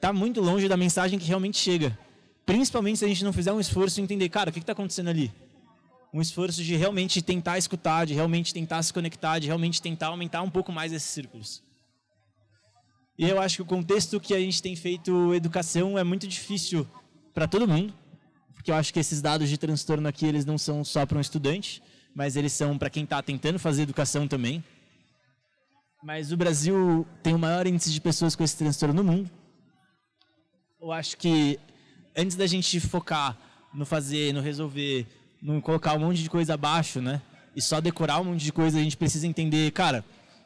Está 0.00 0.12
muito 0.12 0.40
longe 0.40 0.68
da 0.68 0.76
mensagem 0.76 1.18
que 1.18 1.26
realmente 1.26 1.58
chega. 1.58 1.96
Principalmente 2.44 2.98
se 2.98 3.04
a 3.04 3.08
gente 3.08 3.22
não 3.22 3.32
fizer 3.32 3.52
um 3.52 3.60
esforço 3.60 3.96
de 3.96 4.02
entender, 4.02 4.28
cara, 4.28 4.50
o 4.50 4.52
que 4.52 4.58
está 4.58 4.72
acontecendo 4.72 5.08
ali? 5.08 5.30
um 6.12 6.20
esforço 6.20 6.62
de 6.62 6.74
realmente 6.76 7.22
tentar 7.22 7.56
escutar, 7.58 8.04
de 8.04 8.14
realmente 8.14 8.52
tentar 8.52 8.82
se 8.82 8.92
conectar, 8.92 9.38
de 9.38 9.46
realmente 9.46 9.80
tentar 9.80 10.08
aumentar 10.08 10.42
um 10.42 10.50
pouco 10.50 10.72
mais 10.72 10.92
esses 10.92 11.08
círculos. 11.08 11.62
E 13.16 13.28
eu 13.28 13.40
acho 13.40 13.56
que 13.56 13.62
o 13.62 13.66
contexto 13.66 14.18
que 14.18 14.34
a 14.34 14.40
gente 14.40 14.62
tem 14.62 14.74
feito 14.74 15.34
educação 15.34 15.98
é 15.98 16.02
muito 16.02 16.26
difícil 16.26 16.86
para 17.32 17.46
todo 17.46 17.68
mundo, 17.68 17.94
porque 18.54 18.70
eu 18.70 18.74
acho 18.74 18.92
que 18.92 18.98
esses 18.98 19.22
dados 19.22 19.48
de 19.48 19.56
transtorno 19.56 20.08
aqui 20.08 20.26
eles 20.26 20.44
não 20.44 20.58
são 20.58 20.84
só 20.84 21.06
para 21.06 21.18
um 21.18 21.20
estudante, 21.20 21.82
mas 22.14 22.34
eles 22.34 22.52
são 22.52 22.76
para 22.76 22.90
quem 22.90 23.04
está 23.04 23.22
tentando 23.22 23.58
fazer 23.58 23.82
educação 23.82 24.26
também. 24.26 24.64
Mas 26.02 26.32
o 26.32 26.36
Brasil 26.36 27.06
tem 27.22 27.34
o 27.34 27.38
maior 27.38 27.66
índice 27.66 27.92
de 27.92 28.00
pessoas 28.00 28.34
com 28.34 28.42
esse 28.42 28.56
transtorno 28.56 28.94
no 28.94 29.04
mundo. 29.04 29.30
Eu 30.80 30.90
acho 30.92 31.18
que 31.18 31.60
antes 32.16 32.36
da 32.36 32.46
gente 32.46 32.80
focar 32.80 33.36
no 33.72 33.84
fazer, 33.84 34.32
no 34.32 34.40
resolver, 34.40 35.06
não 35.42 35.60
colocar 35.60 35.94
um 35.94 35.98
monte 35.98 36.22
de 36.22 36.30
coisa 36.30 36.54
abaixo, 36.54 37.02
né? 37.02 37.20
E 37.54 37.60
só 37.60 37.82
decorar 37.82 38.18
um 38.18 38.24
monte 38.24 38.42
de 38.42 38.50
coisa, 38.50 38.78
a 38.78 38.82
gente 38.82 38.96
precisa 38.96 39.26
entender, 39.26 39.70
cara, 39.72 40.02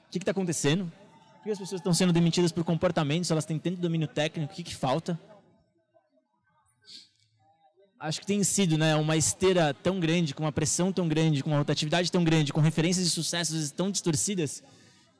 o 0.08 0.10
que 0.10 0.18
está 0.18 0.32
acontecendo? 0.32 0.90
Por 1.36 1.44
que 1.44 1.50
as 1.50 1.58
pessoas 1.58 1.80
estão 1.80 1.94
sendo 1.94 2.12
demitidas 2.12 2.50
por 2.50 2.64
comportamentos? 2.64 3.30
Elas 3.30 3.44
têm 3.44 3.60
tanto 3.60 3.76
domínio 3.76 4.08
técnico? 4.08 4.52
O 4.52 4.56
que, 4.56 4.64
que 4.64 4.74
falta? 4.74 5.16
Acho 8.00 8.18
que 8.18 8.26
tem 8.26 8.42
sido 8.42 8.76
né, 8.76 8.96
uma 8.96 9.16
esteira 9.16 9.72
tão 9.72 10.00
grande, 10.00 10.34
com 10.34 10.42
uma 10.42 10.52
pressão 10.52 10.92
tão 10.92 11.06
grande, 11.06 11.44
com 11.44 11.50
uma 11.50 11.58
rotatividade 11.58 12.10
tão 12.10 12.24
grande, 12.24 12.52
com 12.52 12.60
referências 12.60 13.06
de 13.06 13.10
sucessos 13.12 13.70
tão 13.70 13.88
distorcidas 13.88 14.64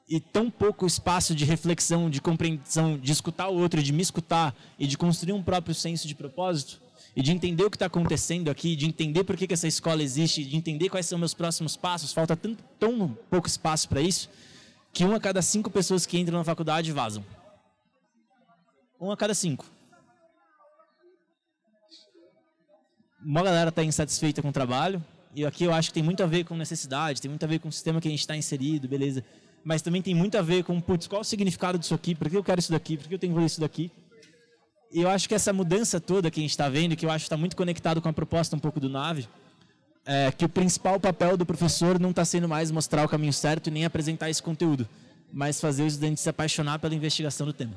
e 0.09 0.21
tão 0.21 0.51
pouco 0.51 0.87
espaço 0.87 1.35
de 1.35 1.45
reflexão, 1.45 2.11
de 2.11 2.21
compreensão, 2.21 2.99
de 2.99 3.11
escutar 3.11 3.49
o 3.49 3.55
outro, 3.55 3.83
de 3.83 3.93
me 3.93 4.03
escutar 4.03 4.55
e 4.79 4.87
de 4.87 4.99
construir 4.99 5.33
um 5.33 5.43
próprio 5.43 5.75
senso 5.75 6.07
de 6.07 6.15
propósito, 6.15 6.81
e 7.17 7.23
de 7.23 7.31
entender 7.31 7.65
o 7.65 7.71
que 7.71 7.77
está 7.77 7.87
acontecendo 7.87 8.51
aqui, 8.51 8.75
de 8.75 8.87
entender 8.87 9.23
por 9.23 9.37
que, 9.37 9.47
que 9.47 9.55
essa 9.55 9.69
escola 9.69 10.03
existe, 10.03 10.45
de 10.45 10.57
entender 10.57 10.89
quais 10.89 11.07
são 11.07 11.19
meus 11.19 11.33
próximos 11.33 11.77
passos, 11.77 12.13
falta 12.13 12.37
tanto, 12.37 12.63
tão 12.79 13.17
pouco 13.31 13.47
espaço 13.47 13.89
para 13.89 14.01
isso, 14.01 14.29
que 14.93 15.05
uma 15.05 15.17
a 15.17 15.21
cada 15.21 15.41
cinco 15.41 15.71
pessoas 15.71 16.07
que 16.07 16.19
entram 16.19 16.39
na 16.39 16.45
faculdade 16.45 16.91
vazam. 16.91 17.25
Um 19.01 19.11
a 19.13 19.17
cada 19.17 19.35
cinco. 19.35 19.65
Uma 23.25 23.43
galera 23.43 23.69
está 23.71 23.83
insatisfeita 23.83 24.43
com 24.43 24.49
o 24.49 24.53
trabalho, 24.53 25.03
e 25.35 25.47
aqui 25.47 25.65
eu 25.65 25.73
acho 25.73 25.91
que 25.91 25.95
tem 25.95 26.03
muito 26.03 26.23
a 26.23 26.27
ver 26.27 26.45
com 26.45 26.57
necessidade, 26.57 27.23
tem 27.23 27.29
muito 27.29 27.45
a 27.45 27.49
ver 27.49 27.59
com 27.59 27.69
o 27.69 27.73
sistema 27.73 28.01
que 28.01 28.09
a 28.09 28.11
gente 28.11 28.21
está 28.21 28.37
inserido, 28.37 28.89
beleza. 28.89 29.25
Mas 29.65 29.81
também 29.81 30.03
tem 30.03 30.15
muito 30.15 30.37
a 30.37 30.43
ver 30.43 30.63
com, 30.63 30.79
putz, 30.81 31.07
qual 31.07 31.23
o 31.23 31.25
significado 31.25 31.79
disso 31.79 31.95
aqui? 31.95 32.15
Por 32.15 32.29
que 32.29 32.37
eu 32.37 32.45
quero 32.45 32.61
isso 32.61 32.71
daqui? 32.71 32.99
Por 32.99 33.09
que 33.09 33.15
eu 33.15 33.19
tenho 33.19 33.33
que 33.33 33.37
fazer 33.37 33.47
isso 33.47 33.61
daqui? 33.61 33.91
E 34.93 35.01
eu 35.01 35.09
acho 35.09 35.29
que 35.29 35.35
essa 35.35 35.53
mudança 35.53 36.01
toda 36.01 36.31
que 36.31 36.39
a 36.39 36.43
gente 36.43 36.51
está 36.51 36.69
vendo, 36.69 36.95
que 36.95 37.05
eu 37.05 37.11
acho 37.11 37.25
que 37.25 37.27
está 37.27 37.37
muito 37.37 37.57
conectado 37.57 38.01
com 38.01 38.09
a 38.09 38.13
proposta 38.13 38.55
um 38.55 38.59
pouco 38.59 38.79
do 38.79 38.89
Nave, 38.89 39.27
é 40.07 40.31
que 40.31 40.45
o 40.45 40.49
principal 40.49 41.01
papel 41.01 41.37
do 41.37 41.47
professor 41.47 41.99
não 41.99 42.11
está 42.11 42.25
sendo 42.25 42.49
mais 42.49 42.71
mostrar 42.71 43.05
o 43.05 43.09
caminho 43.09 43.33
certo 43.33 43.69
e 43.69 43.71
nem 43.71 43.85
apresentar 43.85 44.29
esse 44.29 44.43
conteúdo, 44.43 44.87
mas 45.33 45.61
fazer 45.61 45.83
o 45.83 45.87
estudante 45.87 46.21
se 46.21 46.29
apaixonar 46.29 46.79
pela 46.79 46.95
investigação 46.95 47.47
do 47.47 47.53
tema. 47.53 47.75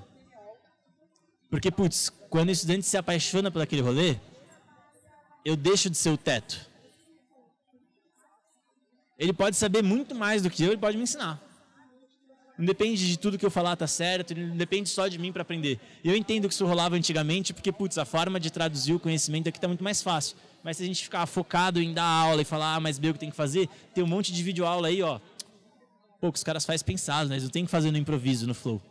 Porque, 1.49 1.71
putz, 1.71 2.09
quando 2.29 2.49
o 2.49 2.51
estudante 2.51 2.85
se 2.85 2.97
apaixona 2.97 3.49
por 3.49 3.61
aquele 3.61 3.81
rolê, 3.81 4.17
eu 5.45 5.55
deixo 5.55 5.89
de 5.89 5.97
ser 5.97 6.09
o 6.09 6.17
teto. 6.17 6.59
Ele 9.17 9.31
pode 9.31 9.55
saber 9.55 9.81
muito 9.81 10.13
mais 10.13 10.41
do 10.43 10.49
que 10.49 10.61
eu, 10.63 10.67
ele 10.67 10.81
pode 10.81 10.97
me 10.97 11.03
ensinar. 11.03 11.41
Não 12.57 12.65
depende 12.65 13.07
de 13.07 13.19
tudo 13.19 13.37
que 13.37 13.45
eu 13.45 13.51
falar 13.51 13.75
tá 13.75 13.85
certo, 13.85 14.35
não 14.35 14.57
depende 14.57 14.89
só 14.89 15.07
de 15.07 15.19
mim 15.19 15.31
para 15.31 15.43
aprender. 15.43 15.79
Eu 16.03 16.15
entendo 16.15 16.47
que 16.47 16.53
isso 16.53 16.65
rolava 16.65 16.95
antigamente, 16.95 17.53
porque, 17.53 17.71
putz, 17.71 17.97
a 17.99 18.05
forma 18.05 18.39
de 18.39 18.49
traduzir 18.49 18.93
o 18.93 18.99
conhecimento 18.99 19.47
aqui 19.47 19.59
está 19.59 19.67
muito 19.67 19.83
mais 19.83 20.01
fácil. 20.01 20.35
Mas 20.63 20.77
se 20.77 20.83
a 20.83 20.85
gente 20.85 21.03
ficar 21.03 21.25
focado 21.27 21.79
em 21.79 21.93
dar 21.93 22.03
aula 22.03 22.41
e 22.41 22.45
falar, 22.45 22.75
ah, 22.75 22.79
mas 22.79 22.97
B 22.97 23.09
o 23.09 23.13
que 23.13 23.19
tem 23.19 23.29
que 23.29 23.35
fazer, 23.35 23.69
tem 23.93 24.03
um 24.03 24.07
monte 24.07 24.33
de 24.33 24.41
vídeo 24.41 24.65
aula 24.65 24.87
aí, 24.87 25.03
ó. 25.03 25.19
Pô, 26.19 26.29
os 26.29 26.43
caras 26.43 26.65
fazem 26.65 26.83
pensado, 26.83 27.29
né? 27.29 27.39
Não 27.39 27.49
tem 27.49 27.63
que 27.63 27.69
fazer 27.69 27.91
no 27.91 27.97
improviso, 27.97 28.47
no 28.47 28.55
flow. 28.55 28.81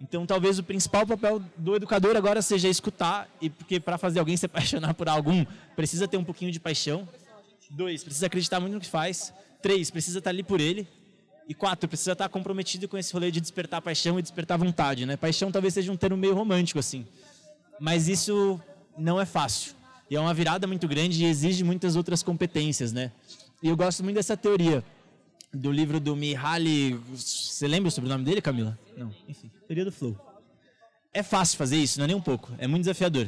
Então, 0.00 0.24
talvez 0.24 0.58
o 0.58 0.62
principal 0.62 1.06
papel 1.06 1.42
do 1.56 1.76
educador 1.76 2.16
agora 2.16 2.40
seja 2.40 2.68
escutar, 2.68 3.28
e 3.40 3.50
porque 3.50 3.78
para 3.78 3.98
fazer 3.98 4.18
alguém 4.18 4.36
se 4.36 4.46
apaixonar 4.46 4.94
por 4.94 5.08
algum, 5.08 5.44
precisa 5.76 6.08
ter 6.08 6.16
um 6.16 6.24
pouquinho 6.24 6.50
de 6.50 6.58
paixão. 6.58 7.06
Dois, 7.70 8.02
precisa 8.02 8.26
acreditar 8.26 8.60
muito 8.60 8.72
no 8.72 8.80
que 8.80 8.88
faz. 8.88 9.34
Três, 9.60 9.90
precisa 9.90 10.18
estar 10.20 10.30
ali 10.30 10.42
por 10.42 10.58
ele. 10.58 10.88
E 11.48 11.54
quatro, 11.54 11.88
precisa 11.88 12.12
estar 12.12 12.28
comprometido 12.28 12.86
com 12.86 12.98
esse 12.98 13.10
rolê 13.10 13.30
de 13.30 13.40
despertar 13.40 13.80
paixão 13.80 14.18
e 14.18 14.22
despertar 14.22 14.58
vontade, 14.58 15.06
né? 15.06 15.16
Paixão 15.16 15.50
talvez 15.50 15.72
seja 15.72 15.90
um 15.90 15.96
termo 15.96 16.16
meio 16.16 16.34
romântico, 16.34 16.78
assim. 16.78 17.06
Mas 17.80 18.06
isso 18.06 18.60
não 18.98 19.18
é 19.18 19.24
fácil. 19.24 19.72
E 20.10 20.16
é 20.16 20.20
uma 20.20 20.34
virada 20.34 20.66
muito 20.66 20.86
grande 20.86 21.24
e 21.24 21.26
exige 21.26 21.64
muitas 21.64 21.96
outras 21.96 22.22
competências, 22.22 22.92
né? 22.92 23.10
E 23.62 23.68
eu 23.68 23.76
gosto 23.76 24.04
muito 24.04 24.16
dessa 24.16 24.36
teoria 24.36 24.84
do 25.52 25.72
livro 25.72 25.98
do 25.98 26.14
Mihaly... 26.14 27.00
Você 27.14 27.66
lembra 27.66 27.90
o 27.96 28.00
nome 28.02 28.24
dele, 28.24 28.42
Camila? 28.42 28.78
Não, 28.94 29.10
enfim. 29.26 29.50
Teoria 29.66 29.86
do 29.86 29.92
Flow. 29.92 30.16
É 31.14 31.22
fácil 31.22 31.56
fazer 31.56 31.76
isso? 31.76 31.98
Não 31.98 32.04
é 32.04 32.08
nem 32.08 32.16
um 32.16 32.20
pouco. 32.20 32.52
É 32.58 32.66
muito 32.66 32.82
desafiador. 32.82 33.26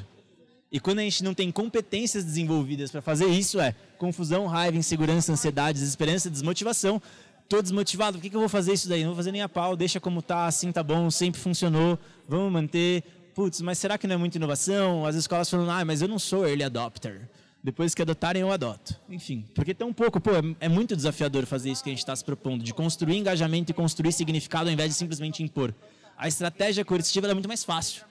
E 0.71 0.79
quando 0.79 1.01
a 1.01 1.03
gente 1.03 1.25
não 1.25 1.35
tem 1.35 1.51
competências 1.51 2.23
desenvolvidas 2.23 2.91
para 2.91 3.03
fazer 3.03 3.27
isso, 3.27 3.59
é 3.59 3.75
confusão, 3.99 4.47
raiva, 4.47 4.77
insegurança, 4.77 5.33
ansiedade, 5.33 5.81
desesperança, 5.81 6.31
desmotivação, 6.31 7.03
tô 7.51 7.61
desmotivado, 7.61 8.17
por 8.17 8.23
que, 8.23 8.31
que 8.31 8.37
eu 8.37 8.41
vou 8.41 8.49
fazer 8.49 8.73
isso 8.73 8.89
daí? 8.89 9.01
Não 9.01 9.09
vou 9.09 9.17
fazer 9.17 9.33
nem 9.33 9.43
a 9.43 9.49
pau, 9.49 9.77
deixa 9.77 9.99
como 9.99 10.23
tá, 10.23 10.47
assim 10.47 10.71
tá 10.71 10.85
bom, 10.85 11.11
sempre 11.11 11.41
funcionou, 11.41 11.99
vamos 12.29 12.51
manter. 12.53 13.03
Putz, 13.35 13.61
mas 13.61 13.77
será 13.77 13.99
que 13.99 14.07
não 14.07 14.15
é 14.15 14.17
muita 14.17 14.39
inovação? 14.39 15.05
As 15.05 15.17
escolas 15.17 15.51
falam, 15.51 15.69
ah, 15.69 15.85
mas 15.85 16.01
eu 16.01 16.07
não 16.07 16.19
sou 16.19 16.47
early 16.47 16.63
adopter. 16.63 17.29
Depois 17.63 17.93
que 17.93 18.01
adotarem, 18.01 18.41
eu 18.41 18.53
adoto. 18.53 18.95
Enfim, 19.09 19.45
porque 19.53 19.75
tão 19.75 19.93
pouco, 19.93 20.21
pô, 20.21 20.31
é, 20.31 20.43
é 20.61 20.69
muito 20.69 20.95
desafiador 20.95 21.45
fazer 21.45 21.71
isso 21.73 21.83
que 21.83 21.91
a 21.91 21.93
gente 21.93 21.99
está 21.99 22.15
se 22.15 22.25
propondo, 22.25 22.63
de 22.63 22.73
construir 22.73 23.17
engajamento 23.17 23.73
e 23.73 23.75
construir 23.75 24.13
significado 24.13 24.69
ao 24.69 24.73
invés 24.73 24.91
de 24.91 24.95
simplesmente 24.95 25.43
impor. 25.43 25.75
A 26.17 26.29
estratégia 26.29 26.85
coercitiva 26.85 27.27
é 27.27 27.35
muito 27.35 27.49
mais 27.49 27.65
fácil. 27.65 28.05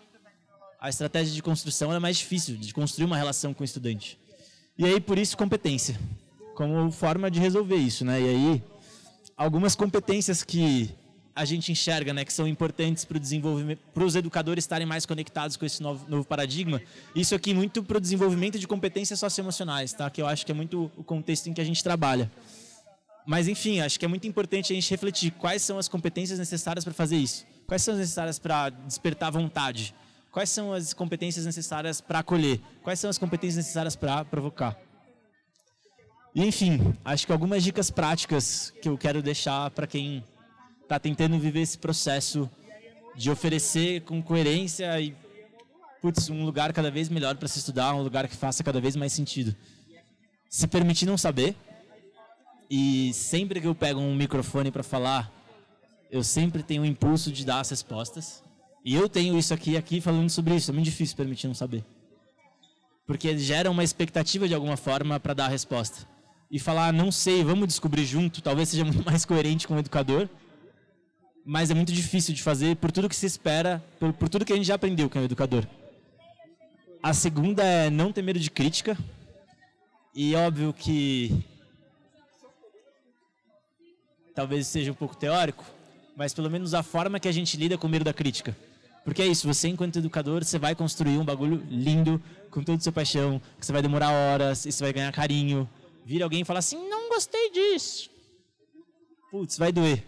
A 0.82 0.89
estratégia 0.89 1.34
de 1.34 1.41
construção 1.41 1.93
é 1.93 1.99
mais 1.99 2.17
difícil, 2.17 2.58
de 2.58 2.73
construir 2.73 3.06
uma 3.06 3.15
relação 3.15 3.54
com 3.54 3.63
o 3.63 3.65
estudante. 3.65 4.19
E 4.78 4.86
aí, 4.86 4.99
por 4.99 5.17
isso, 5.17 5.38
competência, 5.38 5.97
como 6.56 6.91
forma 6.91 7.32
de 7.32 7.39
resolver 7.39 7.78
isso, 7.78 8.04
né? 8.04 8.21
E 8.21 8.30
aí, 8.30 8.63
algumas 9.39 9.73
competências 9.73 10.43
que 10.43 10.93
a 11.34 11.45
gente 11.45 11.71
enxerga, 11.71 12.13
né, 12.13 12.25
que 12.25 12.34
são 12.34 12.45
importantes 12.45 13.06
para 13.06 13.15
o 13.15 13.19
desenvolvimento, 13.19 13.80
para 13.93 14.04
os 14.04 14.13
educadores 14.13 14.65
estarem 14.65 14.86
mais 14.86 15.06
conectados 15.06 15.56
com 15.56 15.65
esse 15.65 15.82
novo, 15.82 16.06
novo 16.10 16.25
paradigma. 16.25 16.82
Isso 17.15 17.34
aqui 17.34 17.54
muito 17.54 17.82
para 17.82 17.97
o 17.97 18.02
desenvolvimento 18.02 18.60
de 18.60 18.67
competências 18.67 19.17
socioemocionais, 19.17 19.93
tá? 19.93 20.10
Que 20.10 20.21
eu 20.21 20.28
acho 20.28 20.45
que 20.45 20.52
é 20.52 20.56
muito 20.56 20.91
o 20.97 21.04
contexto 21.06 21.47
em 21.47 21.54
que 21.54 21.62
a 21.62 21.63
gente 21.63 21.82
trabalha. 21.82 22.30
Mas 23.25 23.47
enfim, 23.47 23.80
acho 23.80 23.97
que 23.97 24.04
é 24.04 24.10
muito 24.10 24.28
importante 24.28 24.73
a 24.73 24.75
gente 24.75 24.89
refletir 24.91 25.32
quais 25.32 25.62
são 25.62 25.78
as 25.78 25.88
competências 25.88 26.38
necessárias 26.38 26.84
para 26.84 26.93
fazer 26.93 27.15
isso. 27.15 27.45
Quais 27.65 27.82
são 27.82 27.93
as 27.93 27.99
necessárias 28.02 28.38
para 28.38 28.69
despertar 28.69 29.32
vontade? 29.32 29.95
Quais 30.34 30.49
são 30.49 30.73
as 30.73 30.93
competências 30.93 31.45
necessárias 31.45 32.02
para 32.02 32.19
acolher? 32.19 32.60
Quais 32.84 32.99
são 32.99 33.10
as 33.10 33.17
competências 33.17 33.56
necessárias 33.56 33.95
para 33.95 34.25
provocar? 34.25 34.78
E, 36.39 36.45
enfim, 36.45 36.95
acho 37.04 37.25
que 37.28 37.34
algumas 37.34 37.62
dicas 37.62 37.91
práticas 37.91 38.73
que 38.82 38.88
eu 38.88 38.97
quero 38.97 39.21
deixar 39.21 39.69
para 39.71 39.86
quem 39.86 40.23
está 40.82 40.97
tentando 40.97 41.38
viver 41.38 41.60
esse 41.60 41.78
processo 41.78 42.49
de 43.13 43.30
oferecer 43.30 44.04
com 44.04 44.23
coerência 44.23 45.02
e 45.02 45.13
putz, 46.02 46.30
um 46.30 46.45
lugar 46.45 46.71
cada 46.71 46.89
vez 46.89 47.10
melhor 47.10 47.36
para 47.36 47.49
se 47.49 47.60
estudar, 47.60 47.93
um 47.93 48.02
lugar 48.02 48.25
que 48.25 48.38
faça 48.38 48.63
cada 48.63 48.80
vez 48.80 48.95
mais 48.95 49.12
sentido. 49.12 49.54
Se 50.49 50.65
permitir 50.65 51.06
não 51.06 51.17
saber 51.17 51.58
e 52.69 53.12
sempre 53.13 53.60
que 53.60 53.67
eu 53.67 53.75
pego 53.75 53.99
um 53.99 54.15
microfone 54.15 54.71
para 54.71 54.82
falar, 54.82 55.30
eu 56.10 56.23
sempre 56.23 56.63
tenho 56.63 56.84
o 56.84 56.86
impulso 56.86 57.34
de 57.34 57.45
dar 57.45 57.60
as 57.60 57.69
respostas. 57.69 58.41
E 58.86 58.95
eu 58.95 59.10
tenho 59.10 59.38
isso 59.38 59.54
aqui 59.54 59.75
aqui 59.75 59.99
falando 59.99 60.30
sobre 60.30 60.56
isso, 60.56 60.71
é 60.71 60.73
muito 60.73 60.86
difícil 60.86 61.17
permitir 61.17 61.47
não 61.47 61.54
saber. 61.54 61.84
Porque 63.06 63.38
gera 63.38 63.69
uma 63.69 63.84
expectativa 63.84 64.47
de 64.47 64.56
alguma 64.56 64.78
forma 64.78 65.19
para 65.19 65.34
dar 65.34 65.47
a 65.47 65.49
resposta 65.49 66.08
e 66.52 66.60
falar, 66.60 66.92
não 66.92 67.12
sei, 67.12 67.44
vamos 67.44 67.68
descobrir 67.68 68.06
junto, 68.06 68.42
talvez 68.42 68.70
seja 68.70 68.84
muito 68.86 69.06
mais 69.06 69.26
coerente 69.26 69.68
com 69.68 69.76
o 69.76 69.80
educador. 69.80 70.28
Mas 71.46 71.72
é 71.72 71.74
muito 71.74 71.92
difícil 71.92 72.34
de 72.34 72.44
fazer 72.44 72.76
por 72.76 72.92
tudo 72.92 73.10
que 73.10 73.16
se 73.16 73.26
espera, 73.26 73.84
por, 74.00 74.14
por 74.14 74.30
tudo 74.30 74.46
que 74.46 74.54
a 74.54 74.56
gente 74.56 74.68
já 74.68 74.76
aprendeu 74.76 75.10
com 75.10 75.20
o 75.20 75.24
educador. 75.24 75.66
A 77.02 77.14
segunda 77.14 77.64
é 77.64 77.90
não 77.90 78.12
ter 78.12 78.22
medo 78.22 78.40
de 78.40 78.52
crítica. 78.52 78.98
E 80.14 80.36
óbvio 80.36 80.74
que 80.74 81.44
talvez 84.36 84.68
seja 84.68 84.92
um 84.92 84.96
pouco 84.96 85.16
teórico, 85.16 85.64
mas 86.16 86.34
pelo 86.34 86.50
menos 86.50 86.74
a 86.74 86.84
forma 86.84 87.20
que 87.20 87.28
a 87.28 87.32
gente 87.32 87.56
lida 87.58 87.78
com 87.78 87.88
o 87.88 87.90
medo 87.90 88.04
da 88.04 88.14
crítica. 88.14 88.56
Porque 89.04 89.22
é 89.22 89.28
isso, 89.28 89.48
você 89.48 89.70
enquanto 89.70 89.98
educador, 89.98 90.44
você 90.44 90.60
vai 90.60 90.76
construir 90.76 91.18
um 91.18 91.26
bagulho 91.26 91.64
lindo, 91.70 92.22
com 92.52 92.62
toda 92.64 92.78
a 92.78 92.82
sua 92.82 92.92
paixão, 92.92 93.42
que 93.60 93.66
você 93.66 93.72
vai 93.72 93.82
demorar 93.82 94.12
horas, 94.12 94.66
e 94.66 94.72
você 94.72 94.84
vai 94.84 94.94
ganhar 94.94 95.12
carinho, 95.12 95.68
vira 96.10 96.24
alguém 96.24 96.41
e 96.41 96.45
fala 96.45 96.58
assim: 96.58 96.89
não 96.89 97.08
gostei 97.08 97.52
disso. 97.52 98.10
Putz, 99.30 99.60
vai 99.60 99.72
doer. 99.72 100.04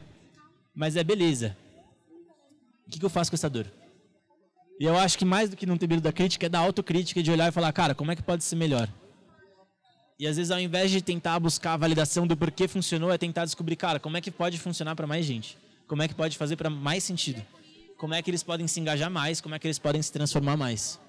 Mas 0.73 0.95
é 0.95 1.03
beleza. 1.03 1.55
O 2.87 2.89
que, 2.89 2.97
que 2.97 3.05
eu 3.05 3.09
faço 3.09 3.29
com 3.29 3.35
essa 3.35 3.49
dor? 3.49 3.71
E 4.79 4.85
eu 4.85 4.97
acho 4.97 5.15
que 5.15 5.23
mais 5.23 5.47
do 5.47 5.55
que 5.55 5.67
não 5.67 5.77
ter 5.77 5.87
medo 5.87 6.01
da 6.01 6.11
crítica 6.11 6.47
é 6.47 6.49
da 6.49 6.57
autocrítica, 6.57 7.21
de 7.21 7.29
olhar 7.29 7.47
e 7.47 7.51
falar, 7.51 7.71
cara, 7.71 7.93
como 7.93 8.11
é 8.11 8.15
que 8.15 8.23
pode 8.23 8.43
ser 8.43 8.55
melhor? 8.55 8.89
E 10.17 10.25
às 10.25 10.37
vezes, 10.37 10.51
ao 10.51 10.59
invés 10.59 10.89
de 10.89 11.03
tentar 11.03 11.39
buscar 11.39 11.73
a 11.73 11.77
validação 11.77 12.25
do 12.25 12.35
porquê 12.35 12.67
funcionou, 12.67 13.11
é 13.11 13.17
tentar 13.17 13.45
descobrir, 13.45 13.75
cara, 13.75 13.99
como 13.99 14.17
é 14.17 14.21
que 14.21 14.31
pode 14.31 14.57
funcionar 14.57 14.95
para 14.95 15.05
mais 15.05 15.23
gente? 15.23 15.55
Como 15.87 16.01
é 16.01 16.07
que 16.07 16.15
pode 16.15 16.35
fazer 16.35 16.55
para 16.55 16.69
mais 16.69 17.03
sentido? 17.03 17.45
Como 17.97 18.15
é 18.15 18.21
que 18.23 18.31
eles 18.31 18.41
podem 18.41 18.67
se 18.67 18.79
engajar 18.79 19.11
mais? 19.11 19.39
Como 19.39 19.53
é 19.53 19.59
que 19.59 19.67
eles 19.67 19.77
podem 19.77 20.01
se 20.01 20.11
transformar 20.11 20.57
mais? 20.57 20.99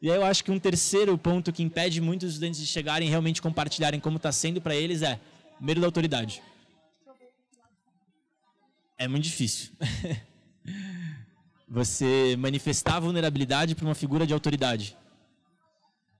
E 0.00 0.10
aí 0.10 0.16
eu 0.16 0.24
acho 0.24 0.44
que 0.44 0.50
um 0.50 0.58
terceiro 0.58 1.16
ponto 1.16 1.52
que 1.52 1.62
impede 1.62 2.00
muitos 2.00 2.30
estudantes 2.30 2.60
de 2.60 2.66
chegarem 2.66 3.08
e 3.08 3.10
realmente 3.10 3.40
compartilharem 3.40 3.98
como 3.98 4.18
está 4.18 4.30
sendo 4.30 4.60
para 4.60 4.74
eles 4.74 5.02
é 5.02 5.18
medo 5.58 5.80
da 5.80 5.86
autoridade. 5.86 6.42
É 8.98 9.08
muito 9.08 9.24
difícil. 9.24 9.72
Você 11.68 12.36
manifestar 12.38 13.00
vulnerabilidade 13.00 13.74
para 13.74 13.84
uma 13.84 13.94
figura 13.94 14.26
de 14.26 14.32
autoridade. 14.32 14.96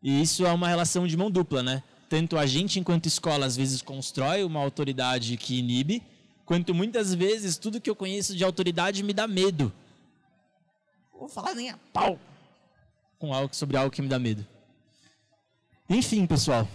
E 0.02 0.22
isso 0.22 0.44
é 0.46 0.52
uma 0.52 0.68
relação 0.68 1.06
de 1.06 1.16
mão 1.16 1.30
dupla, 1.30 1.62
né? 1.62 1.82
Tanto 2.08 2.38
a 2.38 2.46
gente, 2.46 2.78
enquanto 2.78 3.06
escola, 3.06 3.46
às 3.46 3.56
vezes 3.56 3.82
constrói 3.82 4.44
uma 4.44 4.60
autoridade 4.60 5.36
que 5.36 5.58
inibe, 5.58 6.02
quanto 6.44 6.74
muitas 6.74 7.14
vezes 7.14 7.56
tudo 7.56 7.80
que 7.80 7.90
eu 7.90 7.96
conheço 7.96 8.34
de 8.36 8.44
autoridade 8.44 9.02
me 9.02 9.12
dá 9.12 9.26
medo. 9.26 9.72
Vou 11.12 11.28
falar 11.28 11.54
nem 11.54 11.70
a 11.70 11.78
pau 11.92 12.18
com 13.18 13.32
algo 13.32 13.54
sobre 13.54 13.76
algo 13.76 13.90
que 13.90 14.02
me 14.02 14.08
dá 14.08 14.18
medo. 14.18 14.46
Enfim, 15.88 16.26
pessoal, 16.26 16.68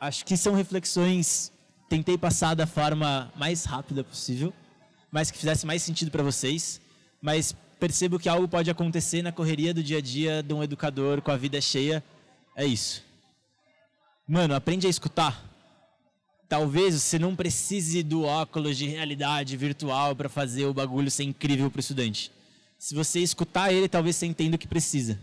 acho 0.00 0.24
que 0.24 0.36
são 0.36 0.54
reflexões. 0.54 1.52
Tentei 1.88 2.18
passar 2.18 2.54
da 2.54 2.66
forma 2.66 3.32
mais 3.34 3.64
rápida 3.64 4.04
possível, 4.04 4.52
mas 5.10 5.30
que 5.30 5.38
fizesse 5.38 5.66
mais 5.66 5.82
sentido 5.82 6.10
para 6.10 6.22
vocês. 6.22 6.80
Mas 7.20 7.54
percebo 7.80 8.18
que 8.18 8.28
algo 8.28 8.46
pode 8.46 8.70
acontecer 8.70 9.22
na 9.22 9.32
correria 9.32 9.72
do 9.72 9.82
dia 9.82 9.98
a 9.98 10.02
dia 10.02 10.42
de 10.42 10.52
um 10.52 10.62
educador 10.62 11.22
com 11.22 11.30
a 11.30 11.36
vida 11.36 11.60
cheia. 11.60 12.04
É 12.54 12.66
isso. 12.66 13.02
Mano, 14.26 14.54
aprende 14.54 14.86
a 14.86 14.90
escutar. 14.90 15.42
Talvez 16.48 16.94
você 16.94 17.18
não 17.18 17.34
precise 17.34 18.02
do 18.02 18.24
óculos 18.24 18.76
de 18.76 18.86
realidade 18.86 19.56
virtual 19.56 20.14
para 20.14 20.28
fazer 20.28 20.66
o 20.66 20.74
bagulho 20.74 21.10
ser 21.10 21.24
incrível 21.24 21.70
para 21.70 21.78
o 21.78 21.80
estudante. 21.80 22.30
Se 22.78 22.94
você 22.94 23.20
escutar 23.20 23.72
ele, 23.72 23.88
talvez 23.88 24.16
você 24.16 24.26
entenda 24.26 24.54
o 24.54 24.58
que 24.58 24.68
precisa. 24.68 25.18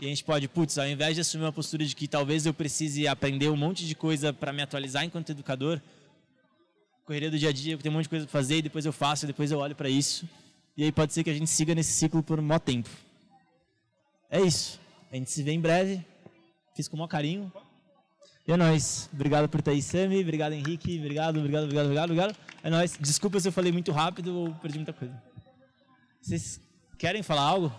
E 0.00 0.06
a 0.06 0.08
gente 0.08 0.24
pode, 0.24 0.48
putz, 0.48 0.78
ao 0.78 0.88
invés 0.88 1.14
de 1.14 1.20
assumir 1.20 1.44
uma 1.44 1.52
postura 1.52 1.84
de 1.84 1.94
que 1.94 2.08
talvez 2.08 2.46
eu 2.46 2.54
precise 2.54 3.06
aprender 3.06 3.50
um 3.50 3.56
monte 3.56 3.86
de 3.86 3.94
coisa 3.94 4.32
para 4.32 4.50
me 4.50 4.62
atualizar 4.62 5.04
enquanto 5.04 5.30
educador, 5.30 5.78
correria 7.04 7.30
do 7.30 7.38
dia 7.38 7.50
a 7.50 7.52
dia, 7.52 7.76
tem 7.76 7.90
um 7.90 7.94
monte 7.94 8.04
de 8.04 8.08
coisa 8.08 8.24
para 8.24 8.32
fazer 8.32 8.56
e 8.56 8.62
depois 8.62 8.86
eu 8.86 8.92
faço, 8.92 9.26
e 9.26 9.28
depois 9.28 9.52
eu 9.52 9.58
olho 9.58 9.76
para 9.76 9.90
isso. 9.90 10.26
E 10.74 10.82
aí 10.82 10.90
pode 10.90 11.12
ser 11.12 11.22
que 11.22 11.28
a 11.28 11.34
gente 11.34 11.50
siga 11.50 11.74
nesse 11.74 11.92
ciclo 11.92 12.22
por 12.22 12.40
um 12.40 12.42
maior 12.42 12.60
tempo. 12.60 12.88
É 14.30 14.40
isso. 14.40 14.80
A 15.12 15.16
gente 15.16 15.30
se 15.30 15.42
vê 15.42 15.52
em 15.52 15.60
breve. 15.60 16.02
Fiz 16.74 16.88
com 16.88 16.96
o 16.96 16.98
maior 16.98 17.08
carinho. 17.08 17.52
E 18.48 18.52
é 18.52 18.56
nóis. 18.56 19.10
Obrigado 19.12 19.48
por 19.48 19.58
estar 19.58 19.72
aí, 19.72 19.82
Sami. 19.82 20.22
Obrigado, 20.22 20.52
Henrique. 20.52 20.98
Obrigado, 20.98 21.38
obrigado, 21.38 21.64
obrigado, 21.64 21.84
obrigado, 21.84 22.10
obrigado. 22.10 22.36
É 22.62 22.70
nóis. 22.70 22.96
Desculpa 22.98 23.38
se 23.38 23.48
eu 23.48 23.52
falei 23.52 23.70
muito 23.70 23.92
rápido 23.92 24.34
ou 24.34 24.54
perdi 24.54 24.78
muita 24.78 24.94
coisa. 24.94 25.29
Vocês 26.20 26.60
querem 26.98 27.22
falar 27.22 27.42
algo? 27.42 27.72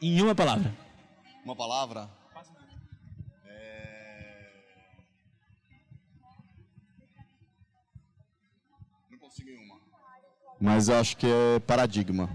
Em 0.00 0.20
uma 0.20 0.34
palavra. 0.34 0.74
Uma 1.44 1.54
palavra? 1.54 2.10
É... 3.44 4.52
Não 9.10 9.18
consigo 9.18 9.50
em 9.50 9.64
uma. 9.64 9.80
Mas 10.60 10.88
eu 10.88 10.96
acho 10.96 11.16
que 11.16 11.26
é 11.26 11.60
paradigma. 11.60 12.30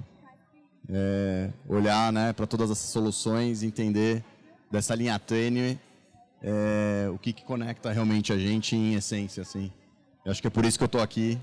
É 0.89 1.51
olhar 1.67 2.11
né, 2.11 2.33
para 2.33 2.45
todas 2.45 2.69
essas 2.69 2.89
soluções, 2.89 3.63
entender 3.63 4.23
dessa 4.69 4.93
linha 4.93 5.17
tênue 5.17 5.79
é, 6.41 7.09
o 7.13 7.17
que, 7.17 7.31
que 7.31 7.43
conecta 7.43 7.91
realmente 7.91 8.33
a 8.33 8.37
gente 8.37 8.75
em 8.75 8.95
essência. 8.95 9.41
Assim. 9.41 9.71
Eu 10.23 10.31
acho 10.31 10.39
que 10.39 10.47
é 10.47 10.51
por 10.51 10.65
isso 10.65 10.77
que 10.77 10.83
eu 10.83 10.87
estou 10.87 11.01
aqui, 11.01 11.39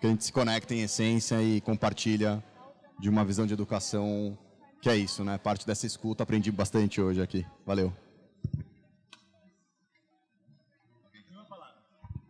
que 0.00 0.06
a 0.06 0.10
gente 0.10 0.24
se 0.24 0.32
conecta 0.32 0.74
em 0.74 0.82
essência 0.82 1.40
e 1.40 1.60
compartilha 1.60 2.42
de 2.98 3.08
uma 3.08 3.24
visão 3.24 3.46
de 3.46 3.54
educação 3.54 4.36
que 4.82 4.90
é 4.90 4.96
isso, 4.96 5.24
né? 5.24 5.38
Parte 5.38 5.64
dessa 5.64 5.86
escuta, 5.86 6.24
aprendi 6.24 6.50
bastante 6.50 7.00
hoje 7.00 7.22
aqui. 7.22 7.46
Valeu. 7.64 7.92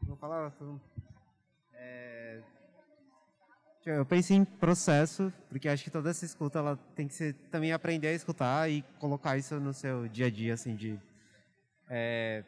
Uma 0.02 0.16
palavra. 0.16 0.52
É... 1.72 2.42
Eu 3.86 4.04
pensei 4.04 4.36
em 4.36 4.44
processo, 4.44 5.32
porque 5.48 5.68
acho 5.68 5.82
que 5.82 5.90
toda 5.90 6.10
essa 6.10 6.26
escuta 6.26 6.58
ela 6.58 6.78
tem 6.94 7.08
que 7.08 7.14
ser 7.14 7.34
também 7.50 7.72
aprender 7.72 8.08
a 8.08 8.12
escutar 8.12 8.70
e 8.70 8.82
colocar 8.98 9.38
isso 9.38 9.58
no 9.58 9.72
seu 9.72 10.06
dia 10.08 10.26
a 10.26 10.30
dia, 10.30 10.54
assim, 10.54 10.76
de 10.76 10.98
é, 11.88 12.44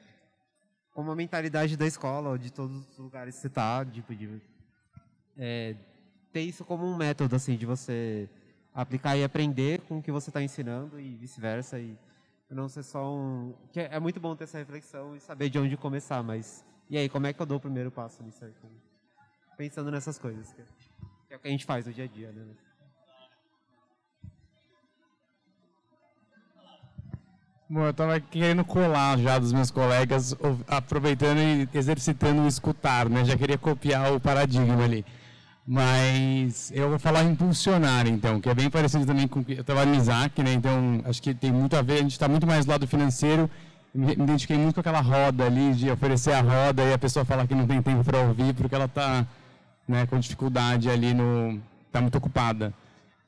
como 0.98 1.12
a 1.12 1.14
mentalidade 1.14 1.76
da 1.76 1.86
escola 1.86 2.30
ou 2.30 2.36
de 2.36 2.52
todos 2.52 2.74
os 2.90 2.98
lugares 2.98 3.36
que 3.36 3.42
você 3.42 3.46
está, 3.46 3.84
tipo 3.84 4.12
de 4.16 4.42
é, 5.36 5.76
ter 6.32 6.40
isso 6.40 6.64
como 6.64 6.84
um 6.84 6.96
método 6.96 7.36
assim 7.36 7.56
de 7.56 7.64
você 7.64 8.28
aplicar 8.74 9.16
e 9.16 9.22
aprender 9.22 9.80
com 9.82 9.98
o 9.98 10.02
que 10.02 10.10
você 10.10 10.28
está 10.28 10.42
ensinando 10.42 10.98
e 10.98 11.14
vice-versa 11.14 11.78
e 11.78 11.96
não 12.50 12.68
ser 12.68 12.82
só 12.82 13.14
um 13.14 13.54
que 13.72 13.78
é, 13.78 13.90
é 13.92 14.00
muito 14.00 14.18
bom 14.18 14.34
ter 14.34 14.42
essa 14.42 14.58
reflexão 14.58 15.14
e 15.14 15.20
saber 15.20 15.48
de 15.48 15.60
onde 15.60 15.76
começar, 15.76 16.20
mas 16.20 16.64
e 16.90 16.98
aí 16.98 17.08
como 17.08 17.28
é 17.28 17.32
que 17.32 17.40
eu 17.40 17.46
dou 17.46 17.58
o 17.58 17.60
primeiro 17.60 17.92
passo 17.92 18.20
nisso 18.24 18.44
aí? 18.44 18.52
Pensando 19.56 19.92
nessas 19.92 20.18
coisas 20.18 20.52
que 20.52 20.62
é 21.30 21.36
o 21.36 21.38
que 21.38 21.46
a 21.46 21.50
gente 21.52 21.64
faz 21.64 21.86
no 21.86 21.92
dia 21.92 22.06
a 22.06 22.08
dia, 22.08 22.32
né? 22.32 22.44
Bom, 27.70 27.84
eu 27.84 27.90
estava 27.90 28.18
querendo 28.18 28.64
colar 28.64 29.18
já 29.18 29.38
dos 29.38 29.52
meus 29.52 29.70
colegas, 29.70 30.34
aproveitando 30.66 31.38
e 31.38 31.68
exercitando 31.74 32.40
o 32.40 32.48
escutar, 32.48 33.10
né? 33.10 33.26
Já 33.26 33.36
queria 33.36 33.58
copiar 33.58 34.10
o 34.10 34.18
paradigma 34.18 34.82
ali. 34.82 35.04
Mas 35.66 36.72
eu 36.74 36.88
vou 36.88 36.98
falar 36.98 37.24
impulsionar, 37.24 38.06
então, 38.08 38.40
que 38.40 38.48
é 38.48 38.54
bem 38.54 38.70
parecido 38.70 39.04
também 39.04 39.28
com 39.28 39.44
eu 39.46 39.60
estava 39.60 39.84
no 39.84 39.94
Isaac, 39.94 40.42
né? 40.42 40.54
Então, 40.54 41.02
acho 41.04 41.20
que 41.22 41.34
tem 41.34 41.52
muito 41.52 41.76
a 41.76 41.82
ver, 41.82 41.98
a 41.98 42.02
gente 42.02 42.12
está 42.12 42.26
muito 42.26 42.46
mais 42.46 42.64
do 42.64 42.70
lado 42.70 42.86
financeiro. 42.86 43.50
Me 43.94 44.14
identifiquei 44.14 44.56
muito 44.56 44.76
com 44.76 44.80
aquela 44.80 45.02
roda 45.02 45.44
ali, 45.44 45.74
de 45.74 45.90
oferecer 45.90 46.32
a 46.32 46.40
roda 46.40 46.82
e 46.82 46.94
a 46.94 46.98
pessoa 46.98 47.22
falar 47.26 47.46
que 47.46 47.54
não 47.54 47.66
tem 47.66 47.82
tempo 47.82 48.02
para 48.02 48.18
ouvir 48.18 48.54
porque 48.54 48.74
ela 48.74 48.86
está 48.86 49.26
né, 49.86 50.06
com 50.06 50.18
dificuldade 50.18 50.88
ali, 50.88 51.12
no 51.12 51.60
está 51.86 52.00
muito 52.00 52.16
ocupada. 52.16 52.72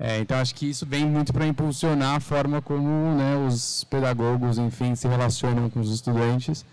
É, 0.03 0.19
então, 0.19 0.39
acho 0.39 0.55
que 0.55 0.71
isso 0.71 0.87
vem 0.87 1.05
muito 1.05 1.31
para 1.31 1.47
impulsionar 1.47 2.17
a 2.17 2.21
forma 2.21 2.63
como 2.63 2.89
né, 3.15 3.37
os 3.37 3.85
pedagogos, 3.85 4.57
enfim, 4.57 4.95
se 4.95 5.07
relacionam 5.07 5.69
com 5.69 5.79
os 5.79 5.93
estudantes. 5.93 6.65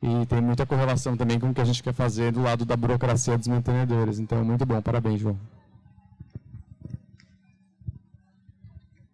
E 0.00 0.26
tem 0.26 0.40
muita 0.40 0.64
correlação 0.64 1.16
também 1.16 1.40
com 1.40 1.50
o 1.50 1.54
que 1.54 1.60
a 1.60 1.64
gente 1.64 1.82
quer 1.82 1.92
fazer 1.92 2.30
do 2.30 2.40
lado 2.40 2.64
da 2.64 2.76
burocracia 2.76 3.36
dos 3.36 3.48
mantenedores. 3.48 4.20
Então, 4.20 4.44
muito 4.44 4.64
bom. 4.64 4.80
Parabéns, 4.80 5.18
João. 5.18 5.36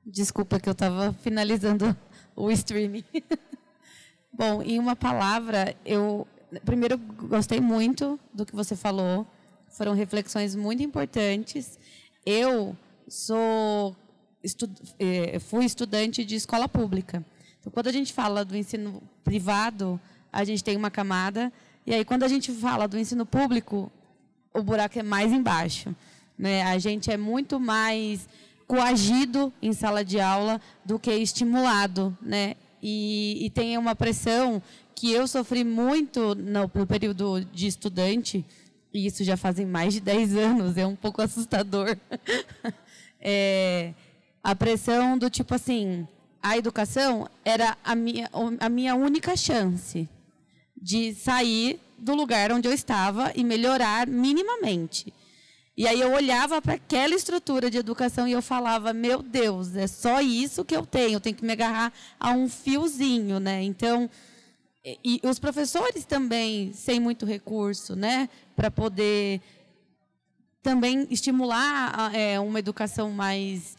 Desculpa 0.05 0.61
que 0.61 0.69
eu 0.69 0.73
estava 0.73 1.15
finalizando 1.15 1.97
o 2.37 2.51
streaming. 2.51 3.05
bom, 4.31 4.63
em 4.63 4.79
uma 4.79 4.95
palavra, 4.95 5.75
eu 5.87 6.29
primeiro 6.67 6.99
gostei 6.99 7.63
muito 7.63 8.21
do 8.31 8.45
que 8.45 8.55
você 8.55 8.77
falou. 8.77 9.27
Foram 9.71 9.95
reflexões 9.95 10.55
muito 10.55 10.83
importantes. 10.83 11.79
Eu 12.27 12.77
sou 13.09 13.97
estu, 14.43 14.69
eh, 14.99 15.39
fui 15.39 15.65
estudante 15.65 16.25
de 16.25 16.35
escola 16.35 16.69
pública. 16.69 17.25
Então, 17.61 17.73
quando 17.73 17.89
a 17.89 17.93
gente 17.93 18.13
fala 18.13 18.45
do 18.45 18.57
ensino 18.57 19.03
privado, 19.23 20.01
a 20.33 20.45
gente 20.45 20.63
tem 20.63 20.77
uma 20.77 20.91
camada, 20.91 21.53
e 21.87 21.95
aí 21.95 22.05
quando 22.05 22.25
a 22.25 22.29
gente 22.29 22.53
fala 22.53 22.87
do 22.87 22.99
ensino 22.99 23.25
público, 23.25 23.91
o 24.53 24.63
buraco 24.63 24.99
é 24.99 25.03
mais 25.03 25.33
embaixo. 25.33 25.95
Né? 26.39 26.63
A 26.63 26.79
gente 26.79 27.11
é 27.11 27.17
muito 27.17 27.59
mais 27.59 28.29
coagido 28.67 29.53
em 29.63 29.73
sala 29.73 30.05
de 30.05 30.21
aula 30.21 30.61
do 30.85 30.99
que 30.99 31.11
estimulado, 31.13 32.17
né? 32.21 32.55
E, 32.83 33.47
e 33.47 33.51
tem 33.51 33.79
uma 33.79 33.95
pressão 33.95 34.63
que 34.95 35.11
eu 35.11 35.27
sofri 35.27 35.65
muito 35.65 36.35
no, 36.35 36.71
no 36.75 36.87
período 36.87 37.45
de 37.45 37.67
estudante, 37.67 38.45
e 38.93 39.07
isso 39.07 39.25
já 39.25 39.37
fazem 39.37 39.67
mais 39.67 39.95
de 39.95 40.01
10 40.01 40.37
anos, 40.37 40.77
é 40.77 40.87
um 40.87 40.97
pouco 40.97 41.23
assustador. 41.23 41.97
é, 43.25 43.95
a 44.43 44.55
pressão 44.55 45.17
do 45.17 45.31
tipo 45.31 45.55
assim, 45.55 46.07
a 46.43 46.59
educação 46.59 47.27
era 47.43 47.77
a 47.83 47.95
minha, 47.95 48.31
a 48.61 48.69
minha 48.69 48.95
única 48.95 49.35
chance 49.35 50.07
de 50.77 51.15
sair 51.15 51.81
do 51.99 52.15
lugar 52.15 52.53
onde 52.53 52.69
eu 52.69 52.73
estava 52.73 53.33
e 53.35 53.43
melhorar 53.43 54.07
minimamente. 54.07 55.13
E 55.77 55.89
aí 55.89 56.01
eu 56.01 56.13
olhava 56.13 56.63
para 56.63 56.75
aquela 56.75 57.15
estrutura 57.15 57.71
de 57.71 57.79
educação 57.79 58.29
e 58.29 58.33
eu 58.33 58.43
falava, 58.43 58.93
meu 58.93 59.23
Deus, 59.23 59.75
é 59.75 59.87
só 59.87 60.21
isso 60.21 60.65
que 60.65 60.77
eu 60.77 60.87
tenho, 60.87 61.15
eu 61.15 61.21
tenho 61.21 61.35
que 61.35 61.45
me 61.45 61.53
agarrar 61.53 61.93
a 62.21 62.31
um 62.31 62.49
fiozinho, 62.49 63.41
né? 63.41 63.63
Então, 63.63 64.09
e, 64.85 65.21
e 65.25 65.27
os 65.27 65.39
professores 65.39 66.05
também 66.05 66.73
sem 66.75 67.01
muito 67.01 67.25
recurso, 67.25 67.97
né, 67.97 68.29
para 68.55 68.71
poder 68.71 69.41
também 70.65 71.07
estimular 71.11 72.11
é, 72.15 72.41
uma 72.41 72.59
educação 72.59 73.11
mais 73.11 73.77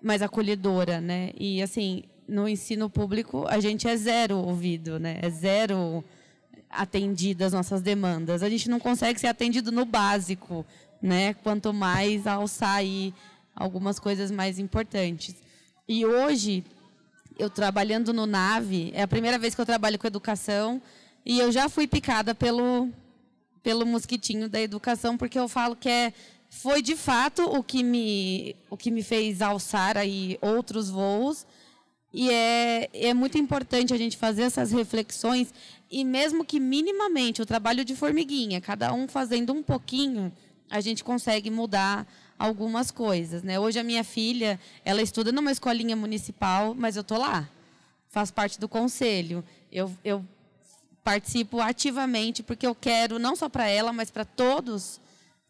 mais 0.00 0.22
acolhedora, 0.22 1.00
né? 1.00 1.30
E 1.36 1.60
assim, 1.60 2.04
no 2.28 2.46
ensino 2.46 2.88
público 2.88 3.46
a 3.48 3.58
gente 3.58 3.88
é 3.88 3.96
zero 3.96 4.36
ouvido, 4.36 5.00
né? 5.00 5.18
É 5.22 5.30
zero 5.30 6.04
atendido 6.70 7.44
as 7.44 7.52
nossas 7.52 7.80
demandas. 7.80 8.42
A 8.42 8.50
gente 8.50 8.68
não 8.68 8.78
consegue 8.78 9.18
ser 9.18 9.26
atendido 9.26 9.72
no 9.72 9.86
básico, 9.86 10.64
né? 11.02 11.32
Quanto 11.34 11.72
mais 11.72 12.26
alçar 12.26 12.76
aí 12.76 13.12
algumas 13.56 13.98
coisas 13.98 14.30
mais 14.30 14.58
importantes. 14.58 15.34
E 15.88 16.04
hoje, 16.04 16.62
eu 17.38 17.48
trabalhando 17.48 18.12
no 18.12 18.26
NAVE, 18.26 18.92
é 18.94 19.02
a 19.02 19.08
primeira 19.08 19.38
vez 19.38 19.54
que 19.54 19.60
eu 19.60 19.66
trabalho 19.66 19.98
com 19.98 20.06
educação, 20.06 20.80
e 21.24 21.40
eu 21.40 21.50
já 21.50 21.68
fui 21.70 21.86
picada 21.86 22.34
pelo, 22.34 22.90
pelo 23.68 23.84
mosquitinho 23.84 24.48
da 24.48 24.58
educação, 24.58 25.18
porque 25.18 25.38
eu 25.38 25.46
falo 25.46 25.76
que 25.76 25.90
é, 25.90 26.14
foi 26.48 26.80
de 26.80 26.96
fato 26.96 27.42
o 27.42 27.62
que 27.62 27.84
me, 27.84 28.56
o 28.70 28.78
que 28.78 28.90
me 28.90 29.02
fez 29.02 29.42
alçar 29.42 29.98
aí 29.98 30.38
outros 30.40 30.88
voos, 30.88 31.46
e 32.10 32.30
é, 32.30 32.88
é 32.94 33.12
muito 33.12 33.36
importante 33.36 33.92
a 33.92 33.98
gente 33.98 34.16
fazer 34.16 34.44
essas 34.44 34.72
reflexões 34.72 35.52
e 35.90 36.02
mesmo 36.02 36.46
que 36.46 36.58
minimamente 36.58 37.42
o 37.42 37.44
trabalho 37.44 37.84
de 37.84 37.94
formiguinha, 37.94 38.58
cada 38.58 38.90
um 38.94 39.06
fazendo 39.06 39.52
um 39.52 39.62
pouquinho, 39.62 40.32
a 40.70 40.80
gente 40.80 41.04
consegue 41.04 41.50
mudar 41.50 42.06
algumas 42.38 42.90
coisas, 42.90 43.42
né? 43.42 43.60
Hoje 43.60 43.78
a 43.78 43.84
minha 43.84 44.02
filha, 44.02 44.58
ela 44.82 45.02
estuda 45.02 45.30
numa 45.30 45.52
escolinha 45.52 45.94
municipal, 45.94 46.74
mas 46.74 46.96
eu 46.96 47.04
tô 47.04 47.18
lá. 47.18 47.46
Faço 48.08 48.32
parte 48.32 48.58
do 48.58 48.66
conselho. 48.66 49.44
Eu, 49.70 49.92
eu 50.02 50.24
participo 51.08 51.58
ativamente 51.58 52.42
porque 52.42 52.66
eu 52.66 52.74
quero 52.74 53.18
não 53.18 53.34
só 53.34 53.48
para 53.48 53.66
ela, 53.66 53.94
mas 53.94 54.10
para 54.10 54.26
todos 54.26 55.00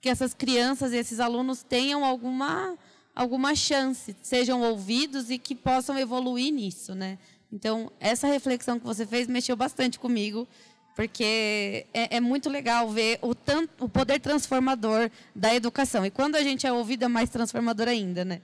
que 0.00 0.08
essas 0.08 0.32
crianças 0.32 0.92
e 0.92 0.96
esses 0.96 1.18
alunos 1.18 1.64
tenham 1.64 2.04
alguma 2.04 2.76
alguma 3.12 3.56
chance, 3.56 4.14
sejam 4.22 4.62
ouvidos 4.62 5.30
e 5.30 5.36
que 5.36 5.56
possam 5.56 5.98
evoluir 5.98 6.52
nisso, 6.52 6.94
né? 6.94 7.18
Então, 7.52 7.90
essa 7.98 8.28
reflexão 8.28 8.78
que 8.78 8.86
você 8.86 9.04
fez 9.04 9.26
mexeu 9.26 9.56
bastante 9.56 9.98
comigo, 9.98 10.46
porque 10.94 11.84
é, 11.92 12.18
é 12.18 12.20
muito 12.20 12.48
legal 12.48 12.88
ver 12.88 13.18
o, 13.20 13.34
tanto, 13.34 13.84
o 13.84 13.88
poder 13.88 14.20
transformador 14.20 15.10
da 15.34 15.52
educação. 15.52 16.06
E 16.06 16.10
quando 16.10 16.36
a 16.36 16.42
gente 16.44 16.68
é 16.68 16.72
ouvido, 16.72 17.04
é 17.04 17.08
mais 17.08 17.30
transformador 17.30 17.88
ainda, 17.88 18.24
né? 18.24 18.40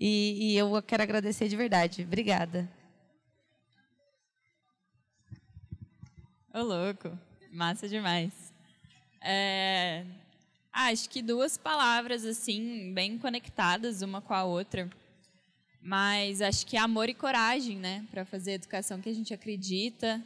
E, 0.00 0.52
e 0.52 0.56
eu 0.56 0.82
quero 0.86 1.02
agradecer 1.02 1.48
de 1.48 1.56
verdade. 1.56 2.04
Obrigada. 2.04 2.66
Ô, 6.56 6.62
louco. 6.62 7.10
Massa 7.52 7.86
demais. 7.86 8.32
É, 9.20 10.06
acho 10.72 11.06
que 11.10 11.20
duas 11.20 11.58
palavras, 11.58 12.24
assim, 12.24 12.94
bem 12.94 13.18
conectadas 13.18 14.00
uma 14.00 14.22
com 14.22 14.32
a 14.32 14.42
outra. 14.42 14.88
Mas 15.82 16.40
acho 16.40 16.66
que 16.66 16.78
amor 16.78 17.10
e 17.10 17.14
coragem, 17.14 17.76
né? 17.76 18.06
Para 18.10 18.24
fazer 18.24 18.52
a 18.52 18.54
educação 18.54 19.02
que 19.02 19.08
a 19.10 19.12
gente 19.12 19.34
acredita. 19.34 20.18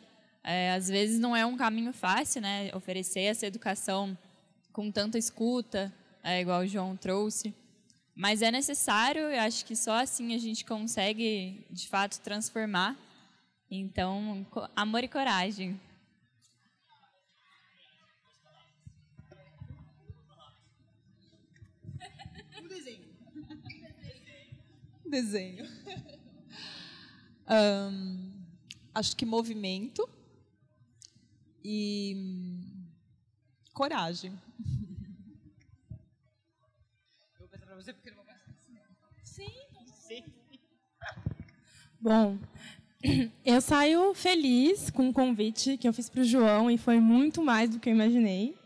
É, 0.44 0.70
às 0.70 0.86
vezes 0.86 1.18
não 1.18 1.34
é 1.34 1.44
um 1.44 1.56
caminho 1.56 1.92
fácil, 1.92 2.42
né? 2.42 2.70
Oferecer 2.76 3.22
essa 3.22 3.44
educação 3.44 4.16
com 4.72 4.88
tanta 4.88 5.18
escuta, 5.18 5.92
é, 6.22 6.40
igual 6.40 6.60
o 6.60 6.66
João 6.68 6.96
trouxe. 6.96 7.52
Mas 8.14 8.40
é 8.40 8.52
necessário, 8.52 9.22
eu 9.22 9.40
acho 9.40 9.64
que 9.64 9.74
só 9.74 9.94
assim 10.00 10.32
a 10.32 10.38
gente 10.38 10.64
consegue, 10.64 11.66
de 11.68 11.88
fato, 11.88 12.20
transformar. 12.20 12.96
Então, 13.68 14.46
amor 14.76 15.02
e 15.02 15.08
coragem. 15.08 15.76
Desenho. 25.11 25.66
um, 27.50 28.32
acho 28.94 29.16
que 29.16 29.26
movimento 29.26 30.08
e 31.64 32.16
coragem. 33.74 34.32
Eu 37.34 37.40
vou 37.40 37.48
pensar 37.48 37.66
pra 37.66 37.76
você 37.76 37.92
porque 37.92 38.11
não 38.11 38.18
vou 38.18 38.30
Sim, 39.24 39.50
sim. 39.94 40.24
Bom, 42.00 42.38
eu 43.44 43.61
saio 43.61 44.12
feliz 44.12 44.90
com 44.90 45.08
o 45.08 45.12
convite 45.12 45.78
que 45.78 45.86
eu 45.86 45.92
fiz 45.92 46.08
para 46.08 46.20
o 46.20 46.24
João 46.24 46.70
e 46.70 46.76
foi 46.76 46.98
muito 46.98 47.42
mais 47.42 47.70
do 47.70 47.78
que 47.78 47.88
eu 47.88 47.94
imaginei. 47.94 48.56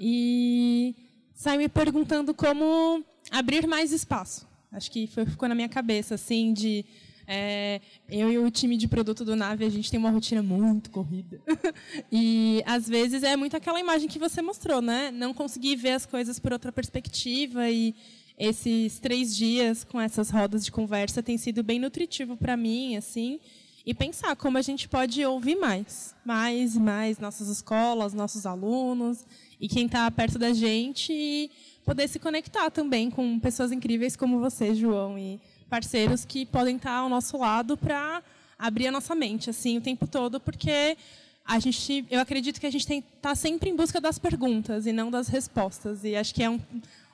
E 0.00 0.94
saio 1.34 1.58
me 1.58 1.68
perguntando 1.68 2.32
como 2.32 3.04
abrir 3.30 3.66
mais 3.66 3.92
espaço. 3.92 4.47
Acho 4.72 4.90
que 4.90 5.06
foi, 5.06 5.24
ficou 5.26 5.48
na 5.48 5.54
minha 5.54 5.68
cabeça, 5.68 6.14
assim, 6.14 6.52
de 6.52 6.84
é, 7.30 7.82
eu 8.08 8.32
e 8.32 8.38
o 8.38 8.50
time 8.50 8.74
de 8.74 8.88
produto 8.88 9.22
do 9.22 9.36
Nave, 9.36 9.62
a 9.62 9.68
gente 9.68 9.90
tem 9.90 10.00
uma 10.00 10.10
rotina 10.10 10.42
muito 10.42 10.90
corrida. 10.90 11.38
e, 12.10 12.62
às 12.64 12.88
vezes, 12.88 13.22
é 13.22 13.36
muito 13.36 13.54
aquela 13.54 13.78
imagem 13.78 14.08
que 14.08 14.18
você 14.18 14.40
mostrou, 14.40 14.80
né? 14.80 15.10
Não 15.10 15.34
conseguir 15.34 15.76
ver 15.76 15.92
as 15.92 16.06
coisas 16.06 16.38
por 16.38 16.54
outra 16.54 16.72
perspectiva. 16.72 17.68
E 17.68 17.94
esses 18.38 18.98
três 18.98 19.36
dias 19.36 19.84
com 19.84 20.00
essas 20.00 20.30
rodas 20.30 20.64
de 20.64 20.72
conversa 20.72 21.22
tem 21.22 21.36
sido 21.36 21.62
bem 21.62 21.78
nutritivo 21.78 22.34
para 22.34 22.56
mim, 22.56 22.96
assim. 22.96 23.38
E 23.84 23.92
pensar 23.92 24.34
como 24.34 24.56
a 24.56 24.62
gente 24.62 24.88
pode 24.88 25.22
ouvir 25.22 25.56
mais. 25.56 26.14
Mais 26.24 26.76
e 26.76 26.80
mais 26.80 27.18
nossas 27.18 27.48
escolas, 27.48 28.14
nossos 28.14 28.46
alunos 28.46 29.26
e 29.60 29.68
quem 29.68 29.84
está 29.84 30.10
perto 30.10 30.38
da 30.38 30.54
gente. 30.54 31.12
E, 31.12 31.50
poder 31.88 32.06
se 32.06 32.18
conectar 32.18 32.68
também 32.70 33.10
com 33.10 33.40
pessoas 33.40 33.72
incríveis 33.72 34.14
como 34.14 34.38
você, 34.38 34.74
João, 34.74 35.18
e 35.18 35.40
parceiros 35.70 36.22
que 36.22 36.44
podem 36.44 36.76
estar 36.76 36.92
ao 36.92 37.08
nosso 37.08 37.38
lado 37.38 37.78
para 37.78 38.22
abrir 38.58 38.88
a 38.88 38.92
nossa 38.92 39.14
mente 39.14 39.48
assim 39.48 39.78
o 39.78 39.80
tempo 39.80 40.06
todo, 40.06 40.38
porque 40.38 40.98
a 41.46 41.58
gente, 41.58 42.04
eu 42.10 42.20
acredito 42.20 42.60
que 42.60 42.66
a 42.66 42.70
gente 42.70 42.86
tem 42.86 43.00
tá 43.22 43.34
sempre 43.34 43.70
em 43.70 43.74
busca 43.74 44.02
das 44.02 44.18
perguntas 44.18 44.84
e 44.84 44.92
não 44.92 45.10
das 45.10 45.28
respostas, 45.28 46.04
e 46.04 46.14
acho 46.14 46.34
que 46.34 46.42
é 46.42 46.50
um, 46.50 46.60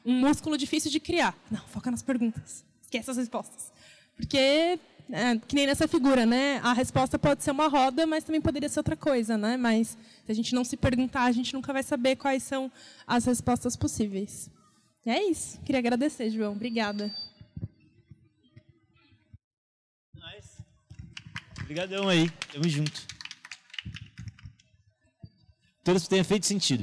um 0.05 0.13
músculo 0.13 0.59
difícil 0.59 0.91
de 0.91 0.99
criar. 0.99 1.39
Não, 1.49 1.61
foca 1.69 1.89
nas 1.89 2.03
perguntas, 2.03 2.65
esquece 2.83 3.09
as 3.09 3.17
respostas, 3.17 3.73
porque 4.17 4.77
é, 5.13 5.39
que 5.47 5.55
nem 5.55 5.69
nessa 5.69 5.87
figura, 5.87 6.27
né? 6.27 6.59
A 6.65 6.73
resposta 6.73 7.17
pode 7.17 7.45
ser 7.45 7.53
uma 7.53 7.69
roda, 7.69 8.09
mas 8.09 8.25
também 8.25 8.41
poderia 8.41 8.69
ser 8.69 8.81
outra 8.81 8.97
coisa, 8.97 9.39
né? 9.39 9.57
Mas 9.57 9.97
se 10.27 10.33
a 10.33 10.35
gente 10.35 10.53
não 10.53 10.65
se 10.65 10.77
perguntar, 10.77 11.23
a 11.23 11.33
gente 11.33 11.55
nunca 11.55 11.73
vai 11.73 11.85
saber 11.85 12.17
quais 12.17 12.43
são 12.43 12.73
as 13.07 13.25
respostas 13.25 13.77
possíveis. 13.77 14.51
É 15.07 15.23
isso. 15.23 15.61
Queria 15.61 15.81
agradecer, 15.81 16.31
João. 16.31 16.53
Obrigada. 16.53 17.15
Nice. 20.15 20.63
Obrigadão 21.61 22.09
aí. 22.09 22.31
Tamo 22.51 22.67
junto. 22.69 23.07
Todos 25.83 26.09
tenha 26.09 26.25
feito 26.25 26.47
sentido. 26.47 26.83